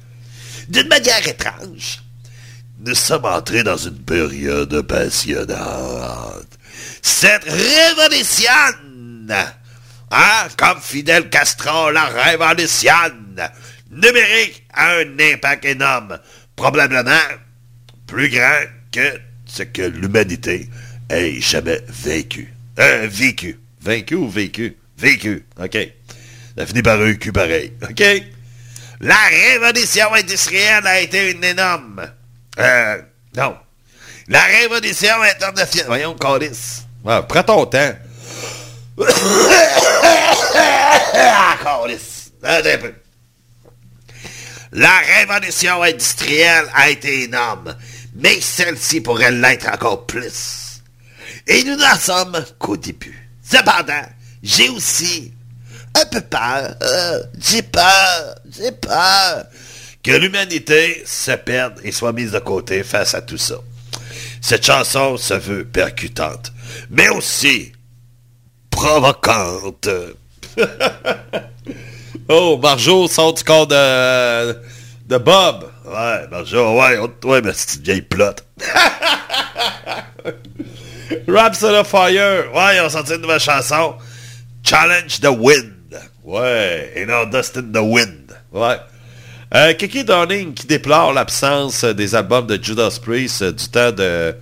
D'une 0.68 0.88
manière 0.88 1.26
étrange, 1.26 2.02
nous 2.84 2.94
sommes 2.94 3.24
entrés 3.24 3.62
dans 3.62 3.76
une 3.76 3.98
période 3.98 4.82
passionnante. 4.82 6.46
Cette 7.00 7.44
révolution, 7.44 8.52
hein, 10.10 10.48
comme 10.56 10.80
Fidel 10.80 11.28
Castro 11.30 11.90
la 11.90 12.04
révolution 12.06 12.92
numérique 13.90 14.64
a 14.74 14.96
un 14.98 15.18
impact 15.18 15.64
énorme, 15.64 16.18
probablement 16.56 17.12
plus 18.06 18.28
grand 18.28 18.64
que 18.92 19.20
ce 19.46 19.62
que 19.62 19.82
l'humanité 19.82 20.68
ait 21.10 21.40
jamais 21.40 21.80
vécu. 21.88 22.52
Euh, 22.78 23.06
vécu. 23.10 23.58
Vaincu 23.80 24.14
ou 24.14 24.28
vécu? 24.28 24.76
Vécu. 24.98 25.44
OK. 25.62 25.78
Ça 26.56 26.66
finit 26.66 26.82
par 26.82 27.00
un 27.00 27.14
cul 27.14 27.32
pareil. 27.32 27.72
OK? 27.88 28.02
La 29.00 29.16
révolution 29.30 30.12
industrielle 30.12 30.86
a 30.86 31.00
été 31.00 31.30
une 31.30 31.44
énorme. 31.44 32.10
Euh, 32.58 33.00
non. 33.36 33.56
La 34.26 34.42
révolution 34.42 35.14
internationale. 35.22 35.86
Voyons, 35.86 36.14
Calis. 36.14 36.82
Ouais, 37.04 37.20
prends 37.28 37.44
ton 37.44 37.66
temps. 37.66 37.94
ah, 37.94 37.94
Calis. 37.94 37.94
Attends 37.94 37.96
un 37.96 38.06
peu. 38.06 38.87
La 44.72 44.98
révolution 45.16 45.82
industrielle 45.82 46.66
a 46.74 46.90
été 46.90 47.24
énorme, 47.24 47.74
mais 48.14 48.40
celle-ci 48.40 49.00
pourrait 49.00 49.30
l'être 49.30 49.68
encore 49.72 50.06
plus. 50.06 50.82
Et 51.46 51.64
nous 51.64 51.76
n'en 51.76 51.96
sommes 51.96 52.44
qu'au 52.58 52.76
début. 52.76 53.28
Cependant, 53.42 54.02
j'ai 54.42 54.68
aussi 54.68 55.32
un 55.94 56.04
peu 56.06 56.20
peur, 56.20 56.74
euh, 56.82 57.22
j'ai 57.38 57.62
peur, 57.62 58.34
j'ai 58.50 58.72
peur 58.72 59.46
que 60.02 60.10
l'humanité 60.10 61.02
se 61.06 61.32
perde 61.32 61.80
et 61.82 61.92
soit 61.92 62.12
mise 62.12 62.32
de 62.32 62.38
côté 62.38 62.82
face 62.82 63.14
à 63.14 63.22
tout 63.22 63.38
ça. 63.38 63.56
Cette 64.40 64.66
chanson 64.66 65.16
se 65.16 65.34
veut 65.34 65.64
percutante, 65.64 66.52
mais 66.90 67.08
aussi 67.08 67.72
provocante. 68.78 69.88
oh, 72.28 72.58
Marjo 72.62 73.08
sort 73.08 73.34
du 73.34 73.42
corps 73.42 73.66
de, 73.66 74.52
de 75.08 75.18
Bob. 75.18 75.64
Ouais, 75.84 76.28
Marjo, 76.30 76.78
ouais, 76.78 76.98
oh, 77.00 77.10
ouais, 77.26 77.42
mais 77.42 77.50
c'est 77.54 77.78
une 77.78 77.82
vieille 77.82 78.02
plotte. 78.02 78.44
Raps 81.26 81.62
on 81.64 81.84
Fire. 81.84 82.54
Ouais, 82.54 82.76
ils 82.76 82.82
ont 82.84 82.88
sorti 82.88 83.14
une 83.14 83.22
nouvelle 83.22 83.40
chanson. 83.40 83.96
Challenge 84.62 85.20
the 85.20 85.28
Wind. 85.28 85.74
Ouais, 86.22 86.92
et 86.94 87.04
non 87.06 87.24
Dustin 87.26 87.72
the 87.72 87.80
Wind. 87.80 88.36
Ouais. 88.52 88.76
Euh, 89.54 89.72
Kiki 89.72 90.04
Darling 90.04 90.54
qui 90.54 90.66
déplore 90.66 91.12
l'absence 91.14 91.82
des 91.84 92.14
albums 92.14 92.46
de 92.46 92.62
Judas 92.62 92.98
Priest 93.02 93.42
euh, 93.42 93.50
du 93.50 93.66
temps 93.68 93.92
de, 93.92 94.36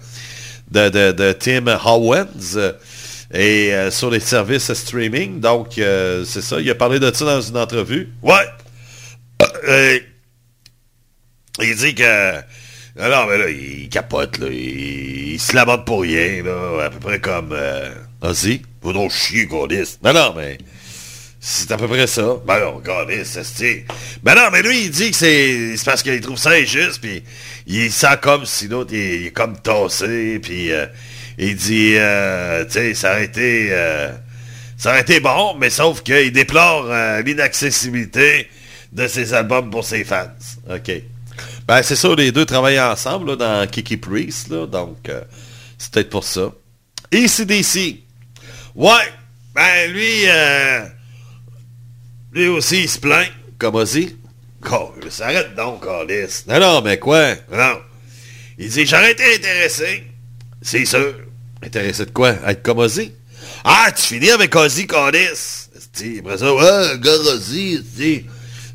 de, 0.72 0.88
de, 0.88 1.12
de 1.12 1.32
Tim 1.32 1.68
Howens 1.68 2.58
et 3.32 3.74
euh, 3.74 3.90
sur 3.90 4.10
les 4.10 4.20
services 4.20 4.72
streaming. 4.72 5.40
Donc, 5.40 5.78
euh, 5.78 6.24
c'est 6.24 6.42
ça. 6.42 6.60
Il 6.60 6.70
a 6.70 6.74
parlé 6.74 6.98
de 6.98 7.12
ça 7.12 7.24
dans 7.24 7.40
une 7.40 7.56
entrevue. 7.56 8.08
Ouais. 8.22 8.46
Il 11.58 11.74
dit 11.74 11.94
que... 11.94 12.34
Non, 12.98 13.10
non, 13.10 13.26
mais 13.26 13.38
là, 13.38 13.50
il 13.50 13.88
capote, 13.90 14.38
là. 14.38 14.46
Il, 14.50 15.38
se 15.38 15.54
lamente 15.54 15.84
pour 15.84 16.02
rien, 16.02 16.42
là. 16.42 16.84
À 16.84 16.90
peu 16.90 16.98
près 16.98 17.20
comme... 17.20 17.52
Euh, 17.52 17.94
Vas-y, 18.22 18.62
faut 18.82 18.92
donc 18.92 19.10
chier, 19.10 19.46
Gordis. 19.46 19.98
Non, 20.02 20.12
non, 20.14 20.34
mais... 20.36 20.58
C'est 21.38 21.70
à 21.70 21.76
peu 21.76 21.86
près 21.86 22.06
ça. 22.06 22.36
Ben 22.46 22.58
non, 22.58 22.80
Gordis, 22.84 23.24
c'est... 23.24 23.84
Ben 24.22 24.34
non, 24.34 24.48
mais 24.50 24.62
lui, 24.62 24.84
il 24.86 24.90
dit 24.90 25.10
que 25.10 25.16
c'est 25.16 25.76
parce 25.84 26.02
qu'il 26.02 26.20
trouve 26.20 26.38
ça 26.38 26.50
injuste, 26.50 27.00
puis 27.00 27.22
il 27.66 27.92
sent 27.92 28.16
comme 28.20 28.46
si 28.46 28.66
l'autre, 28.66 28.92
il, 28.94 29.26
est 29.26 29.30
comme 29.30 29.56
tassé, 29.60 30.40
puis 30.42 30.72
euh, 30.72 30.86
il 31.38 31.56
dit, 31.56 31.94
euh, 31.96 32.64
tu 32.64 32.72
sais, 32.72 32.94
ça 32.94 33.12
aurait 33.12 33.24
été... 33.24 33.68
euh, 33.70 34.12
ça 34.76 34.98
été 35.00 35.20
bon, 35.20 35.54
mais 35.58 35.70
sauf 35.70 36.02
qu'il 36.02 36.32
déplore 36.32 36.86
euh, 36.90 37.22
l'inaccessibilité 37.22 38.48
de 38.92 39.08
ses 39.08 39.32
albums 39.32 39.70
pour 39.70 39.84
ses 39.84 40.04
fans. 40.04 40.30
OK. 40.70 40.92
Ben, 41.66 41.82
c'est 41.82 41.96
ça, 41.96 42.14
les 42.14 42.30
deux 42.30 42.44
travaillent 42.44 42.80
ensemble 42.80 43.36
dans 43.36 43.66
Kiki 43.66 43.96
Priest, 43.96 44.50
donc 44.50 45.08
euh, 45.08 45.22
c'est 45.78 45.92
peut-être 45.92 46.10
pour 46.10 46.24
ça. 46.24 46.52
ACDC. 47.12 47.96
Ouais, 48.74 48.90
ben 49.54 49.90
lui, 49.90 50.28
euh, 50.28 50.84
lui 52.32 52.48
aussi, 52.48 52.82
il 52.82 52.88
se 52.88 52.98
plaint, 52.98 53.28
comme 53.58 53.76
Ozzy. 53.76 54.16
S'arrête 55.08 55.54
donc, 55.54 55.84
Carlis. 55.84 56.44
Non, 56.48 56.58
non, 56.60 56.82
mais 56.82 56.98
quoi? 56.98 57.34
Non. 57.52 57.78
Il 58.58 58.68
dit, 58.68 58.84
j'aurais 58.84 59.12
été 59.12 59.36
intéressé. 59.36 60.04
C'est 60.60 60.84
sûr. 60.84 61.14
Intéressé 61.62 62.04
de 62.04 62.10
quoi? 62.10 62.34
Être 62.46 62.62
comme 62.62 62.78
Ozzy? 62.78 63.12
Ah, 63.64 63.90
tu 63.94 64.02
finis 64.02 64.30
avec 64.30 64.54
Ozzy. 64.54 64.86
Esti, 65.14 66.20
Après 66.20 66.38
ça, 66.38 66.54
ouais, 66.54 66.98
gars 66.98 67.12
Ozzy, 67.12 67.82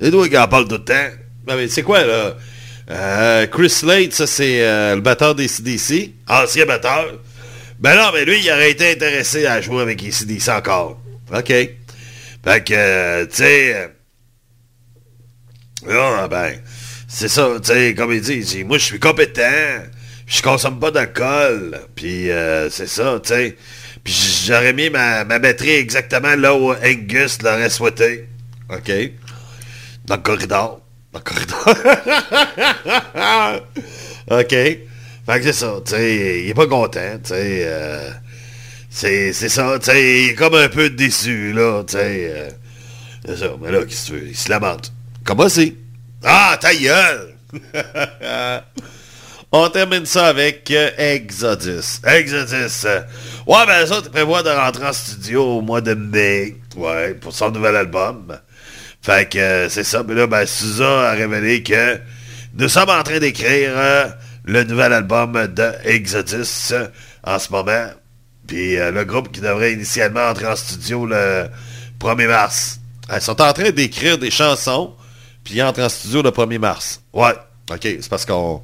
c'est 0.01 0.11
toi 0.11 0.27
qui 0.27 0.37
en 0.37 0.47
parle 0.47 0.67
tout 0.67 0.75
le 0.75 0.83
temps. 0.83 1.09
Non, 1.47 1.55
mais 1.55 1.67
c'est 1.67 1.83
quoi, 1.83 2.03
là? 2.05 2.35
Euh, 2.89 3.47
Chris 3.47 3.69
Slade, 3.69 4.11
ça, 4.11 4.27
c'est 4.27 4.61
euh, 4.61 4.95
le 4.95 5.01
batteur 5.01 5.35
des 5.35 5.47
CDC. 5.47 6.13
Ancien 6.27 6.65
batteur. 6.65 7.19
Ben 7.79 7.95
non, 7.95 8.11
mais 8.13 8.25
lui, 8.25 8.39
il 8.39 8.51
aurait 8.51 8.71
été 8.71 8.91
intéressé 8.91 9.45
à 9.45 9.61
jouer 9.61 9.81
avec 9.81 10.01
les 10.01 10.11
CDC 10.11 10.49
encore. 10.49 11.01
OK. 11.33 11.47
Fait 11.47 12.63
que, 12.65 12.73
euh, 12.73 13.25
tu 13.27 13.35
sais... 13.35 13.91
ah, 15.89 16.27
ben, 16.27 16.59
c'est 17.07 17.27
ça, 17.27 17.49
tu 17.61 17.71
sais, 17.71 17.93
comme 17.95 18.11
il 18.13 18.21
dit, 18.21 18.33
il 18.33 18.45
dit, 18.45 18.63
moi, 18.63 18.77
je 18.77 18.85
suis 18.85 18.99
compétent, 18.99 19.41
je 20.31 20.41
consomme 20.41 20.79
pas 20.79 20.91
d'alcool, 20.91 21.77
puis 21.93 22.31
euh, 22.31 22.69
c'est 22.69 22.87
ça, 22.87 23.19
tu 23.21 23.29
sais. 23.29 23.57
Puis 24.01 24.45
j'aurais 24.45 24.71
mis 24.71 24.89
ma, 24.89 25.25
batterie 25.25 25.71
exactement 25.71 26.35
là 26.37 26.55
où 26.55 26.71
Angus 26.71 27.41
l'aurait 27.41 27.69
souhaité. 27.69 28.29
OK? 28.69 28.91
Dans 30.05 30.15
le 30.15 30.21
corridor. 30.21 30.79
Dans 31.11 31.19
le 31.19 31.23
corridor. 31.23 31.67
OK? 34.39 34.49
Fait 34.49 35.39
que 35.39 35.43
c'est 35.43 35.53
ça, 35.53 35.75
tu 35.85 35.91
sais, 35.91 36.43
il 36.43 36.49
est 36.49 36.53
pas 36.53 36.67
content, 36.67 37.19
tu 37.21 37.29
sais. 37.29 37.63
euh, 37.65 38.09
c'est 38.89 39.33
c'est 39.33 39.49
ça, 39.49 39.77
tu 39.79 39.91
sais, 39.91 40.01
il 40.01 40.29
est 40.29 40.35
comme 40.35 40.55
un 40.55 40.69
peu 40.69 40.89
déçu, 40.89 41.51
là, 41.51 41.83
tu 41.83 41.97
sais. 41.97 42.31
euh, 42.33 42.49
c'est 43.25 43.37
ça, 43.37 43.51
mais 43.61 43.69
là, 43.69 43.83
qu'est-ce 43.83 44.11
que 44.11 44.17
tu 44.17 44.21
veux? 44.21 44.27
Il 44.29 44.37
se 44.37 44.49
lamente. 44.49 44.93
Comment 45.25 45.49
c'est? 45.49 45.75
Ah, 46.23 46.57
ta 46.59 46.73
gueule! 46.73 47.35
On 49.53 49.67
termine 49.69 50.05
ça 50.05 50.27
avec 50.27 50.71
euh, 50.71 50.91
Exodus. 50.97 51.99
Exodus. 52.05 52.85
euh, 52.85 53.01
ouais, 53.45 53.65
ben 53.67 53.85
ça, 53.85 54.01
tu 54.01 54.09
prévois 54.09 54.43
de 54.43 54.49
rentrer 54.49 54.87
en 54.87 54.93
studio 54.93 55.57
au 55.57 55.61
mois 55.61 55.81
de 55.81 55.93
mai. 55.93 56.55
Ouais, 56.77 57.13
pour 57.15 57.33
son 57.33 57.51
nouvel 57.51 57.75
album. 57.75 58.39
Fait 59.01 59.29
que 59.29 59.37
euh, 59.37 59.69
c'est 59.69 59.83
ça. 59.83 60.03
Mais 60.07 60.13
là, 60.15 60.25
ben, 60.25 60.45
Suza 60.45 61.09
a 61.09 61.11
révélé 61.11 61.63
que 61.63 61.99
nous 62.53 62.69
sommes 62.69 62.89
en 62.91 63.03
train 63.03 63.19
d'écrire 63.19 63.71
euh, 63.75 64.07
le 64.45 64.63
nouvel 64.63 64.93
album 64.93 65.33
de 65.47 65.71
Exodus 65.83 66.73
en 67.25 67.37
ce 67.37 67.51
moment. 67.51 67.87
Puis 68.47 68.77
le 68.77 69.03
groupe 69.03 69.33
qui 69.33 69.41
devrait 69.41 69.73
initialement 69.73 70.29
entrer 70.29 70.47
en 70.47 70.55
studio 70.55 71.05
le 71.05 71.47
1er 71.99 72.27
mars. 72.27 72.79
Ils 73.13 73.21
sont 73.21 73.41
en 73.41 73.51
train 73.51 73.69
d'écrire 73.71 74.17
des 74.17 74.31
chansons, 74.31 74.93
puis 75.43 75.55
ils 75.55 75.63
entrent 75.63 75.81
en 75.81 75.89
studio 75.89 76.21
le 76.21 76.31
1er 76.31 76.57
mars. 76.57 77.01
Ouais, 77.13 77.33
ok, 77.69 77.79
c'est 77.81 78.09
parce 78.09 78.25
qu'on... 78.25 78.61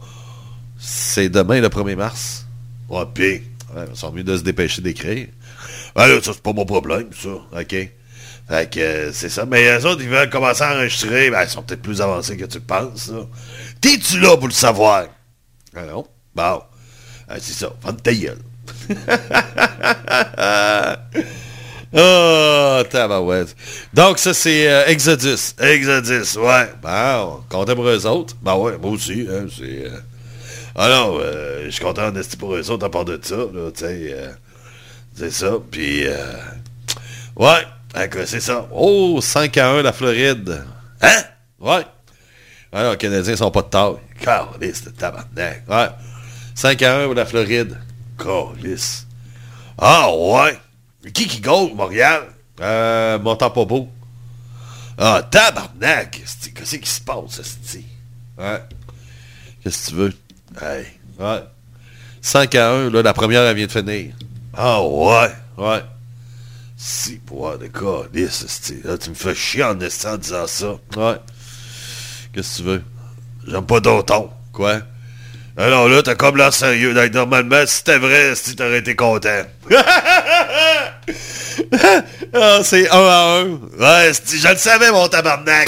C'est 0.80 1.30
demain 1.30 1.60
le 1.62 1.70
1er 1.70 1.96
mars. 1.96 2.46
Ouais, 2.90 3.04
puis, 3.14 3.42
ouais, 3.76 3.86
ils 3.90 3.96
sont 3.98 4.12
mieux 4.12 4.24
de 4.24 4.38
se 4.38 4.44
dépêcher 4.44 4.82
d'écrire. 4.82 5.28
Ah 5.96 6.08
là, 6.08 6.22
ça, 6.22 6.32
c'est 6.34 6.42
pas 6.44 6.54
mon 6.54 6.66
problème, 6.66 7.08
ça, 7.20 7.30
ok. 7.30 7.76
Fait 8.50 8.70
que 8.72 8.80
euh, 8.80 9.12
c'est 9.12 9.30
ça. 9.30 9.46
Mais 9.46 9.68
eux 9.78 9.86
autres, 9.86 10.02
ils 10.02 10.10
veulent 10.10 10.30
commencer 10.30 10.64
à 10.64 10.74
enregistrer, 10.76 11.30
ben, 11.30 11.44
ils 11.44 11.50
sont 11.50 11.64
peut-être 11.64 11.82
plus 11.82 12.00
avancés 12.02 12.38
que 12.38 12.46
tu 12.46 12.60
penses, 12.62 13.10
là. 13.10 13.26
T'es-tu 13.82 14.20
là 14.20 14.38
pour 14.38 14.48
le 14.48 14.54
savoir? 14.54 15.08
Ah 15.76 15.82
non? 15.84 16.08
Bon. 16.34 16.62
Ah, 17.28 17.36
c'est 17.40 17.54
ça, 17.54 17.74
ferme 17.82 17.98
ta 17.98 18.14
gueule. 18.14 18.38
Oh, 21.94 22.84
tabarouette. 22.90 23.56
Donc, 23.94 24.18
ça, 24.20 24.34
c'est 24.34 24.70
euh, 24.70 24.86
Exodus. 24.88 25.54
Exodus, 25.60 26.38
ouais. 26.38 26.70
Bon, 26.82 27.42
content 27.50 27.76
pour 27.76 27.88
eux 27.88 28.06
autres. 28.06 28.36
Ben 28.42 28.56
ouais, 28.56 28.78
moi 28.78 28.92
aussi, 28.92 29.28
hein, 29.30 29.48
c'est... 29.54 29.88
euh, 29.88 30.00
Ah 30.78 30.90
non, 30.90 31.18
euh, 31.20 31.66
je 31.66 31.70
suis 31.72 31.84
content 31.84 32.12
d'être 32.12 32.38
pour 32.38 32.56
eux 32.56 32.70
autres 32.70 32.86
à 32.86 32.90
part 32.92 33.04
de 33.06 33.20
ça, 33.22 33.36
là, 33.36 33.72
tu 33.72 33.80
sais. 33.80 34.10
euh, 34.14 34.32
c'est 35.16 35.32
ça, 35.32 35.54
puis... 35.72 36.06
euh, 36.06 36.34
Ouais, 37.36 37.66
c'est 38.26 38.40
ça? 38.40 38.68
Oh, 38.72 39.20
5 39.22 39.58
à 39.58 39.72
1, 39.72 39.82
la 39.82 39.94
Floride. 39.94 40.64
Hein? 41.02 41.24
Ouais. 41.60 41.86
Alors, 42.72 42.92
les 42.92 42.98
Canadiens 42.98 43.36
sont 43.36 43.50
pas 43.52 43.62
de 43.64 43.68
taille. 43.70 43.96
Calice 44.22 44.84
de 44.84 44.90
tabarnak. 44.92 45.64
Ouais. 45.68 45.88
5 46.56 46.82
à 46.84 47.00
1 47.02 47.06
pour 47.06 47.14
la 47.16 47.26
Floride. 47.26 47.78
Calice. 48.18 49.06
Ah, 49.78 50.10
ouais. 50.14 50.60
Qui 51.14 51.28
qui 51.28 51.40
gagne, 51.40 51.74
Montréal? 51.76 52.24
Euh, 52.60 53.18
Montempobo. 53.20 53.88
Ah, 54.98 55.22
tabarnak! 55.30 56.22
Qu'est-ce 56.56 56.76
qui 56.78 56.90
se 56.90 57.02
passe, 57.02 57.40
esti? 57.40 57.86
Ouais. 58.38 58.62
Qu'est-ce 59.64 59.86
que 59.86 59.90
tu 59.92 59.96
veux? 59.96 60.14
Hey. 60.62 60.86
Ouais. 61.20 61.44
5 62.22 62.56
à 62.56 62.72
1, 62.72 62.90
là, 62.90 63.02
la 63.02 63.14
première, 63.14 63.42
elle 63.44 63.56
vient 63.56 63.68
de 63.68 63.72
finir. 63.72 64.14
Ah, 64.56 64.82
ouais. 64.82 65.30
Ouais. 65.58 65.82
Si, 66.76 67.18
pour 67.18 67.58
de 67.58 67.68
calice. 67.68 68.72
Là, 68.84 68.98
tu 68.98 69.10
me 69.10 69.16
fais 69.16 69.34
chier 69.36 69.64
en 69.64 69.74
disant 69.76 70.48
ça. 70.48 70.68
Ouais. 70.96 71.16
Qu'est-ce 72.34 72.58
que 72.58 72.64
tu 72.64 72.64
veux? 72.64 72.84
J'aime 73.48 73.66
pas 73.66 73.82
ton 73.82 74.02
ton. 74.04 74.30
Quoi? 74.52 74.80
Alors 75.58 75.88
là, 75.90 76.04
t'as 76.04 76.14
comme 76.16 76.38
l'air 76.38 76.54
sérieux. 76.54 76.94
Donc, 76.94 77.12
normalement, 77.14 77.66
si 77.66 77.78
c'était 77.78 77.98
vrai, 77.98 78.36
si 78.36 78.56
t'aurais 78.56 78.80
été 78.80 78.96
content. 78.96 79.42
ah, 82.34 82.60
c'est 82.64 82.90
un 82.92 83.00
à 83.08 83.40
un. 83.40 83.46
Ouais, 83.80 84.12
c'est- 84.14 84.38
je 84.38 84.48
le 84.50 84.58
savais, 84.58 84.92
mon 84.92 85.08
tabarnak. 85.08 85.68